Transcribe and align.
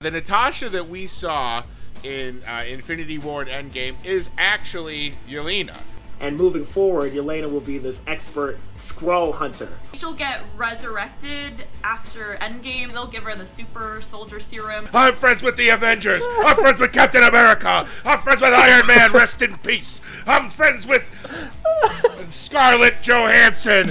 The 0.00 0.12
Natasha 0.12 0.68
that 0.68 0.88
we 0.88 1.08
saw 1.08 1.64
in 2.04 2.44
uh, 2.44 2.62
Infinity 2.68 3.18
War 3.18 3.42
and 3.42 3.72
Endgame 3.72 3.96
is 4.04 4.30
actually 4.38 5.14
Yelena. 5.28 5.76
And 6.20 6.36
moving 6.36 6.64
forward, 6.64 7.14
Yelena 7.14 7.50
will 7.50 7.60
be 7.60 7.78
this 7.78 8.00
expert 8.06 8.60
Skrull 8.76 9.34
hunter. 9.34 9.68
She'll 9.94 10.14
get 10.14 10.44
resurrected 10.56 11.64
after 11.82 12.36
Endgame. 12.40 12.92
They'll 12.92 13.08
give 13.08 13.24
her 13.24 13.34
the 13.34 13.44
super 13.44 14.00
soldier 14.00 14.38
serum. 14.38 14.88
I'm 14.94 15.16
friends 15.16 15.42
with 15.42 15.56
the 15.56 15.70
Avengers. 15.70 16.22
I'm 16.44 16.54
friends 16.54 16.78
with 16.78 16.92
Captain 16.92 17.24
America. 17.24 17.88
I'm 18.04 18.20
friends 18.20 18.40
with 18.40 18.54
Iron 18.54 18.86
Man. 18.86 19.10
Rest 19.10 19.42
in 19.42 19.58
peace. 19.58 20.00
I'm 20.28 20.48
friends 20.48 20.86
with 20.86 21.10
Scarlett 22.30 23.02
Johansson. 23.02 23.90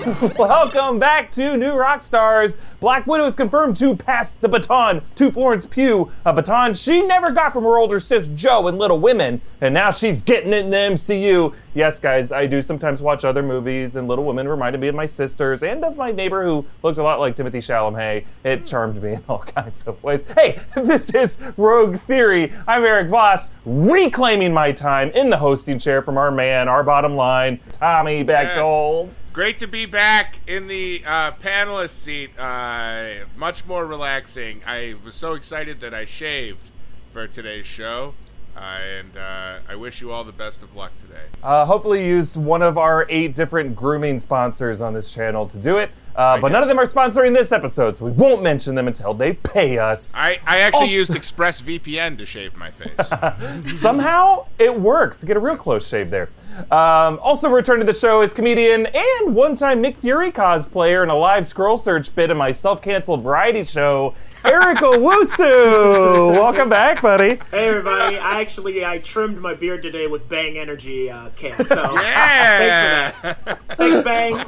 Welcome 0.38 0.98
back 0.98 1.30
to 1.32 1.58
New 1.58 1.72
Rockstars. 1.72 2.58
Black 2.80 3.06
Widow 3.06 3.26
is 3.26 3.36
confirmed 3.36 3.76
to 3.76 3.94
pass 3.94 4.32
the 4.32 4.48
baton 4.48 5.02
to 5.16 5.30
Florence 5.30 5.66
Pugh, 5.66 6.10
a 6.24 6.32
baton 6.32 6.72
she 6.72 7.02
never 7.02 7.30
got 7.30 7.52
from 7.52 7.64
her 7.64 7.76
older 7.76 8.00
sis 8.00 8.28
Jo 8.28 8.66
in 8.68 8.78
Little 8.78 8.98
Women, 8.98 9.42
and 9.60 9.74
now 9.74 9.90
she's 9.90 10.22
getting 10.22 10.54
it 10.54 10.64
in 10.64 10.70
the 10.70 10.76
MCU. 10.76 11.54
Yes, 11.74 12.00
guys, 12.00 12.32
I 12.32 12.46
do 12.46 12.62
sometimes 12.62 13.02
watch 13.02 13.26
other 13.26 13.42
movies, 13.42 13.94
and 13.94 14.08
Little 14.08 14.24
Women 14.24 14.48
reminded 14.48 14.80
me 14.80 14.88
of 14.88 14.94
my 14.94 15.04
sisters 15.04 15.62
and 15.62 15.84
of 15.84 15.98
my 15.98 16.12
neighbor 16.12 16.46
who 16.46 16.64
looked 16.82 16.98
a 16.98 17.02
lot 17.02 17.20
like 17.20 17.36
Timothée 17.36 17.58
Chalamet. 17.58 18.24
It 18.42 18.64
charmed 18.64 19.02
me 19.02 19.14
in 19.14 19.24
all 19.28 19.38
kinds 19.40 19.82
of 19.82 20.02
ways. 20.02 20.24
Hey, 20.32 20.60
this 20.76 21.12
is 21.12 21.36
Rogue 21.58 22.00
Theory. 22.00 22.54
I'm 22.66 22.84
Erik 22.84 23.08
Voss, 23.08 23.50
reclaiming 23.66 24.54
my 24.54 24.72
time 24.72 25.10
in 25.10 25.28
the 25.28 25.36
hosting 25.36 25.78
chair 25.78 26.00
from 26.00 26.16
our 26.16 26.30
man, 26.30 26.68
our 26.68 26.82
bottom 26.82 27.16
line, 27.16 27.60
Tommy 27.72 28.22
Bechtold. 28.22 29.18
Great 29.32 29.60
to 29.60 29.68
be 29.68 29.86
back 29.86 30.40
in 30.48 30.66
the 30.66 31.04
uh, 31.06 31.30
panelist 31.30 31.90
seat. 31.90 32.36
Uh, 32.36 33.26
much 33.36 33.64
more 33.64 33.86
relaxing. 33.86 34.60
I 34.66 34.96
was 35.04 35.14
so 35.14 35.34
excited 35.34 35.78
that 35.80 35.94
I 35.94 36.04
shaved 36.04 36.72
for 37.12 37.28
today's 37.28 37.64
show. 37.64 38.14
And 38.56 39.16
uh, 39.16 39.58
I 39.68 39.74
wish 39.74 40.00
you 40.00 40.12
all 40.12 40.24
the 40.24 40.32
best 40.32 40.62
of 40.62 40.74
luck 40.76 40.92
today. 41.00 41.22
Uh, 41.42 41.64
hopefully, 41.64 42.06
used 42.06 42.36
one 42.36 42.62
of 42.62 42.76
our 42.76 43.06
eight 43.08 43.34
different 43.34 43.74
grooming 43.74 44.20
sponsors 44.20 44.80
on 44.82 44.92
this 44.92 45.10
channel 45.12 45.46
to 45.48 45.58
do 45.58 45.78
it. 45.78 45.90
Uh, 46.14 46.38
but 46.40 46.50
none 46.52 46.60
of 46.60 46.68
them 46.68 46.78
are 46.78 46.86
sponsoring 46.86 47.32
this 47.32 47.52
episode, 47.52 47.96
so 47.96 48.04
we 48.04 48.10
won't 48.10 48.42
mention 48.42 48.74
them 48.74 48.88
until 48.88 49.14
they 49.14 49.32
pay 49.32 49.78
us. 49.78 50.12
I, 50.14 50.40
I 50.44 50.58
actually 50.58 50.80
Also- 50.82 50.92
used 50.92 51.10
ExpressVPN 51.12 52.18
to 52.18 52.26
shave 52.26 52.56
my 52.56 52.70
face. 52.70 53.72
Somehow 53.80 54.46
it 54.58 54.78
works 54.78 55.20
to 55.20 55.26
get 55.26 55.36
a 55.36 55.40
real 55.40 55.56
close 55.56 55.86
shave 55.86 56.10
there. 56.10 56.28
Um, 56.70 57.18
also, 57.22 57.48
returning 57.48 57.86
to 57.86 57.92
the 57.92 57.98
show 57.98 58.22
is 58.22 58.34
comedian 58.34 58.86
and 58.86 59.34
one 59.34 59.54
time 59.54 59.80
Nick 59.80 59.96
Fury 59.98 60.32
cosplayer 60.32 61.02
in 61.02 61.08
a 61.10 61.16
live 61.16 61.44
Skrull 61.44 61.78
search 61.78 62.14
bit 62.14 62.30
in 62.30 62.36
my 62.36 62.50
self 62.50 62.82
canceled 62.82 63.22
variety 63.22 63.64
show, 63.64 64.14
Eric 64.44 64.78
Owusu. 64.78 66.32
Welcome 66.32 66.68
back, 66.68 67.02
buddy. 67.02 67.36
Hey 67.50 67.68
everybody! 67.68 68.18
I 68.18 68.40
actually 68.40 68.84
I 68.84 68.98
trimmed 68.98 69.38
my 69.38 69.54
beard 69.54 69.82
today 69.82 70.06
with 70.06 70.28
Bang 70.28 70.56
Energy 70.56 71.10
uh, 71.10 71.30
can. 71.36 71.64
So 71.66 71.92
yeah! 71.94 73.10
thanks 73.20 73.36
for 73.36 73.44
that. 73.44 73.76
Thanks, 73.76 74.04
Bang. 74.04 74.44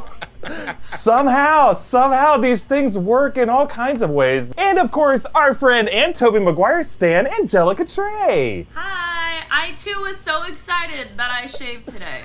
Somehow, 0.78 1.72
somehow 1.72 2.36
these 2.36 2.64
things 2.64 2.98
work 2.98 3.36
in 3.36 3.48
all 3.48 3.66
kinds 3.66 4.02
of 4.02 4.10
ways. 4.10 4.52
And 4.56 4.78
of 4.78 4.90
course, 4.90 5.24
our 5.34 5.54
friend 5.54 5.88
and 5.88 6.14
Tobey 6.14 6.40
Maguire 6.40 6.82
stan, 6.82 7.26
Angelica 7.26 7.84
Trey. 7.84 8.66
Hi, 8.74 9.21
I 9.50 9.72
too 9.72 10.00
was 10.00 10.18
so 10.18 10.44
excited 10.44 11.14
that 11.16 11.30
I 11.30 11.46
shaved 11.46 11.88
today. 11.88 12.22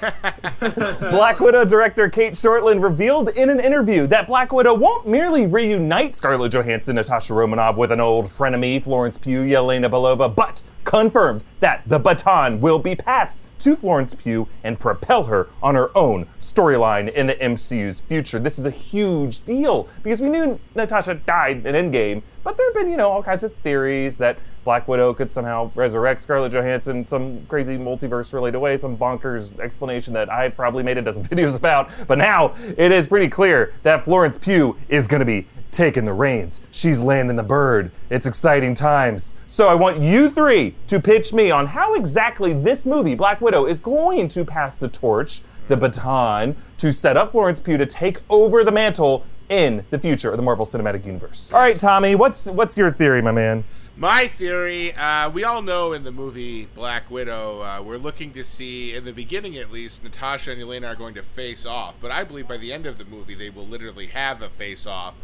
Black 1.09 1.39
Widow 1.39 1.65
director 1.65 2.09
Cate 2.09 2.33
Shortland 2.33 2.83
revealed 2.83 3.29
in 3.29 3.49
an 3.49 3.59
interview 3.59 4.07
that 4.07 4.27
Black 4.27 4.51
Widow 4.51 4.73
won't 4.73 5.07
merely 5.07 5.47
reunite 5.47 6.15
Scarlett 6.15 6.51
Johansson, 6.51 6.95
Natasha 6.95 7.33
Romanoff 7.33 7.75
with 7.75 7.91
an 7.91 7.99
old 7.99 8.25
frenemy, 8.25 8.83
Florence 8.83 9.17
Pugh, 9.17 9.43
Yelena 9.43 9.89
Belova, 9.89 10.33
but 10.33 10.63
confirmed 10.83 11.43
that 11.59 11.83
the 11.85 11.99
baton 11.99 12.61
will 12.61 12.79
be 12.79 12.95
passed 12.95 13.39
to 13.59 13.75
Florence 13.75 14.13
Pugh 14.13 14.47
and 14.63 14.79
propel 14.79 15.23
her 15.23 15.49
on 15.61 15.75
her 15.75 15.95
own 15.97 16.27
storyline 16.39 17.11
in 17.11 17.27
the 17.27 17.35
MCU's 17.35 18.01
future. 18.01 18.39
This 18.39 18.59
is 18.59 18.65
a 18.65 18.71
huge 18.71 19.43
deal 19.43 19.89
because 20.03 20.21
we 20.21 20.29
knew 20.29 20.59
Natasha 20.75 21.15
died 21.15 21.65
in 21.65 21.75
Endgame, 21.75 22.21
but 22.47 22.55
there 22.55 22.65
have 22.65 22.75
been, 22.75 22.89
you 22.89 22.95
know, 22.95 23.09
all 23.09 23.21
kinds 23.21 23.43
of 23.43 23.53
theories 23.55 24.15
that 24.19 24.39
Black 24.63 24.87
Widow 24.87 25.13
could 25.13 25.33
somehow 25.33 25.69
resurrect 25.75 26.21
Scarlett 26.21 26.53
Johansson 26.53 26.99
in 26.99 27.05
some 27.05 27.45
crazy 27.47 27.77
multiverse 27.77 28.31
related 28.31 28.59
way, 28.59 28.77
some 28.77 28.95
bonkers 28.95 29.59
explanation 29.59 30.13
that 30.13 30.31
I 30.31 30.47
probably 30.47 30.81
made 30.81 30.97
a 30.97 31.01
dozen 31.01 31.23
videos 31.27 31.57
about. 31.57 31.91
But 32.07 32.19
now 32.19 32.55
it 32.77 32.93
is 32.93 33.09
pretty 33.09 33.27
clear 33.27 33.73
that 33.83 34.05
Florence 34.05 34.37
Pugh 34.37 34.77
is 34.87 35.09
going 35.09 35.19
to 35.19 35.25
be 35.25 35.45
taking 35.71 36.05
the 36.05 36.13
reins. 36.13 36.61
She's 36.71 37.01
landing 37.01 37.35
the 37.35 37.43
bird. 37.43 37.91
It's 38.09 38.25
exciting 38.25 38.75
times. 38.75 39.33
So 39.47 39.67
I 39.67 39.75
want 39.75 39.99
you 39.99 40.29
three 40.29 40.73
to 40.87 41.01
pitch 41.01 41.33
me 41.33 41.51
on 41.51 41.67
how 41.67 41.95
exactly 41.95 42.53
this 42.53 42.85
movie, 42.85 43.13
Black 43.13 43.41
Widow, 43.41 43.65
is 43.65 43.81
going 43.81 44.29
to 44.29 44.45
pass 44.45 44.79
the 44.79 44.87
torch, 44.87 45.41
the 45.67 45.75
baton, 45.75 46.55
to 46.77 46.93
set 46.93 47.17
up 47.17 47.33
Florence 47.33 47.59
Pugh 47.59 47.77
to 47.77 47.85
take 47.85 48.19
over 48.29 48.63
the 48.63 48.71
mantle 48.71 49.25
in 49.49 49.85
the 49.89 49.99
future 49.99 50.29
of 50.31 50.37
the 50.37 50.43
Marvel 50.43 50.65
Cinematic 50.65 51.05
Universe. 51.05 51.51
All 51.51 51.59
right, 51.59 51.79
Tommy, 51.79 52.15
what's 52.15 52.47
what's 52.47 52.75
your 52.77 52.91
theory, 52.91 53.21
my 53.21 53.31
man? 53.31 53.63
My 53.99 54.27
theory, 54.27 54.93
uh, 54.93 55.29
we 55.31 55.43
all 55.43 55.63
know 55.63 55.93
in 55.93 56.03
the 56.03 56.11
movie 56.11 56.65
Black 56.65 57.09
Widow, 57.09 57.61
uh, 57.63 57.81
we're 57.81 57.97
looking 57.97 58.31
to 58.33 58.43
see, 58.43 58.93
in 58.93 59.05
the 59.05 59.11
beginning 59.11 59.57
at 59.57 59.71
least, 59.71 60.03
Natasha 60.03 60.51
and 60.51 60.61
Yelena 60.61 60.89
are 60.89 60.95
going 60.95 61.15
to 61.15 61.23
face 61.23 61.65
off. 61.65 61.95
But 61.99 62.11
I 62.11 62.23
believe 62.23 62.47
by 62.47 62.57
the 62.57 62.71
end 62.71 62.85
of 62.85 62.99
the 62.99 63.05
movie, 63.05 63.33
they 63.33 63.49
will 63.49 63.65
literally 63.65 64.05
have 64.07 64.43
a 64.43 64.49
face 64.49 64.85
off, 64.85 65.15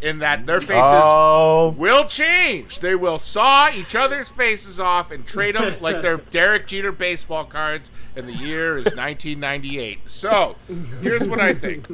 in 0.00 0.18
that 0.20 0.46
their 0.46 0.60
faces 0.60 0.80
Oh, 0.82 1.74
will 1.76 2.06
change. 2.06 2.78
They 2.78 2.94
will 2.94 3.18
saw 3.18 3.70
each 3.70 3.94
other's 3.94 4.30
faces 4.30 4.80
off 4.80 5.10
and 5.10 5.26
trade 5.26 5.54
them 5.54 5.74
like 5.82 6.00
they're 6.00 6.16
Derek 6.30 6.66
Jeter 6.66 6.90
baseball 6.90 7.44
cards, 7.44 7.90
and 8.16 8.26
the 8.26 8.34
year 8.34 8.78
is 8.78 8.86
1998. 8.86 10.00
So 10.06 10.56
here's 11.02 11.28
what 11.28 11.38
I 11.38 11.52
think: 11.52 11.86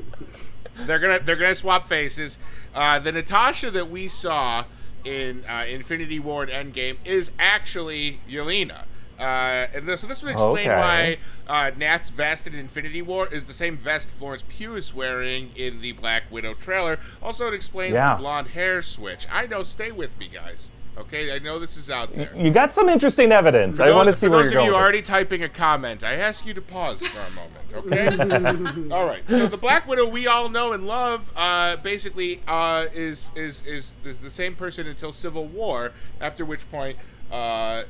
they're 0.87 0.99
gonna 0.99 1.21
they're 1.21 1.37
gonna 1.37 1.55
swap 1.55 1.89
faces. 1.89 2.39
Uh, 2.75 2.99
the 2.99 3.13
Natasha 3.13 3.71
that 3.71 3.91
we 3.91 4.09
saw 4.09 4.65
in 5.05 5.45
uh, 5.49 5.65
Infinity 5.69 6.19
War 6.19 6.45
and 6.45 6.75
Endgame 6.75 6.97
is 7.05 7.31
actually 7.39 8.21
Yelena. 8.29 8.85
Uh, 9.19 9.67
and 9.75 9.89
this, 9.89 10.01
so 10.03 10.07
this 10.07 10.23
would 10.23 10.31
explain 10.31 10.69
Okay. 10.69 10.77
why 10.77 11.19
uh, 11.49 11.73
Nat's 11.77 12.09
vest 12.09 12.47
in 12.47 12.55
Infinity 12.55 13.03
War 13.03 13.27
is 13.27 13.47
the 13.47 13.53
same 13.53 13.77
vest 13.77 14.09
Florence 14.11 14.45
Pugh 14.49 14.77
is 14.77 14.95
wearing 14.95 15.51
in 15.57 15.81
the 15.83 15.91
Black 15.91 16.25
Widow 16.31 16.55
trailer. 16.55 17.01
Also, 17.21 17.49
it 17.49 17.55
explains 17.55 17.95
Yeah. 17.95 18.15
the 18.15 18.21
blonde 18.21 18.49
hair 18.49 18.81
switch. 18.81 19.27
I 19.31 19.47
know. 19.47 19.65
Stay 19.65 19.91
with 19.91 20.17
me, 20.19 20.29
guys. 20.29 20.71
Okay, 20.99 21.35
I 21.35 21.39
know 21.39 21.59
this 21.59 21.77
is 21.77 21.91
out 21.91 22.13
there. 22.15 22.33
you 22.37 22.51
got 22.51 22.73
some 22.73 22.89
interesting 22.89 23.31
evidence. 23.31 23.79
I 23.79 23.93
want 23.93 24.09
to 24.09 24.13
see 24.13 24.27
where 24.27 24.43
you're 24.43 24.53
going. 24.53 24.67
Those 24.67 24.69
of 24.69 24.75
you 24.75 24.83
already 24.83 25.03
typing 25.03 25.45
a 25.45 25.49
comment, 25.49 26.03
I 26.03 26.15
ask 26.15 26.45
you 26.45 26.55
to 26.55 26.61
pause 26.61 27.07
for 27.07 27.21
a 27.21 27.31
moment, 27.31 27.75
okay? 28.91 28.95
all 28.95 29.07
right. 29.07 29.23
So 29.29 29.47
the 29.47 29.57
Black 29.57 29.87
Widow 29.87 30.09
we 30.09 30.27
all 30.27 30.49
know 30.49 30.73
and 30.73 30.87
love, 30.87 31.31
uh, 31.37 31.77
basically, 31.77 32.41
uh, 32.49 32.87
is, 32.93 33.27
is 33.37 33.63
is 33.65 33.95
is 34.05 34.19
the 34.19 34.31
same 34.31 34.57
person 34.57 34.87
until 34.89 35.13
Civil 35.13 35.47
War. 35.47 35.93
After 36.21 36.45
which 36.45 36.69
point, 36.71 36.99
uh, 37.31 37.85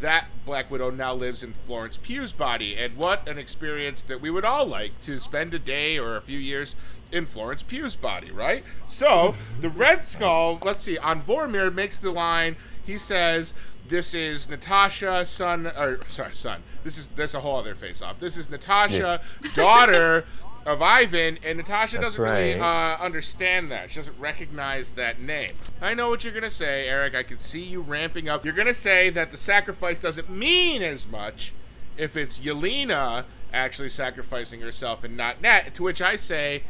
that 0.00 0.26
Black 0.44 0.70
Widow 0.70 0.90
now 0.90 1.14
lives 1.14 1.42
in 1.42 1.52
Florence 1.52 1.98
Pugh's 1.98 2.32
body, 2.32 2.76
and 2.76 2.96
what 2.96 3.28
an 3.28 3.38
experience 3.38 4.02
that 4.02 4.20
we 4.20 4.30
would 4.30 4.44
all 4.44 4.66
like 4.66 5.00
to 5.02 5.20
spend 5.20 5.54
a 5.54 5.58
day 5.58 5.98
or 5.98 6.16
a 6.16 6.20
few 6.20 6.38
years 6.38 6.74
in 7.12 7.26
Florence 7.26 7.62
Pugh's 7.62 7.94
body, 7.94 8.30
right? 8.30 8.64
So 8.86 9.34
the 9.60 9.68
Red 9.68 10.04
Skull, 10.04 10.58
let's 10.62 10.84
see, 10.84 10.98
on 10.98 11.22
Vormir 11.22 11.72
makes 11.72 11.98
the 11.98 12.10
line. 12.10 12.56
He 12.84 12.98
says, 12.98 13.54
"This 13.88 14.14
is 14.14 14.48
Natasha, 14.48 15.24
son, 15.26 15.66
or 15.66 16.00
sorry, 16.08 16.34
son. 16.34 16.62
This 16.84 16.98
is 16.98 17.06
that's 17.08 17.34
a 17.34 17.40
whole 17.40 17.56
other 17.56 17.74
face 17.74 18.02
off. 18.02 18.18
This 18.18 18.36
is 18.36 18.50
Natasha, 18.50 19.20
daughter." 19.54 20.24
Of 20.66 20.82
Ivan, 20.82 21.38
and 21.42 21.56
Natasha 21.56 21.96
That's 21.96 22.16
doesn't 22.16 22.22
really 22.22 22.60
uh, 22.60 22.98
understand 22.98 23.72
that. 23.72 23.90
She 23.90 23.96
doesn't 23.96 24.20
recognize 24.20 24.92
that 24.92 25.18
name. 25.18 25.52
I 25.80 25.94
know 25.94 26.10
what 26.10 26.22
you're 26.22 26.34
gonna 26.34 26.50
say, 26.50 26.86
Eric. 26.86 27.14
I 27.14 27.22
can 27.22 27.38
see 27.38 27.62
you 27.62 27.80
ramping 27.80 28.28
up. 28.28 28.44
You're 28.44 28.52
gonna 28.52 28.74
say 28.74 29.08
that 29.08 29.30
the 29.30 29.38
sacrifice 29.38 29.98
doesn't 29.98 30.28
mean 30.28 30.82
as 30.82 31.08
much 31.08 31.54
if 31.96 32.14
it's 32.14 32.40
Yelena 32.40 33.24
actually 33.54 33.88
sacrificing 33.88 34.60
herself 34.60 35.02
and 35.02 35.16
not 35.16 35.40
Nat. 35.40 35.74
To 35.74 35.82
which 35.82 36.02
I 36.02 36.16
say, 36.16 36.64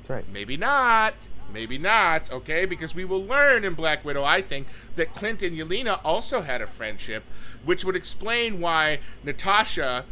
That's 0.00 0.10
right. 0.10 0.32
maybe 0.32 0.56
not. 0.56 1.14
Maybe 1.52 1.78
not, 1.78 2.30
okay? 2.30 2.64
Because 2.64 2.94
we 2.94 3.04
will 3.04 3.24
learn 3.24 3.64
in 3.64 3.74
Black 3.74 4.04
Widow, 4.04 4.22
I 4.22 4.40
think, 4.40 4.68
that 4.94 5.12
Clint 5.12 5.42
and 5.42 5.56
Yelena 5.56 6.00
also 6.04 6.42
had 6.42 6.62
a 6.62 6.66
friendship, 6.66 7.24
which 7.64 7.84
would 7.84 7.96
explain 7.96 8.60
why 8.60 9.00
Natasha, 9.24 10.04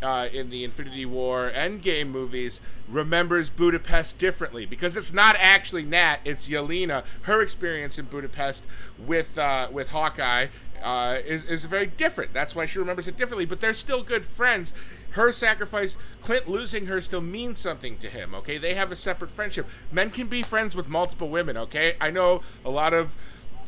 uh, 0.00 0.28
in 0.32 0.50
the 0.50 0.62
Infinity 0.62 1.04
War 1.04 1.50
Endgame 1.52 2.08
movies, 2.08 2.60
remembers 2.88 3.50
Budapest 3.50 4.18
differently. 4.18 4.64
Because 4.64 4.96
it's 4.96 5.12
not 5.12 5.34
actually 5.40 5.82
Nat, 5.82 6.18
it's 6.24 6.48
Yelena. 6.48 7.02
Her 7.22 7.42
experience 7.42 7.98
in 7.98 8.04
Budapest 8.06 8.64
with, 8.96 9.36
uh, 9.36 9.68
with 9.72 9.88
Hawkeye 9.88 10.46
uh, 10.82 11.18
is, 11.24 11.44
is 11.44 11.64
very 11.64 11.86
different. 11.86 12.32
That's 12.32 12.54
why 12.54 12.66
she 12.66 12.78
remembers 12.78 13.08
it 13.08 13.16
differently, 13.16 13.46
but 13.46 13.60
they're 13.60 13.74
still 13.74 14.02
good 14.02 14.24
friends. 14.24 14.72
Her 15.16 15.32
sacrifice, 15.32 15.96
Clint 16.22 16.48
losing 16.48 16.86
her 16.86 17.00
still 17.00 17.20
means 17.20 17.58
something 17.58 17.98
to 17.98 18.08
him, 18.08 18.34
okay? 18.34 18.58
They 18.58 18.74
have 18.74 18.92
a 18.92 18.96
separate 18.96 19.30
friendship. 19.30 19.66
Men 19.90 20.10
can 20.10 20.28
be 20.28 20.42
friends 20.42 20.76
with 20.76 20.88
multiple 20.88 21.28
women, 21.28 21.56
okay? 21.56 21.96
I 22.00 22.10
know 22.10 22.42
a 22.64 22.70
lot 22.70 22.94
of 22.94 23.14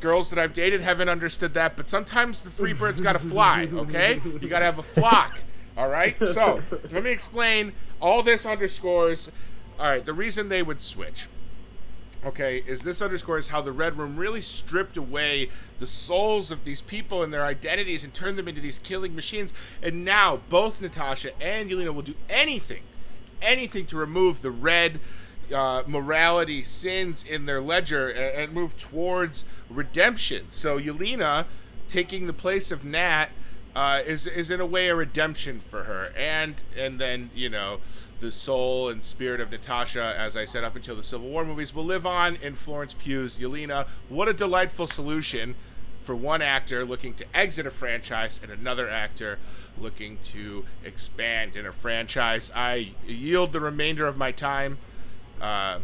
girls 0.00 0.30
that 0.30 0.38
I've 0.38 0.52
dated 0.52 0.80
haven't 0.80 1.08
understood 1.08 1.54
that, 1.54 1.76
but 1.76 1.88
sometimes 1.88 2.42
the 2.42 2.50
free 2.50 2.72
bird's 2.72 3.00
got 3.00 3.14
to 3.14 3.18
fly, 3.18 3.68
okay? 3.72 4.20
You 4.24 4.48
got 4.48 4.60
to 4.60 4.64
have 4.66 4.78
a 4.78 4.82
flock, 4.82 5.38
all 5.76 5.88
right? 5.88 6.16
So, 6.18 6.60
let 6.92 7.02
me 7.02 7.10
explain. 7.10 7.72
All 8.00 8.22
this 8.22 8.46
underscores, 8.46 9.30
all 9.78 9.86
right, 9.86 10.04
the 10.04 10.12
reason 10.12 10.48
they 10.48 10.62
would 10.62 10.82
switch 10.82 11.28
okay, 12.24 12.62
is 12.66 12.82
this 12.82 13.00
underscores 13.00 13.48
how 13.48 13.60
the 13.60 13.72
Red 13.72 13.96
Room 13.96 14.16
really 14.16 14.40
stripped 14.40 14.96
away 14.96 15.50
the 15.78 15.86
souls 15.86 16.50
of 16.50 16.64
these 16.64 16.80
people 16.80 17.22
and 17.22 17.32
their 17.32 17.44
identities 17.44 18.04
and 18.04 18.12
turned 18.12 18.38
them 18.38 18.48
into 18.48 18.60
these 18.60 18.78
killing 18.78 19.14
machines. 19.14 19.52
And 19.82 20.04
now 20.04 20.40
both 20.48 20.80
Natasha 20.80 21.30
and 21.40 21.70
Yelena 21.70 21.94
will 21.94 22.02
do 22.02 22.16
anything, 22.28 22.82
anything 23.40 23.86
to 23.86 23.96
remove 23.96 24.42
the 24.42 24.50
red 24.50 25.00
uh, 25.54 25.82
morality 25.86 26.62
sins 26.62 27.24
in 27.24 27.46
their 27.46 27.60
ledger 27.60 28.08
and, 28.08 28.42
and 28.42 28.52
move 28.52 28.76
towards 28.76 29.44
redemption. 29.70 30.46
So 30.50 30.78
Yelena 30.78 31.46
taking 31.88 32.26
the 32.26 32.32
place 32.32 32.70
of 32.70 32.84
Nat. 32.84 33.28
Uh, 33.76 34.02
is 34.04 34.26
is 34.26 34.50
in 34.50 34.60
a 34.60 34.66
way 34.66 34.88
a 34.88 34.96
redemption 34.96 35.60
for 35.60 35.84
her, 35.84 36.10
and 36.16 36.56
and 36.76 36.98
then 36.98 37.30
you 37.32 37.48
know 37.48 37.78
the 38.20 38.32
soul 38.32 38.88
and 38.88 39.04
spirit 39.04 39.40
of 39.40 39.50
Natasha, 39.50 40.14
as 40.18 40.36
I 40.36 40.44
said 40.44 40.64
up 40.64 40.74
until 40.74 40.96
the 40.96 41.02
Civil 41.02 41.28
War 41.28 41.44
movies, 41.44 41.74
will 41.74 41.84
live 41.84 42.06
on 42.06 42.36
in 42.36 42.54
Florence 42.54 42.94
Pugh's 42.94 43.38
Yelena. 43.38 43.86
What 44.08 44.28
a 44.28 44.32
delightful 44.32 44.86
solution 44.86 45.54
for 46.02 46.16
one 46.16 46.42
actor 46.42 46.84
looking 46.84 47.14
to 47.14 47.26
exit 47.34 47.66
a 47.66 47.70
franchise 47.70 48.40
and 48.42 48.50
another 48.50 48.88
actor 48.88 49.38
looking 49.78 50.18
to 50.24 50.64
expand 50.84 51.54
in 51.54 51.66
a 51.66 51.72
franchise. 51.72 52.50
I 52.54 52.94
yield 53.06 53.52
the 53.52 53.60
remainder 53.60 54.06
of 54.06 54.16
my 54.16 54.32
time. 54.32 54.78
Uh, 55.40 55.80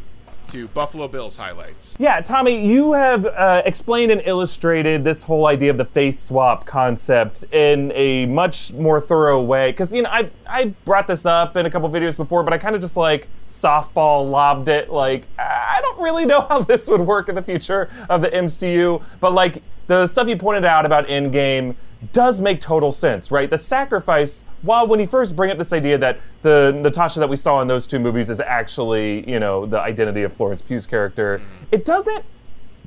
to 0.48 0.68
Buffalo 0.68 1.08
Bills 1.08 1.36
highlights. 1.36 1.96
Yeah, 1.98 2.20
Tommy, 2.20 2.66
you 2.66 2.92
have 2.92 3.26
uh, 3.26 3.62
explained 3.64 4.12
and 4.12 4.22
illustrated 4.24 5.04
this 5.04 5.22
whole 5.22 5.46
idea 5.46 5.70
of 5.70 5.76
the 5.76 5.84
face 5.84 6.18
swap 6.18 6.66
concept 6.66 7.44
in 7.52 7.92
a 7.92 8.26
much 8.26 8.72
more 8.72 9.00
thorough 9.00 9.42
way. 9.42 9.70
Because 9.70 9.92
you 9.92 10.02
know, 10.02 10.10
I 10.10 10.30
I 10.46 10.66
brought 10.84 11.06
this 11.06 11.26
up 11.26 11.56
in 11.56 11.66
a 11.66 11.70
couple 11.70 11.88
videos 11.90 12.16
before, 12.16 12.42
but 12.42 12.52
I 12.52 12.58
kind 12.58 12.74
of 12.74 12.80
just 12.80 12.96
like 12.96 13.28
softball 13.48 14.28
lobbed 14.28 14.68
it. 14.68 14.90
Like 14.90 15.26
I 15.38 15.80
don't 15.82 16.00
really 16.00 16.26
know 16.26 16.42
how 16.42 16.60
this 16.62 16.88
would 16.88 17.00
work 17.00 17.28
in 17.28 17.34
the 17.34 17.42
future 17.42 17.90
of 18.08 18.22
the 18.22 18.28
MCU, 18.28 19.02
but 19.20 19.32
like 19.32 19.62
the 19.86 20.06
stuff 20.06 20.28
you 20.28 20.36
pointed 20.36 20.64
out 20.64 20.86
about 20.86 21.06
Endgame 21.08 21.74
does 22.12 22.40
make 22.40 22.60
total 22.60 22.92
sense, 22.92 23.30
right? 23.30 23.48
The 23.48 23.58
sacrifice, 23.58 24.44
while 24.62 24.86
when 24.86 25.00
you 25.00 25.06
first 25.06 25.36
bring 25.36 25.50
up 25.50 25.58
this 25.58 25.72
idea 25.72 25.98
that 25.98 26.20
the 26.42 26.72
Natasha 26.74 27.20
that 27.20 27.28
we 27.28 27.36
saw 27.36 27.60
in 27.60 27.68
those 27.68 27.86
two 27.86 27.98
movies 27.98 28.30
is 28.30 28.40
actually, 28.40 29.28
you 29.30 29.38
know, 29.38 29.66
the 29.66 29.78
identity 29.78 30.22
of 30.22 30.32
Florence 30.32 30.62
Pugh's 30.62 30.86
character, 30.86 31.40
it 31.70 31.84
doesn't 31.84 32.24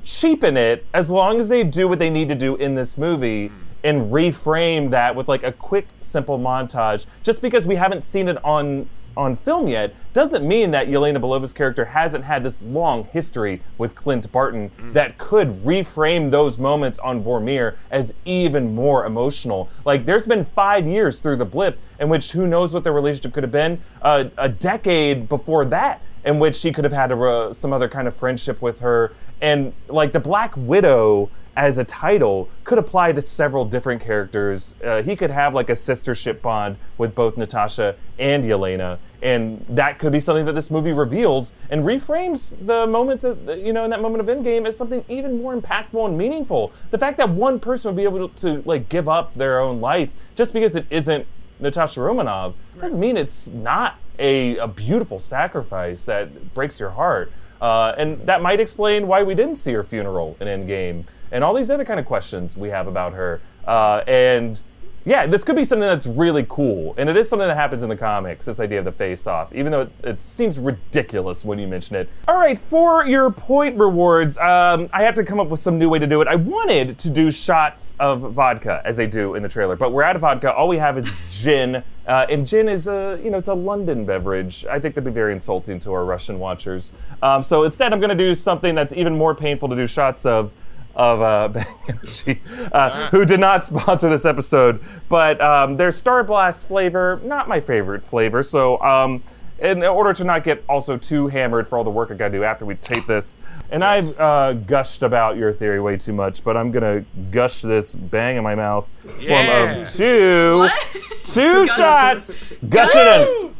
cheapen 0.04 0.56
it 0.56 0.86
as 0.94 1.10
long 1.10 1.40
as 1.40 1.48
they 1.48 1.64
do 1.64 1.88
what 1.88 1.98
they 1.98 2.10
need 2.10 2.28
to 2.28 2.34
do 2.34 2.56
in 2.56 2.74
this 2.74 2.96
movie 2.96 3.50
and 3.84 4.12
reframe 4.12 4.90
that 4.90 5.14
with 5.14 5.28
like 5.28 5.42
a 5.42 5.52
quick, 5.52 5.86
simple 6.00 6.38
montage. 6.38 7.06
Just 7.22 7.42
because 7.42 7.66
we 7.66 7.76
haven't 7.76 8.02
seen 8.02 8.28
it 8.28 8.42
on 8.44 8.88
on 9.18 9.36
film 9.36 9.68
yet 9.68 9.94
doesn't 10.12 10.46
mean 10.46 10.70
that 10.70 10.86
Yelena 10.86 11.20
Belova's 11.20 11.52
character 11.52 11.84
hasn't 11.84 12.24
had 12.24 12.44
this 12.44 12.62
long 12.62 13.04
history 13.12 13.60
with 13.76 13.94
Clint 13.94 14.30
Barton 14.32 14.70
that 14.92 15.18
could 15.18 15.64
reframe 15.64 16.30
those 16.30 16.56
moments 16.56 16.98
on 17.00 17.22
Vormir 17.22 17.76
as 17.90 18.14
even 18.24 18.74
more 18.74 19.04
emotional. 19.04 19.68
Like, 19.84 20.06
there's 20.06 20.24
been 20.24 20.44
five 20.44 20.86
years 20.86 21.20
through 21.20 21.36
the 21.36 21.44
blip 21.44 21.78
in 21.98 22.08
which 22.08 22.32
who 22.32 22.46
knows 22.46 22.72
what 22.72 22.84
their 22.84 22.92
relationship 22.92 23.32
could 23.34 23.42
have 23.42 23.52
been. 23.52 23.82
Uh, 24.00 24.24
a 24.38 24.48
decade 24.48 25.28
before 25.28 25.64
that, 25.66 26.00
in 26.24 26.38
which 26.38 26.56
she 26.56 26.72
could 26.72 26.84
have 26.84 26.92
had 26.92 27.10
a, 27.10 27.20
uh, 27.20 27.52
some 27.52 27.72
other 27.72 27.88
kind 27.88 28.06
of 28.06 28.14
friendship 28.14 28.62
with 28.62 28.80
her. 28.80 29.12
And, 29.40 29.72
like, 29.88 30.12
the 30.12 30.20
Black 30.20 30.56
Widow 30.56 31.30
as 31.58 31.76
a 31.76 31.82
title 31.82 32.48
could 32.62 32.78
apply 32.78 33.10
to 33.10 33.20
several 33.20 33.64
different 33.64 34.00
characters. 34.00 34.76
Uh, 34.82 35.02
he 35.02 35.16
could 35.16 35.30
have 35.30 35.52
like 35.52 35.68
a 35.68 35.72
sistership 35.72 36.40
bond 36.40 36.76
with 36.98 37.16
both 37.16 37.36
Natasha 37.36 37.96
and 38.16 38.44
Yelena, 38.44 38.98
and 39.22 39.66
that 39.68 39.98
could 39.98 40.12
be 40.12 40.20
something 40.20 40.46
that 40.46 40.54
this 40.54 40.70
movie 40.70 40.92
reveals 40.92 41.54
and 41.68 41.82
reframes 41.82 42.56
the 42.64 42.86
moments, 42.86 43.24
of, 43.24 43.48
you 43.48 43.72
know, 43.72 43.82
in 43.82 43.90
that 43.90 44.00
moment 44.00 44.20
of 44.20 44.34
Endgame 44.34 44.68
as 44.68 44.78
something 44.78 45.04
even 45.08 45.42
more 45.42 45.56
impactful 45.56 46.06
and 46.06 46.16
meaningful. 46.16 46.72
The 46.92 46.98
fact 46.98 47.16
that 47.16 47.28
one 47.28 47.58
person 47.58 47.88
would 47.88 47.96
be 47.96 48.04
able 48.04 48.28
to 48.28 48.62
like 48.64 48.88
give 48.88 49.08
up 49.08 49.34
their 49.34 49.58
own 49.58 49.80
life 49.80 50.10
just 50.36 50.52
because 50.52 50.76
it 50.76 50.86
isn't 50.90 51.26
Natasha 51.58 52.00
Romanoff 52.00 52.54
doesn't 52.80 53.00
mean 53.00 53.16
it's 53.16 53.48
not 53.48 53.98
a, 54.20 54.56
a 54.58 54.68
beautiful 54.68 55.18
sacrifice 55.18 56.04
that 56.04 56.54
breaks 56.54 56.78
your 56.78 56.90
heart. 56.90 57.32
Uh, 57.60 57.92
and 57.98 58.24
that 58.28 58.40
might 58.40 58.60
explain 58.60 59.08
why 59.08 59.24
we 59.24 59.34
didn't 59.34 59.56
see 59.56 59.72
her 59.72 59.82
funeral 59.82 60.36
in 60.38 60.46
Endgame 60.46 61.02
and 61.32 61.44
all 61.44 61.54
these 61.54 61.70
other 61.70 61.84
kind 61.84 62.00
of 62.00 62.06
questions 62.06 62.56
we 62.56 62.68
have 62.68 62.86
about 62.86 63.12
her. 63.12 63.40
Uh, 63.66 64.02
and 64.06 64.60
yeah, 65.08 65.26
this 65.26 65.42
could 65.42 65.56
be 65.56 65.64
something 65.64 65.88
that's 65.88 66.06
really 66.06 66.44
cool, 66.50 66.94
and 66.98 67.08
it 67.08 67.16
is 67.16 67.30
something 67.30 67.48
that 67.48 67.56
happens 67.56 67.82
in 67.82 67.88
the 67.88 67.96
comics. 67.96 68.44
This 68.44 68.60
idea 68.60 68.80
of 68.80 68.84
the 68.84 68.92
face-off, 68.92 69.54
even 69.54 69.72
though 69.72 69.82
it, 69.82 69.92
it 70.04 70.20
seems 70.20 70.58
ridiculous 70.58 71.46
when 71.46 71.58
you 71.58 71.66
mention 71.66 71.96
it. 71.96 72.10
All 72.26 72.36
right, 72.36 72.58
for 72.58 73.06
your 73.06 73.30
point 73.30 73.78
rewards, 73.78 74.36
um, 74.36 74.90
I 74.92 75.04
have 75.04 75.14
to 75.14 75.24
come 75.24 75.40
up 75.40 75.48
with 75.48 75.60
some 75.60 75.78
new 75.78 75.88
way 75.88 75.98
to 75.98 76.06
do 76.06 76.20
it. 76.20 76.28
I 76.28 76.34
wanted 76.34 76.98
to 76.98 77.08
do 77.08 77.30
shots 77.30 77.94
of 77.98 78.20
vodka 78.20 78.82
as 78.84 78.98
they 78.98 79.06
do 79.06 79.34
in 79.34 79.42
the 79.42 79.48
trailer, 79.48 79.76
but 79.76 79.92
we're 79.92 80.02
out 80.02 80.14
of 80.14 80.20
vodka. 80.20 80.52
All 80.52 80.68
we 80.68 80.76
have 80.76 80.98
is 80.98 81.14
gin, 81.30 81.76
uh, 82.06 82.26
and 82.28 82.46
gin 82.46 82.68
is 82.68 82.86
a 82.86 83.18
you 83.24 83.30
know 83.30 83.38
it's 83.38 83.48
a 83.48 83.54
London 83.54 84.04
beverage. 84.04 84.66
I 84.66 84.78
think 84.78 84.94
that'd 84.94 85.04
be 85.04 85.10
very 85.10 85.32
insulting 85.32 85.80
to 85.80 85.92
our 85.94 86.04
Russian 86.04 86.38
watchers. 86.38 86.92
Um, 87.22 87.42
so 87.42 87.64
instead, 87.64 87.94
I'm 87.94 88.00
going 88.00 88.10
to 88.10 88.14
do 88.14 88.34
something 88.34 88.74
that's 88.74 88.92
even 88.92 89.16
more 89.16 89.34
painful 89.34 89.70
to 89.70 89.76
do 89.76 89.86
shots 89.86 90.26
of 90.26 90.52
of 90.98 91.22
uh, 91.22 91.48
Bang 91.54 91.66
Energy, 91.88 92.40
uh, 92.72 93.08
who 93.08 93.24
did 93.24 93.40
not 93.40 93.64
sponsor 93.64 94.10
this 94.10 94.26
episode, 94.26 94.82
but 95.08 95.40
um, 95.40 95.76
their 95.78 95.92
Star 95.92 96.22
Blast 96.24 96.68
flavor, 96.68 97.20
not 97.24 97.48
my 97.48 97.60
favorite 97.60 98.02
flavor. 98.02 98.42
So, 98.42 98.78
um, 98.82 99.22
in 99.60 99.82
order 99.82 100.12
to 100.12 100.22
not 100.22 100.44
get 100.44 100.62
also 100.68 100.96
too 100.96 101.26
hammered 101.26 101.66
for 101.66 101.78
all 101.78 101.82
the 101.84 101.90
work 101.90 102.12
I 102.12 102.14
gotta 102.14 102.30
do 102.30 102.44
after 102.44 102.64
we 102.64 102.74
tape 102.76 103.06
this, 103.06 103.38
and 103.70 103.82
I've 103.82 104.18
uh, 104.20 104.52
gushed 104.52 105.02
about 105.02 105.36
your 105.36 105.52
theory 105.52 105.80
way 105.80 105.96
too 105.96 106.12
much, 106.12 106.44
but 106.44 106.56
I'm 106.56 106.70
gonna 106.70 107.04
gush 107.32 107.62
this 107.62 107.92
bang 107.94 108.36
in 108.36 108.44
my 108.44 108.54
mouth 108.54 108.88
Yeah. 109.18 109.72
form 109.72 109.80
of 109.82 109.92
two, 109.92 110.58
What? 110.58 110.86
two 111.24 111.66
shots. 111.66 112.38
Gush 112.68 112.90
it 112.94 113.28
in. 113.46 113.54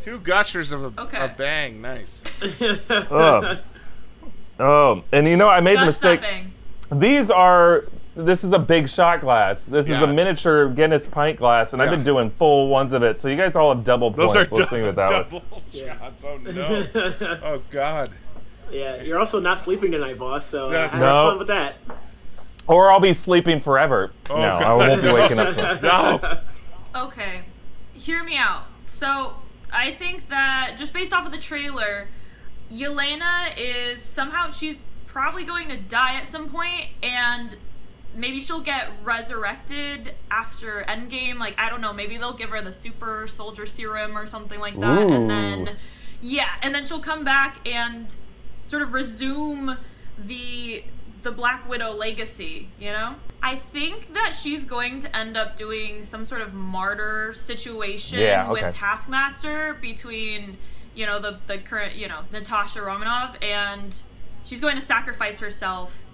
Two 0.00 0.18
gushers 0.20 0.70
of 0.72 0.84
a, 0.96 1.02
Okay. 1.02 1.18
a 1.18 1.28
bang. 1.36 1.80
Nice. 1.80 2.22
Oh. 2.90 3.58
Oh, 4.62 5.04
and 5.10 5.26
you 5.26 5.38
know 5.38 5.48
I 5.48 5.60
made 5.60 5.76
the 5.76 5.86
Gosh, 5.86 5.86
mistake. 5.86 6.20
That 6.90 6.98
bang. 6.98 7.00
These 7.00 7.30
are. 7.30 7.84
This 8.16 8.42
is 8.42 8.52
a 8.52 8.58
big 8.58 8.88
shot 8.88 9.20
glass. 9.20 9.66
This 9.66 9.86
is 9.86 9.92
Yeah. 9.92 10.02
a 10.04 10.06
miniature 10.08 10.68
Guinness 10.68 11.06
pint 11.06 11.38
glass, 11.38 11.72
and 11.72 11.80
I've 11.80 11.90
Yeah. 11.90 11.96
been 11.96 12.04
doing 12.04 12.30
full 12.32 12.66
ones 12.68 12.92
of 12.92 13.02
it. 13.04 13.20
So 13.20 13.28
you 13.28 13.36
guys 13.36 13.54
all 13.56 13.72
have 13.74 13.84
double 13.84 14.10
Those 14.10 14.32
points. 14.32 14.52
are 14.52 14.56
Let's 14.56 14.70
think 14.70 14.84
with 14.86 14.96
that 14.96 15.10
one. 15.32 15.42
double 15.42 15.62
shots. 15.72 16.24
Oh 16.26 16.36
no. 16.38 17.38
oh 17.44 17.62
god. 17.70 18.10
Yeah, 18.70 19.02
you're 19.02 19.18
also 19.18 19.38
not 19.40 19.58
sleeping 19.58 19.92
tonight, 19.92 20.18
boss. 20.18 20.44
So 20.44 20.66
uh, 20.68 20.70
That's 20.70 20.92
have 20.92 21.02
right. 21.02 21.08
fun 21.30 21.38
with 21.38 21.46
that. 21.48 21.74
Or 22.66 22.90
I'll 22.92 23.00
be 23.00 23.12
sleeping 23.12 23.60
forever. 23.60 24.10
no, 24.28 24.34
God. 24.36 24.62
I 24.62 24.74
won't 24.76 25.02
be 25.02 25.12
waking 25.12 25.38
up. 25.38 25.54
To 25.54 25.78
No. 26.94 27.02
Okay, 27.04 27.42
hear 27.94 28.22
me 28.24 28.36
out. 28.36 28.64
So 28.86 29.34
I 29.72 29.92
think 29.92 30.28
that 30.30 30.74
just 30.76 30.92
based 30.92 31.12
off 31.12 31.24
of 31.26 31.32
the 31.32 31.38
trailer, 31.38 32.08
Yelena 32.70 33.52
is 33.56 34.02
somehow 34.02 34.50
she's 34.50 34.84
probably 35.12 35.44
going 35.44 35.68
to 35.68 35.76
die 35.76 36.14
at 36.14 36.26
some 36.28 36.48
point, 36.48 36.86
and 37.02 37.56
maybe 38.14 38.40
she'll 38.40 38.60
get 38.60 38.90
resurrected 39.02 40.14
after 40.30 40.84
Endgame. 40.88 41.38
Like 41.38 41.58
I 41.58 41.68
don't 41.68 41.80
know, 41.80 41.92
maybe 41.92 42.16
they'll 42.16 42.32
give 42.32 42.50
her 42.50 42.62
the 42.62 42.72
super 42.72 43.26
soldier 43.26 43.66
serum 43.66 44.16
or 44.16 44.26
something 44.26 44.60
like 44.60 44.78
that, 44.80 45.02
Ooh. 45.02 45.12
and 45.12 45.30
then 45.30 45.76
yeah, 46.20 46.50
and 46.62 46.74
then 46.74 46.86
she'll 46.86 47.00
come 47.00 47.24
back 47.24 47.66
and 47.66 48.14
sort 48.62 48.82
of 48.82 48.92
resume 48.92 49.76
the 50.18 50.84
the 51.22 51.30
Black 51.30 51.68
Widow 51.68 51.92
legacy, 51.94 52.68
you 52.78 52.90
know? 52.90 53.14
I 53.42 53.56
think 53.56 54.14
that 54.14 54.34
she's 54.34 54.64
going 54.64 55.00
to 55.00 55.16
end 55.16 55.36
up 55.36 55.56
doing 55.56 56.02
some 56.02 56.24
sort 56.24 56.40
of 56.42 56.54
martyr 56.54 57.32
situation 57.34 58.20
Yeah, 58.20 58.50
okay. 58.50 58.64
with 58.64 58.74
Taskmaster 58.74 59.74
between, 59.80 60.56
you 60.94 61.06
know, 61.06 61.18
the 61.18 61.38
the 61.46 61.58
current, 61.58 61.94
you 61.94 62.08
know, 62.08 62.20
Natasha 62.32 62.82
Romanoff 62.82 63.36
and 63.42 64.00
she's 64.44 64.60
going 64.60 64.76
to 64.76 64.82
sacrifice 64.82 65.40
herself 65.40 66.04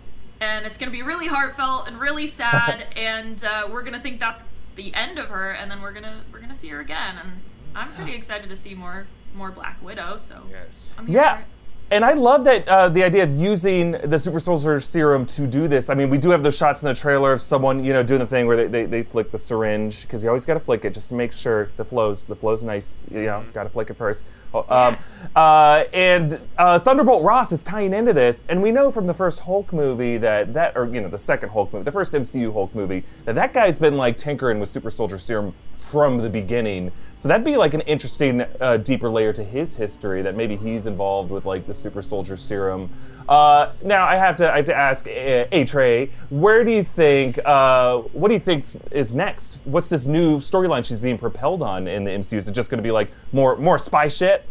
and 0.40 0.66
it's 0.66 0.76
going 0.76 0.90
to 0.90 0.97
be 0.97 1.02
really 1.02 1.26
heartfelt 1.26 1.88
and 1.88 1.99
really 1.99 2.26
sad 2.26 2.87
and 2.97 3.45
uh, 3.45 3.66
we're 3.71 3.83
going 3.83 3.95
to 3.95 4.00
think 4.00 4.21
that's 4.21 4.45
the 4.75 4.95
end 4.95 5.18
of 5.18 5.28
her 5.28 5.50
and 5.50 5.71
then 5.71 5.80
we're 5.80 5.92
going 5.92 6.04
to 6.04 6.21
we're 6.33 6.38
going 6.38 6.50
to 6.50 6.56
see 6.56 6.68
her 6.68 6.80
again 6.80 7.16
and 7.23 7.40
I'm 7.75 7.92
pretty 7.92 8.14
excited 8.16 8.49
to 8.49 8.56
see 8.56 8.75
more 8.75 9.06
more 9.35 9.50
Black 9.50 9.83
Widow, 9.83 10.16
so 10.16 10.42
Yes. 10.50 10.68
I'm 10.97 11.06
Yeah. 11.09 11.42
And 11.90 12.05
I 12.05 12.14
love 12.14 12.45
that 12.45 12.66
uh, 12.69 12.88
the 12.88 13.05
idea 13.05 13.23
of 13.23 13.35
using 13.35 13.93
the 13.93 14.19
super 14.19 14.40
soldier 14.40 14.81
serum 14.81 15.25
to 15.26 15.47
do 15.47 15.69
this. 15.69 15.88
I 15.88 15.95
mean, 15.95 16.11
we 16.11 16.19
do 16.19 16.31
have 16.31 16.43
those 16.43 16.57
shots 16.57 16.83
in 16.83 16.88
the 16.88 16.95
trailer 16.95 17.33
of 17.33 17.40
someone, 17.40 17.85
you 17.85 17.93
know, 17.93 18.02
doing 18.02 18.19
the 18.19 18.26
thing 18.26 18.47
where 18.49 18.57
they, 18.57 18.66
they, 18.66 18.87
they 18.87 19.02
flick 19.05 19.31
the 19.31 19.38
syringe 19.38 20.02
because 20.02 20.25
you 20.25 20.28
always 20.28 20.45
got 20.45 20.55
to 20.55 20.61
flick 20.61 20.85
it 20.85 20.95
just 20.95 21.11
to 21.11 21.14
make 21.14 21.31
sure 21.33 21.71
the 21.76 21.85
flows 21.85 22.25
the 22.25 22.35
flows 22.35 22.64
nice. 22.64 23.05
You 23.11 23.26
know, 23.26 23.45
got 23.55 23.64
to 23.64 23.71
flick 23.71 23.90
it 23.90 23.97
first. 23.97 24.25
Oh, 24.52 24.64
Um, 24.69 24.97
uh, 25.37 25.85
and 25.93 26.40
uh, 26.59 26.81
Thunderbolt 26.81 27.23
Ross 27.23 27.52
is 27.52 27.62
tying 27.62 27.93
into 27.95 28.12
this, 28.12 28.47
and 28.49 28.62
we 28.62 28.73
know 28.73 28.90
from 28.90 29.07
the 29.07 29.14
first 29.14 29.40
Hulk 29.40 29.73
movie 29.73 30.19
that 30.19 30.55
that, 30.55 30.76
or 30.76 30.87
you 30.87 31.00
know, 31.00 31.09
the 31.09 31.19
second 31.19 31.50
Hulk 31.50 31.73
movie, 31.73 31.85
the 31.85 31.93
first 31.93 32.12
MCU 32.12 32.52
Hulk 32.52 32.75
movie, 32.75 33.05
that 33.26 33.37
that 33.37 33.55
guy's 33.55 33.78
been 33.78 33.97
like 33.97 34.16
tinkering 34.16 34.59
with 34.59 34.69
super 34.69 34.90
soldier 34.90 35.19
serum 35.19 35.55
from 35.87 36.19
the 36.19 36.28
beginning. 36.28 36.90
So 37.14 37.28
that'd 37.28 37.45
be 37.45 37.57
like 37.57 37.73
an 37.73 37.81
interesting, 37.83 38.45
uh, 38.61 38.76
deeper 38.78 39.09
layer 39.09 39.33
to 39.33 39.45
his 39.45 39.76
history 39.76 40.21
that 40.23 40.35
maybe 40.35 40.57
he's 40.57 40.87
involved 40.87 41.31
with 41.31 41.47
like 41.47 41.66
the 41.66 41.73
super 41.73 42.02
soldier 42.02 42.37
serum. 42.37 42.90
Uh, 43.28 43.73
now 43.83 44.05
I 44.05 44.16
have 44.16 44.37
to 44.37 44.52
I 44.52 44.57
have 44.57 44.66
to 44.66 44.75
ask 44.75 45.07
uh, 45.07 45.47
A 45.52 45.64
Trey, 45.64 46.11
where 46.28 46.64
do 46.64 46.71
you 46.71 46.85
think 46.85 47.38
uh, 47.45 47.99
what 47.99 48.28
do 48.28 48.35
you 48.35 48.40
think 48.40 48.64
is 48.90 49.14
next? 49.14 49.61
What's 49.64 49.88
this 49.88 50.07
new 50.07 50.38
storyline 50.38 50.85
she's 50.85 50.99
being 50.99 51.19
propelled 51.19 51.62
on 51.62 51.88
in 51.88 52.05
the 52.05 52.11
MCU? 52.11 52.37
Is 52.37 52.49
it 52.49 52.52
just 52.52 52.69
going 52.71 52.78
to 52.78 52.87
be 52.87 52.93
like 52.93 53.11
more 53.33 53.57
more 53.57 53.78
spy 53.78 54.09
shit? 54.09 54.45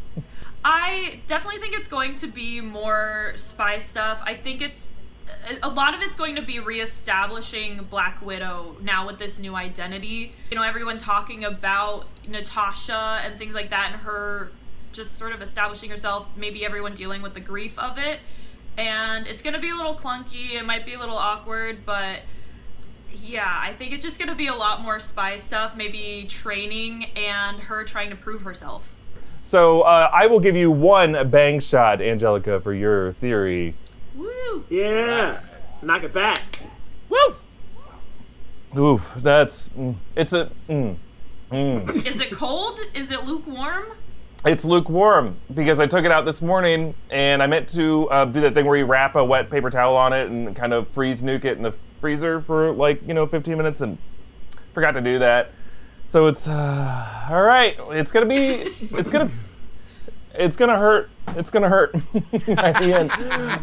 I 0.63 1.21
definitely 1.27 1.59
think 1.59 1.75
it's 1.75 1.87
going 1.87 2.15
to 2.15 2.27
be 2.27 2.59
more 2.59 3.33
spy 3.35 3.77
stuff. 3.79 4.21
I 4.25 4.33
think 4.33 4.61
it's 4.61 4.95
a 5.63 5.69
lot 5.69 5.93
of 5.93 6.01
it's 6.01 6.15
going 6.15 6.35
to 6.35 6.41
be 6.41 6.59
reestablishing 6.59 7.87
Black 7.89 8.21
Widow 8.21 8.77
now 8.81 9.05
with 9.05 9.17
this 9.17 9.39
new 9.39 9.55
identity. 9.55 10.33
You 10.49 10.57
know, 10.57 10.63
everyone 10.63 10.97
talking 10.97 11.43
about 11.43 12.07
Natasha 12.27 13.21
and 13.23 13.37
things 13.37 13.53
like 13.53 13.69
that, 13.71 13.91
and 13.91 14.01
her 14.01 14.51
just 14.91 15.17
sort 15.17 15.33
of 15.33 15.41
establishing 15.41 15.89
herself. 15.89 16.27
Maybe 16.35 16.65
everyone 16.65 16.95
dealing 16.95 17.21
with 17.21 17.33
the 17.33 17.39
grief 17.39 17.77
of 17.79 17.97
it, 17.97 18.19
and 18.77 19.27
it's 19.27 19.41
going 19.41 19.53
to 19.53 19.59
be 19.59 19.69
a 19.69 19.75
little 19.75 19.95
clunky. 19.95 20.53
It 20.53 20.65
might 20.65 20.85
be 20.85 20.93
a 20.93 20.99
little 20.99 21.17
awkward, 21.17 21.85
but 21.85 22.21
yeah, 23.11 23.45
I 23.47 23.73
think 23.73 23.93
it's 23.93 24.03
just 24.03 24.19
going 24.19 24.29
to 24.29 24.35
be 24.35 24.47
a 24.47 24.55
lot 24.55 24.81
more 24.81 24.99
spy 24.99 25.37
stuff. 25.37 25.75
Maybe 25.75 26.25
training 26.27 27.05
and 27.15 27.59
her 27.59 27.83
trying 27.83 28.09
to 28.09 28.15
prove 28.15 28.41
herself. 28.41 28.97
So 29.41 29.81
uh, 29.81 30.09
I 30.11 30.25
will 30.25 30.39
give 30.39 30.55
you 30.55 30.71
one 30.71 31.29
bang 31.29 31.59
shot, 31.59 32.01
Angelica, 32.01 32.59
for 32.59 32.73
your 32.73 33.13
theory. 33.13 33.75
Woo! 34.15 34.65
Yeah. 34.69 35.39
Knock 35.81 36.03
it 36.03 36.13
back. 36.13 36.41
Woo! 37.09 37.35
Ooh, 38.77 39.01
that's 39.17 39.69
mm, 39.69 39.95
it's 40.15 40.33
a 40.33 40.51
mm, 40.69 40.97
Is 42.05 42.21
it 42.21 42.31
cold? 42.31 42.79
Is 42.93 43.11
it 43.11 43.23
lukewarm? 43.23 43.85
it's 44.45 44.63
lukewarm 44.63 45.37
because 45.53 45.79
I 45.79 45.87
took 45.87 46.05
it 46.05 46.11
out 46.11 46.23
this 46.25 46.39
morning 46.41 46.93
and 47.09 47.41
I 47.41 47.47
meant 47.47 47.67
to 47.69 48.07
uh, 48.09 48.25
do 48.25 48.41
that 48.41 48.53
thing 48.53 48.65
where 48.65 48.77
you 48.77 48.85
wrap 48.85 49.15
a 49.15 49.23
wet 49.23 49.49
paper 49.49 49.71
towel 49.71 49.95
on 49.95 50.13
it 50.13 50.29
and 50.29 50.55
kind 50.55 50.71
of 50.71 50.87
freeze 50.89 51.23
nuke 51.23 51.45
it 51.45 51.57
in 51.57 51.63
the 51.63 51.73
freezer 51.99 52.39
for 52.39 52.71
like 52.71 53.01
you 53.07 53.13
know 53.13 53.25
15 53.25 53.57
minutes 53.57 53.81
and 53.81 53.97
forgot 54.73 54.91
to 54.91 55.01
do 55.01 55.19
that. 55.19 55.51
So 56.05 56.27
it's 56.27 56.47
uh, 56.47 57.27
all 57.29 57.41
right. 57.41 57.75
It's 57.91 58.11
gonna 58.11 58.27
be. 58.27 58.35
It's 58.35 59.09
gonna. 59.09 59.31
It's 60.37 60.55
gonna 60.57 60.77
hurt. 60.77 61.09
It's 61.29 61.51
gonna 61.51 61.69
hurt 61.69 61.95
at 62.13 62.77
the 62.81 62.93
end. 62.93 63.11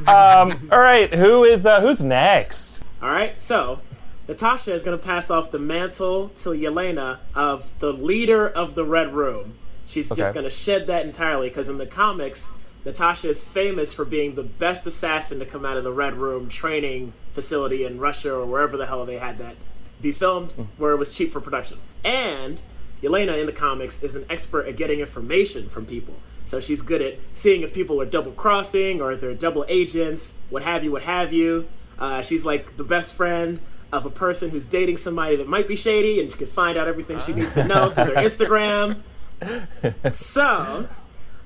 Um, 0.08 0.68
all 0.72 0.78
right. 0.80 1.12
Who 1.12 1.44
is 1.44 1.66
uh, 1.66 1.80
who's 1.80 2.02
next? 2.02 2.84
All 3.02 3.10
right, 3.10 3.40
so 3.42 3.80
Natasha 4.28 4.72
is 4.72 4.84
going 4.84 4.96
to 4.96 5.04
pass 5.04 5.28
off 5.28 5.50
the 5.50 5.58
mantle 5.58 6.28
to 6.42 6.50
Yelena 6.50 7.18
of 7.34 7.72
the 7.80 7.92
leader 7.92 8.48
of 8.48 8.76
the 8.76 8.84
Red 8.84 9.12
Room. 9.12 9.58
She's 9.86 10.10
Okay. 10.12 10.20
just 10.22 10.32
going 10.32 10.44
to 10.44 10.50
shed 10.50 10.86
that 10.86 11.04
entirely 11.04 11.48
because 11.48 11.68
in 11.68 11.78
the 11.78 11.86
comics, 11.86 12.52
Natasha 12.84 13.28
is 13.28 13.42
famous 13.42 13.92
for 13.92 14.04
being 14.04 14.36
the 14.36 14.44
best 14.44 14.86
assassin 14.86 15.40
to 15.40 15.44
come 15.44 15.66
out 15.66 15.76
of 15.76 15.82
the 15.82 15.90
Red 15.92 16.14
Room 16.14 16.48
training 16.48 17.12
facility 17.32 17.84
in 17.84 17.98
Russia 17.98 18.32
or 18.32 18.46
wherever 18.46 18.76
the 18.76 18.86
hell 18.86 19.04
they 19.04 19.18
had 19.18 19.38
that 19.38 19.56
be 20.00 20.12
filmed, 20.12 20.52
where 20.78 20.92
it 20.92 20.96
was 20.98 21.10
cheap 21.12 21.32
for 21.32 21.40
production. 21.40 21.78
And 22.04 22.62
Yelena 23.02 23.36
in 23.40 23.46
the 23.46 23.52
comics 23.52 24.00
is 24.04 24.14
an 24.14 24.24
expert 24.30 24.68
at 24.68 24.76
getting 24.76 25.00
information 25.00 25.68
from 25.68 25.86
people. 25.86 26.14
So 26.44 26.60
she's 26.60 26.82
good 26.82 27.02
at 27.02 27.18
seeing 27.32 27.62
if 27.62 27.72
people 27.72 28.00
are 28.00 28.06
double 28.06 28.32
crossing 28.32 29.00
or 29.00 29.12
if 29.12 29.20
they're 29.20 29.34
double 29.34 29.64
agents, 29.68 30.34
what 30.50 30.62
have 30.62 30.84
you, 30.84 30.92
what 30.92 31.02
have 31.02 31.32
you. 31.32 31.68
Uh, 31.98 32.20
she's 32.22 32.44
like 32.44 32.76
the 32.76 32.84
best 32.84 33.14
friend 33.14 33.60
of 33.92 34.06
a 34.06 34.10
person 34.10 34.50
who's 34.50 34.64
dating 34.64 34.96
somebody 34.96 35.36
that 35.36 35.46
might 35.46 35.68
be 35.68 35.76
shady 35.76 36.20
and 36.20 36.36
can 36.36 36.46
find 36.46 36.78
out 36.78 36.88
everything 36.88 37.18
she 37.18 37.32
needs 37.32 37.52
to 37.52 37.64
know 37.64 37.90
through 37.90 38.06
their 38.06 38.16
Instagram. 38.16 39.00
So, 40.12 40.88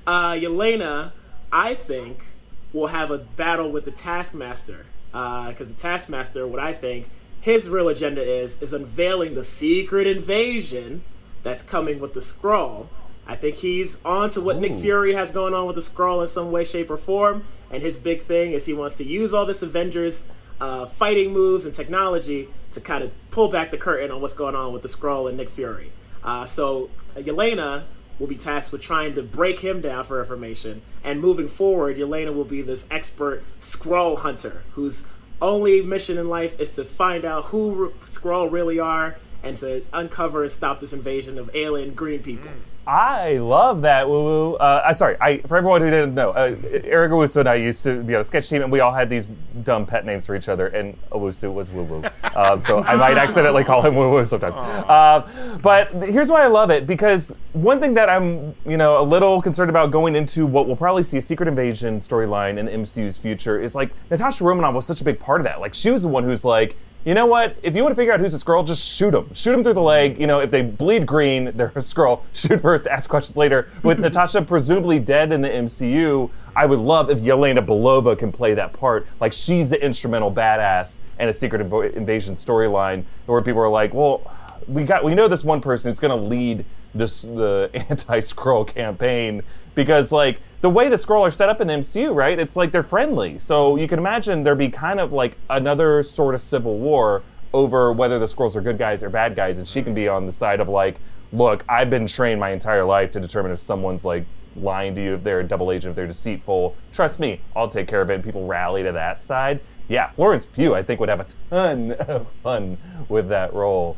uh, 0.05 0.33
Yelena, 0.33 1.13
I 1.51 1.73
think, 1.73 2.23
will 2.71 2.85
have 2.85 3.09
a 3.09 3.17
battle 3.17 3.71
with 3.71 3.85
the 3.85 3.91
Taskmaster. 3.91 4.85
Because 5.11 5.67
the 5.67 5.73
Taskmaster, 5.73 6.45
what 6.47 6.59
I 6.59 6.73
think, 6.73 7.09
his 7.41 7.69
real 7.69 7.89
agenda 7.89 8.21
is, 8.21 8.61
is 8.61 8.73
unveiling 8.73 9.33
the 9.33 9.43
secret 9.43 10.05
invasion 10.05 11.03
that's 11.41 11.63
coming 11.63 11.99
with 11.99 12.13
the 12.13 12.19
Skrull. 12.19 12.87
I 13.27 13.35
think 13.35 13.55
he's 13.55 13.97
on 14.05 14.29
to 14.31 14.41
what 14.41 14.57
Nick 14.57 14.73
Fury 14.73 15.13
has 15.13 15.31
going 15.31 15.53
on 15.53 15.67
with 15.67 15.75
the 15.75 15.81
Skrull 15.81 16.21
in 16.21 16.27
some 16.27 16.49
way, 16.49 16.63
shape, 16.63 16.89
or 16.89 16.97
form. 16.97 17.43
And 17.71 17.83
his 17.83 17.97
big 17.97 18.21
thing 18.21 18.53
is 18.53 18.65
he 18.65 18.73
wants 18.73 18.95
to 18.95 19.03
use 19.03 19.33
all 19.33 19.45
this 19.45 19.61
Avengers 19.61 20.23
uh, 20.61 20.85
fighting 20.85 21.33
moves 21.33 21.65
and 21.65 21.73
technology 21.73 22.47
to 22.71 22.81
kind 22.81 23.03
of 23.03 23.11
pull 23.29 23.49
back 23.49 23.69
the 23.69 23.77
curtain 23.77 24.11
on 24.11 24.21
what's 24.21 24.33
going 24.33 24.55
on 24.55 24.71
with 24.71 24.81
the 24.81 24.87
Skrull 24.87 25.27
and 25.27 25.37
Nick 25.37 25.49
Fury. 25.49 25.91
Uh, 26.23 26.45
so 26.45 26.89
uh, 27.15 27.19
Yelena 27.19 27.83
will 28.17 28.27
be 28.27 28.35
tasked 28.37 28.71
with 28.71 28.81
trying 28.81 29.13
to 29.15 29.21
break 29.21 29.59
him 29.59 29.81
down 29.81 30.03
for 30.03 30.19
information. 30.19 30.81
And 31.03 31.21
moving 31.21 31.47
forward, 31.47 31.97
Yelena 31.97 32.33
will 32.33 32.45
be 32.45 32.61
this 32.61 32.87
expert 32.89 33.43
Skrull 33.59 34.17
hunter 34.17 34.63
whose 34.71 35.03
only 35.41 35.81
mission 35.81 36.17
in 36.17 36.29
life 36.29 36.59
is 36.59 36.71
to 36.71 36.83
find 36.83 37.25
out 37.25 37.45
who 37.45 37.85
r- 37.85 37.89
Skrull 37.99 38.51
really 38.51 38.79
are 38.79 39.17
and 39.43 39.55
to 39.57 39.83
uncover 39.93 40.43
and 40.43 40.51
stop 40.51 40.79
this 40.79 40.93
invasion 40.93 41.37
of 41.37 41.49
alien 41.53 41.93
green 41.93 42.23
people. 42.23 42.49
I 42.87 43.33
love 43.39 43.81
that 43.81 44.07
woo 44.07 44.23
woo. 44.23 44.53
Uh, 44.55 44.81
uh, 44.85 44.93
sorry, 44.93 45.17
I, 45.19 45.39
for 45.39 45.57
everyone 45.57 45.81
who 45.81 45.89
didn't 45.89 46.15
know, 46.15 46.29
uh, 46.29 46.55
Eric 46.85 47.11
Owusu 47.11 47.41
and 47.41 47.49
I 47.49 47.55
used 47.55 47.83
to 47.83 48.01
be 48.01 48.15
on 48.15 48.21
a 48.21 48.23
sketch 48.23 48.47
team, 48.47 48.61
and 48.61 48.71
we 48.71 48.79
all 48.79 48.93
had 48.93 49.09
these 49.09 49.27
dumb 49.63 49.85
pet 49.85 50.05
names 50.05 50.25
for 50.25 50.37
each 50.37 50.47
other, 50.47 50.67
and 50.67 50.97
Owusu 51.11 51.53
was 51.53 51.69
woo 51.69 51.83
woo. 51.83 52.03
Um, 52.33 52.61
so 52.61 52.81
I 52.81 52.95
might 52.95 53.17
accidentally 53.17 53.65
call 53.65 53.81
him 53.81 53.93
woo 53.93 54.09
woo 54.09 54.23
sometimes. 54.23 54.55
Uh, 54.55 55.59
but 55.61 55.89
here's 56.01 56.29
why 56.29 56.43
I 56.43 56.47
love 56.47 56.71
it 56.71 56.87
because 56.87 57.35
one 57.51 57.81
thing 57.81 57.93
that 57.95 58.09
I'm, 58.09 58.55
you 58.65 58.77
know, 58.77 59.01
a 59.01 59.03
little 59.03 59.41
concerned 59.41 59.69
about 59.69 59.91
going 59.91 60.15
into 60.15 60.45
what 60.45 60.65
we'll 60.65 60.77
probably 60.77 61.03
see 61.03 61.17
a 61.17 61.21
secret 61.21 61.49
invasion 61.49 61.97
storyline 61.97 62.57
in 62.57 62.67
the 62.67 62.71
MCU's 62.71 63.17
future 63.17 63.59
is 63.59 63.75
like 63.75 63.91
Natasha 64.09 64.45
Romanoff 64.45 64.75
was 64.75 64.85
such 64.85 65.01
a 65.01 65.03
big 65.03 65.19
part 65.19 65.41
of 65.41 65.45
that. 65.45 65.59
Like 65.59 65.73
she 65.73 65.91
was 65.91 66.03
the 66.03 66.07
one 66.07 66.23
who's 66.23 66.45
like 66.45 66.77
you 67.07 67.13
know 67.13 67.25
what? 67.25 67.55
If 67.63 67.73
you 67.73 67.83
want 67.83 67.93
to 67.93 67.95
figure 67.95 68.11
out 68.11 68.19
who's 68.19 68.33
a 68.33 68.37
Skrull, 68.37 68.67
just 68.67 68.85
shoot 68.85 69.11
them. 69.11 69.33
Shoot 69.33 69.53
them 69.53 69.63
through 69.63 69.75
the 69.75 69.81
leg. 69.81 70.19
You 70.19 70.27
know, 70.27 70.41
if 70.41 70.51
they 70.51 70.61
bleed 70.61 71.05
green, 71.05 71.45
they're 71.55 71.67
a 71.67 71.79
Skrull. 71.79 72.23
Shoot 72.33 72.59
first, 72.59 72.85
ask 72.85 73.09
questions 73.09 73.37
later. 73.37 73.69
With 73.81 73.97
Natasha 73.97 74.41
presumably 74.41 74.99
dead 74.99 75.31
in 75.31 75.39
the 75.39 75.47
MCU, 75.47 76.29
I 76.53 76.65
would 76.65 76.79
love 76.79 77.09
if 77.09 77.19
Yelena 77.19 77.65
Belova 77.65 78.19
can 78.19 78.33
play 78.33 78.53
that 78.55 78.73
part. 78.73 79.07
Like 79.21 79.31
she's 79.31 79.69
the 79.69 79.81
instrumental 79.81 80.33
badass 80.33 80.99
and 81.17 81.29
a 81.29 81.33
secret 81.33 81.61
invo- 81.61 81.93
invasion 81.93 82.35
storyline 82.35 83.05
where 83.25 83.41
people 83.41 83.61
are 83.61 83.69
like, 83.69 83.93
well, 83.93 84.29
we 84.67 84.83
got 84.83 85.05
we 85.05 85.15
know 85.15 85.29
this 85.29 85.45
one 85.45 85.61
person 85.61 85.89
who's 85.89 86.01
going 86.01 86.19
to 86.19 86.27
lead 86.27 86.65
this 86.93 87.21
the 87.21 87.69
anti-Skrull 87.89 88.67
campaign 88.67 89.43
because 89.75 90.11
like 90.11 90.41
the 90.61 90.69
way 90.69 90.89
the 90.89 90.95
Skrull 90.95 91.21
are 91.21 91.31
set 91.31 91.49
up 91.49 91.61
in 91.61 91.67
the 91.67 91.73
MCU, 91.73 92.13
right? 92.13 92.37
It's 92.39 92.55
like 92.55 92.71
they're 92.71 92.83
friendly. 92.83 93.37
So 93.37 93.75
you 93.75 93.87
can 93.87 93.99
imagine 93.99 94.43
there'd 94.43 94.57
be 94.57 94.69
kind 94.69 94.99
of 94.99 95.13
like 95.13 95.37
another 95.49 96.01
sort 96.03 96.33
of 96.35 96.41
civil 96.41 96.77
war 96.79 97.23
over 97.53 97.91
whether 97.91 98.19
the 98.19 98.25
Skrulls 98.25 98.55
are 98.55 98.61
good 98.61 98.77
guys 98.77 99.03
or 99.03 99.09
bad 99.09 99.35
guys 99.35 99.57
and 99.59 99.67
she 99.67 99.81
can 99.81 99.93
be 99.93 100.07
on 100.07 100.25
the 100.25 100.31
side 100.31 100.59
of 100.59 100.67
like, 100.67 100.99
look, 101.31 101.63
I've 101.69 101.89
been 101.89 102.07
trained 102.07 102.39
my 102.39 102.51
entire 102.51 102.83
life 102.83 103.11
to 103.11 103.19
determine 103.19 103.51
if 103.51 103.59
someone's 103.59 104.03
like 104.03 104.25
lying 104.55 104.95
to 104.95 105.03
you, 105.03 105.13
if 105.13 105.23
they're 105.23 105.41
a 105.41 105.47
double 105.47 105.71
agent, 105.71 105.91
if 105.91 105.95
they're 105.95 106.07
deceitful. 106.07 106.75
Trust 106.91 107.19
me, 107.19 107.41
I'll 107.55 107.69
take 107.69 107.87
care 107.87 108.01
of 108.01 108.09
it. 108.09 108.15
And 108.15 108.23
people 108.23 108.47
rally 108.47 108.83
to 108.83 108.91
that 108.91 109.21
side. 109.21 109.59
Yeah, 109.87 110.09
Florence 110.11 110.45
Pugh, 110.45 110.75
I 110.75 110.83
think, 110.83 110.99
would 110.99 111.09
have 111.09 111.19
a 111.19 111.27
ton 111.49 111.91
of 111.99 112.27
fun 112.43 112.77
with 113.07 113.29
that 113.29 113.53
role. 113.53 113.95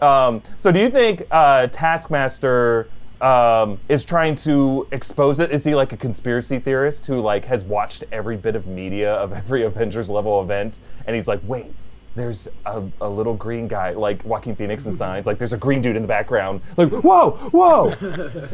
Um, 0.00 0.42
so, 0.56 0.70
do 0.72 0.78
you 0.78 0.90
think 0.90 1.26
uh, 1.30 1.66
Taskmaster 1.68 2.88
um, 3.20 3.78
is 3.88 4.04
trying 4.04 4.34
to 4.36 4.86
expose 4.92 5.40
it? 5.40 5.50
Is 5.50 5.64
he 5.64 5.74
like 5.74 5.92
a 5.92 5.96
conspiracy 5.96 6.58
theorist 6.58 7.06
who 7.06 7.20
like 7.20 7.44
has 7.46 7.64
watched 7.64 8.04
every 8.12 8.36
bit 8.36 8.56
of 8.56 8.66
media 8.66 9.14
of 9.14 9.32
every 9.32 9.62
Avengers 9.66 10.10
level 10.10 10.40
event, 10.42 10.78
and 11.06 11.14
he's 11.14 11.28
like, 11.28 11.40
wait. 11.44 11.72
There's 12.14 12.48
a, 12.66 12.82
a 13.00 13.08
little 13.08 13.34
green 13.34 13.68
guy, 13.68 13.92
like 13.92 14.24
Joaquin 14.24 14.56
Phoenix 14.56 14.84
in 14.86 14.90
Signs. 14.90 15.24
Like, 15.24 15.38
there's 15.38 15.52
a 15.52 15.56
green 15.56 15.80
dude 15.80 15.94
in 15.94 16.02
the 16.02 16.08
background. 16.08 16.62
Like, 16.76 16.90
whoa, 16.90 17.30
whoa! 17.52 17.92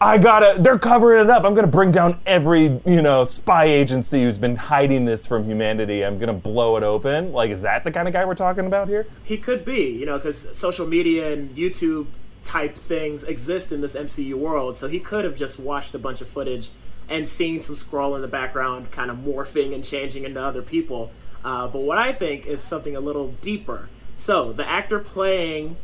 I 0.00 0.18
gotta, 0.18 0.60
they're 0.60 0.78
covering 0.78 1.24
it 1.24 1.30
up. 1.30 1.44
I'm 1.44 1.54
gonna 1.54 1.66
bring 1.66 1.90
down 1.90 2.20
every, 2.26 2.80
you 2.84 3.00
know, 3.00 3.24
spy 3.24 3.64
agency 3.64 4.22
who's 4.22 4.38
been 4.38 4.54
hiding 4.54 5.04
this 5.04 5.26
from 5.26 5.44
humanity. 5.44 6.04
I'm 6.04 6.18
gonna 6.18 6.32
blow 6.34 6.76
it 6.76 6.82
open. 6.82 7.32
Like, 7.32 7.50
is 7.50 7.62
that 7.62 7.84
the 7.84 7.90
kind 7.90 8.06
of 8.06 8.12
guy 8.12 8.24
we're 8.24 8.34
talking 8.34 8.66
about 8.66 8.86
here? 8.86 9.06
He 9.22 9.38
could 9.38 9.64
be, 9.64 9.90
you 9.90 10.04
know, 10.04 10.18
because 10.18 10.46
social 10.56 10.86
media 10.86 11.32
and 11.32 11.56
YouTube 11.56 12.06
type 12.44 12.74
things 12.74 13.24
exist 13.24 13.72
in 13.72 13.80
this 13.80 13.94
MCU 13.94 14.34
world. 14.34 14.76
So 14.76 14.86
he 14.88 15.00
could 15.00 15.24
have 15.24 15.36
just 15.36 15.58
watched 15.58 15.94
a 15.94 15.98
bunch 15.98 16.20
of 16.20 16.28
footage 16.28 16.70
and 17.08 17.28
seen 17.28 17.60
some 17.60 17.74
Skrull 17.74 18.16
in 18.16 18.22
the 18.22 18.28
background 18.28 18.90
kind 18.90 19.10
of 19.10 19.18
morphing 19.18 19.74
and 19.74 19.84
changing 19.84 20.24
into 20.24 20.42
other 20.42 20.62
people. 20.62 21.10
Uh, 21.44 21.68
but 21.68 21.80
what 21.80 21.98
I 21.98 22.12
think 22.12 22.46
is 22.46 22.62
something 22.62 22.96
a 22.96 23.00
little 23.00 23.28
deeper. 23.40 23.88
So 24.16 24.52
the 24.52 24.66
actor 24.68 24.98
playing 24.98 25.76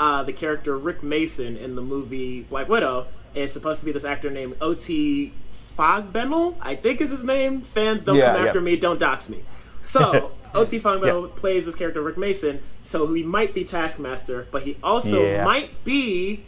uh, 0.00 0.22
the 0.24 0.32
character 0.32 0.76
Rick 0.76 1.02
Mason 1.02 1.56
in 1.56 1.76
the 1.76 1.82
movie 1.82 2.42
Black 2.42 2.68
Widow 2.68 3.06
is 3.34 3.52
supposed 3.52 3.80
to 3.80 3.86
be 3.86 3.92
this 3.92 4.04
actor 4.04 4.30
named 4.30 4.56
O.T. 4.60 5.32
Fagbenle, 5.78 6.56
I 6.60 6.74
think 6.76 7.00
is 7.00 7.10
his 7.10 7.24
name. 7.24 7.60
Fans 7.62 8.02
don't 8.02 8.16
Yeah, 8.16 8.34
come 8.34 8.46
after 8.46 8.58
yeah. 8.60 8.64
me, 8.64 8.76
don't 8.76 8.98
dox 8.98 9.28
me. 9.28 9.42
So 9.84 10.32
O.T. 10.54 10.78
Fagbenle 10.80 11.34
plays 11.34 11.64
this 11.64 11.74
character 11.74 12.00
Rick 12.00 12.16
Mason, 12.18 12.60
so 12.82 13.12
he 13.12 13.22
might 13.22 13.54
be 13.54 13.64
Taskmaster, 13.64 14.46
but 14.50 14.62
he 14.62 14.76
also 14.82 15.22
Yeah. 15.22 15.44
might 15.44 15.82
be 15.84 16.44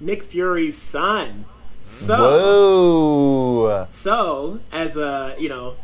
Nick 0.00 0.22
Fury's 0.22 0.76
son. 0.76 1.46
So 1.82 2.16
Whoa. 2.16 3.86
so, 3.90 4.60
as 4.72 4.96
a 4.96 5.34
you 5.38 5.48
know, 5.48 5.76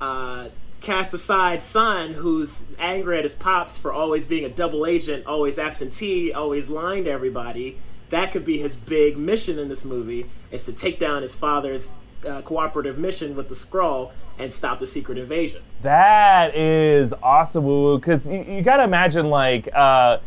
uh, 0.00 0.48
cast 0.80 1.14
aside 1.14 1.62
son 1.62 2.12
who's 2.12 2.62
angry 2.78 3.16
at 3.18 3.24
his 3.24 3.34
pops 3.34 3.78
for 3.78 3.92
always 3.92 4.26
being 4.26 4.44
a 4.44 4.48
double 4.48 4.84
agent, 4.86 5.26
always 5.26 5.58
absentee, 5.58 6.32
always 6.32 6.68
lying 6.68 7.04
to 7.04 7.10
everybody, 7.10 7.78
that 8.10 8.32
could 8.32 8.44
be 8.44 8.58
his 8.58 8.76
big 8.76 9.16
mission 9.16 9.58
in 9.58 9.68
this 9.68 9.84
movie: 9.84 10.26
is 10.50 10.64
to 10.64 10.72
take 10.72 10.98
down 10.98 11.22
his 11.22 11.34
father's 11.34 11.90
uh, 12.26 12.42
cooperative 12.42 12.98
mission 12.98 13.34
with 13.36 13.48
the 13.48 13.54
Skrull 13.54 14.12
and 14.38 14.52
stop 14.52 14.78
the 14.78 14.86
secret 14.86 15.18
invasion. 15.18 15.62
That 15.82 16.54
is 16.54 17.14
awesome. 17.22 17.96
Because 17.96 18.28
you, 18.28 18.42
you 18.42 18.62
got 18.62 18.78
to 18.78 18.84
imagine, 18.84 19.30
like, 19.30 19.68
uh, 19.74 20.18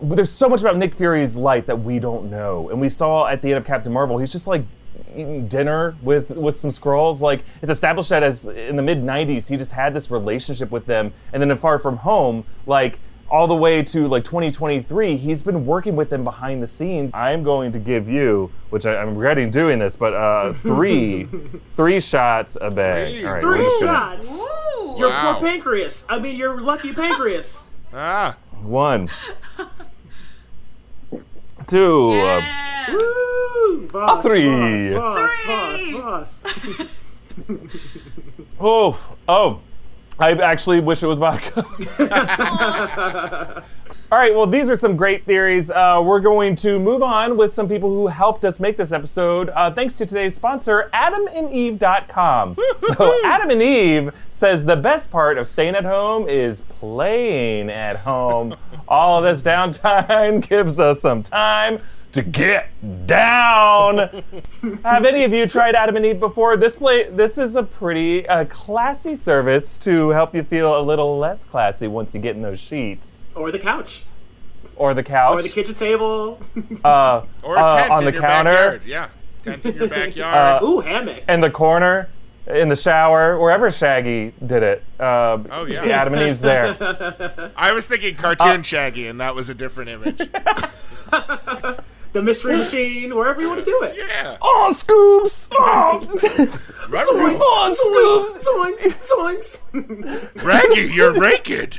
there's 0.00 0.30
so 0.30 0.48
much 0.48 0.60
about 0.60 0.76
Nick 0.76 0.94
Fury's 0.94 1.36
life 1.36 1.66
that 1.66 1.82
we 1.82 1.98
don't 1.98 2.30
know. 2.30 2.70
And 2.70 2.80
we 2.80 2.88
saw 2.88 3.26
at 3.26 3.42
the 3.42 3.48
end 3.48 3.58
of 3.58 3.64
Captain 3.64 3.92
Marvel, 3.92 4.18
he's 4.18 4.32
just 4.32 4.46
like 4.46 4.64
eating 5.12 5.46
dinner 5.48 5.96
with 6.02 6.30
with 6.30 6.56
some 6.56 6.70
Skrulls. 6.70 7.20
Like, 7.20 7.44
it's 7.62 7.70
established 7.70 8.08
that 8.10 8.22
as 8.22 8.46
in 8.46 8.76
the 8.76 8.82
mid 8.82 9.02
90s, 9.02 9.48
he 9.48 9.56
just 9.56 9.72
had 9.72 9.94
this 9.94 10.10
relationship 10.10 10.70
with 10.70 10.86
them. 10.86 11.12
And 11.32 11.42
then 11.42 11.50
in 11.50 11.56
Far 11.56 11.78
From 11.78 11.98
Home, 11.98 12.44
like, 12.66 12.98
all 13.30 13.46
the 13.46 13.54
way 13.54 13.82
to 13.82 14.08
like 14.08 14.24
2023, 14.24 15.16
he's 15.16 15.42
been 15.42 15.64
working 15.64 15.94
with 15.96 16.10
them 16.10 16.24
behind 16.24 16.62
the 16.62 16.66
scenes. 16.66 17.12
I'm 17.14 17.42
going 17.44 17.70
to 17.72 17.78
give 17.78 18.08
you, 18.08 18.50
which 18.70 18.86
I, 18.86 18.96
I'm 18.96 19.10
regretting 19.10 19.50
doing 19.50 19.78
this, 19.78 19.96
but 19.96 20.12
uh, 20.14 20.52
three, 20.62 21.28
three 21.76 22.00
shots 22.00 22.56
a 22.60 22.70
bag. 22.70 23.12
Three. 23.14 23.24
All 23.24 23.32
right, 23.34 23.40
Three 23.42 23.58
we're 23.58 23.64
just 23.64 23.80
gonna- 23.80 24.22
shots. 24.22 24.40
Ooh. 24.40 24.96
Your 24.98 25.10
Wow. 25.10 25.38
poor 25.38 25.48
pancreas. 25.48 26.04
I 26.08 26.18
mean, 26.18 26.34
your 26.36 26.60
lucky 26.60 26.92
pancreas. 27.00 27.64
Ah, 27.94 28.36
One. 28.62 29.08
Two. 31.66 32.10
uh, 32.10 32.14
Yeah. 32.14 32.92
Woo! 32.92 33.86
Voss, 33.86 34.22
three. 34.24 34.88
Voss, 34.92 35.30
Three. 35.42 35.92
Voss, 35.92 36.42
Voss, 36.42 36.42
Voss. 36.42 36.88
oh, 38.58 39.08
oh. 39.28 39.60
I 40.20 40.32
actually 40.32 40.80
wish 40.80 41.02
it 41.02 41.06
was 41.06 41.18
vodka. 41.18 41.64
All 44.12 44.18
right, 44.18 44.34
well, 44.34 44.46
these 44.46 44.68
are 44.68 44.74
some 44.74 44.96
great 44.96 45.24
theories. 45.24 45.70
Uh, 45.70 46.02
we're 46.04 46.18
going 46.18 46.56
to 46.56 46.80
move 46.80 47.00
on 47.00 47.36
with 47.36 47.52
some 47.52 47.68
people 47.68 47.88
who 47.88 48.08
helped 48.08 48.44
us 48.44 48.58
make 48.58 48.76
this 48.76 48.90
episode. 48.90 49.50
Uh, 49.50 49.72
thanks 49.72 49.94
to 49.96 50.04
today's 50.04 50.34
sponsor, 50.34 50.90
AdamandEve.com. 50.92 52.56
so, 52.96 53.20
Adam 53.24 53.50
and 53.50 53.62
Eve 53.62 54.12
says 54.32 54.64
the 54.64 54.74
best 54.74 55.12
part 55.12 55.38
of 55.38 55.46
staying 55.46 55.76
at 55.76 55.84
home 55.84 56.28
is 56.28 56.62
playing 56.62 57.70
at 57.70 57.98
home. 57.98 58.56
All 58.88 59.18
of 59.18 59.24
this 59.24 59.44
downtime 59.44 60.46
gives 60.48 60.80
us 60.80 61.00
some 61.00 61.22
time 61.22 61.80
to 62.12 62.22
get 62.22 62.68
down. 63.06 63.98
Have 64.84 65.04
any 65.04 65.24
of 65.24 65.32
you 65.32 65.46
tried 65.46 65.74
Adam 65.74 65.96
and 65.96 66.04
Eve 66.06 66.18
before? 66.20 66.56
This 66.56 66.76
play, 66.76 67.08
this 67.08 67.38
is 67.38 67.56
a 67.56 67.62
pretty 67.62 68.26
uh, 68.28 68.44
classy 68.46 69.14
service 69.14 69.78
to 69.78 70.10
help 70.10 70.34
you 70.34 70.42
feel 70.42 70.78
a 70.78 70.82
little 70.82 71.18
less 71.18 71.44
classy 71.44 71.86
once 71.86 72.14
you 72.14 72.20
get 72.20 72.34
in 72.36 72.42
those 72.42 72.58
sheets 72.60 73.24
Or 73.34 73.52
the 73.52 73.58
couch. 73.58 74.04
or 74.76 74.92
the 74.94 75.02
couch 75.04 75.38
Or 75.38 75.42
the 75.42 75.48
kitchen 75.48 75.74
table. 75.74 76.40
uh, 76.84 77.22
or 77.42 77.56
a 77.56 77.60
uh, 77.60 77.88
on 77.90 77.98
in 78.00 78.04
the 78.06 78.12
your 78.12 78.20
counter 78.20 78.50
backyard. 78.52 78.82
Yeah, 78.84 79.08
tent 79.44 79.64
in 79.66 79.74
your 79.76 79.88
backyard. 79.96 80.62
Ooh, 80.64 80.80
hammock. 80.80 81.22
in 81.28 81.40
the 81.40 81.50
corner. 81.50 82.08
In 82.46 82.68
the 82.68 82.74
shower, 82.74 83.38
wherever 83.38 83.70
Shaggy 83.70 84.32
did 84.44 84.64
it. 84.64 84.82
Uh, 84.98 85.38
Oh, 85.52 85.66
yeah. 85.66 85.84
Adam 85.84 86.14
and 86.14 86.22
Eve's 86.22 86.40
there. 86.40 86.76
I 87.54 87.70
was 87.70 87.86
thinking 87.86 88.16
cartoon 88.16 88.64
Shaggy, 88.64 89.06
and 89.06 89.20
that 89.20 89.36
was 89.36 89.48
a 89.50 89.54
different 89.54 89.90
image. 89.90 90.28
The 92.12 92.22
mystery 92.22 92.56
machine, 92.58 93.14
wherever 93.14 93.40
you 93.40 93.48
want 93.48 93.64
to 93.64 93.64
do 93.64 93.82
it. 93.82 93.96
Yeah. 93.96 94.36
Oh, 94.42 94.72
Scoobs! 94.76 95.48
Oh, 95.52 96.00
scoops. 96.18 96.58
oh 96.92 98.30
Scoobs! 98.40 98.90
Zoinks, 98.90 99.60
zoinks. 99.72 100.44
Raggy, 100.44 100.92
you're 100.92 101.18
naked. 101.18 101.78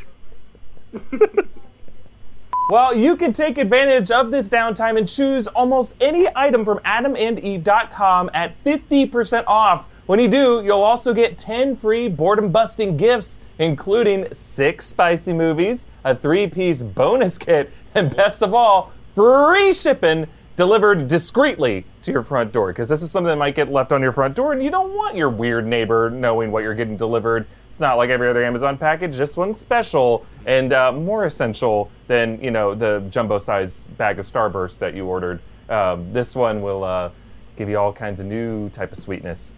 Well, 2.70 2.96
you 2.96 3.18
can 3.18 3.34
take 3.34 3.58
advantage 3.58 4.12
of 4.12 4.32
this 4.32 4.48
downtime 4.48 4.98
and 4.98 5.06
choose 5.08 5.48
almost 5.48 5.94
any 6.00 6.30
item 6.36 6.64
from 6.64 6.78
adamandeve.com 6.80 8.30
at 8.34 8.64
50% 8.64 9.44
off. 9.46 9.86
When 10.06 10.20
you 10.20 10.30
do, 10.30 10.62
you'll 10.64 10.82
also 10.82 11.14
get 11.14 11.38
10 11.38 11.76
free 11.76 12.08
boredom 12.08 12.50
busting 12.50 12.96
gifts, 12.96 13.42
including 13.60 14.34
six 14.34 14.86
spicy 14.86 15.34
movies, 15.34 15.88
a 16.06 16.16
three 16.16 16.48
piece 16.48 16.82
bonus 16.82 17.38
kit, 17.38 17.72
and 17.94 18.16
best 18.16 18.42
of 18.42 18.54
all, 18.54 18.92
free 19.22 19.72
shipping 19.72 20.28
delivered 20.56 21.08
discreetly 21.08 21.86
to 22.02 22.12
your 22.12 22.24
front 22.24 22.52
door 22.52 22.70
because 22.70 22.90
this 22.90 23.04
is 23.04 23.12
something 23.12 23.28
that 23.28 23.38
might 23.38 23.54
get 23.54 23.72
left 23.72 23.92
on 23.92 24.02
your 24.02 24.12
front 24.12 24.36
door 24.36 24.52
and 24.52 24.64
you 24.64 24.72
don't 24.72 24.96
want 24.96 25.16
your 25.16 25.30
weird 25.30 25.68
neighbor 25.68 26.10
knowing 26.10 26.52
what 26.52 26.64
you're 26.64 26.74
getting 26.74 26.98
delivered. 26.98 27.46
It's 27.68 27.80
not 27.80 27.98
like 27.98 28.10
every 28.10 28.28
other 28.28 28.44
amazon 28.44 28.80
package 28.80 29.18
this 29.18 29.38
one's 29.38 29.60
special 29.60 30.26
and 30.48 30.74
uh, 30.74 30.92
more 30.92 31.26
essential 31.26 31.92
than 32.08 32.42
you 32.44 32.50
know 32.50 32.74
the 32.74 33.04
jumbo 33.12 33.38
size 33.38 33.84
bag 33.96 34.18
of 34.18 34.26
starburst 34.26 34.80
that 34.80 34.96
you 34.96 35.06
ordered. 35.06 35.40
Um, 35.70 36.12
this 36.12 36.36
one 36.36 36.64
will 36.64 36.84
uh, 36.84 37.12
give 37.56 37.70
you 37.70 37.78
all 37.78 37.94
kinds 37.94 38.20
of 38.20 38.26
new 38.26 38.70
type 38.70 38.92
of 38.92 38.98
sweetness. 38.98 39.56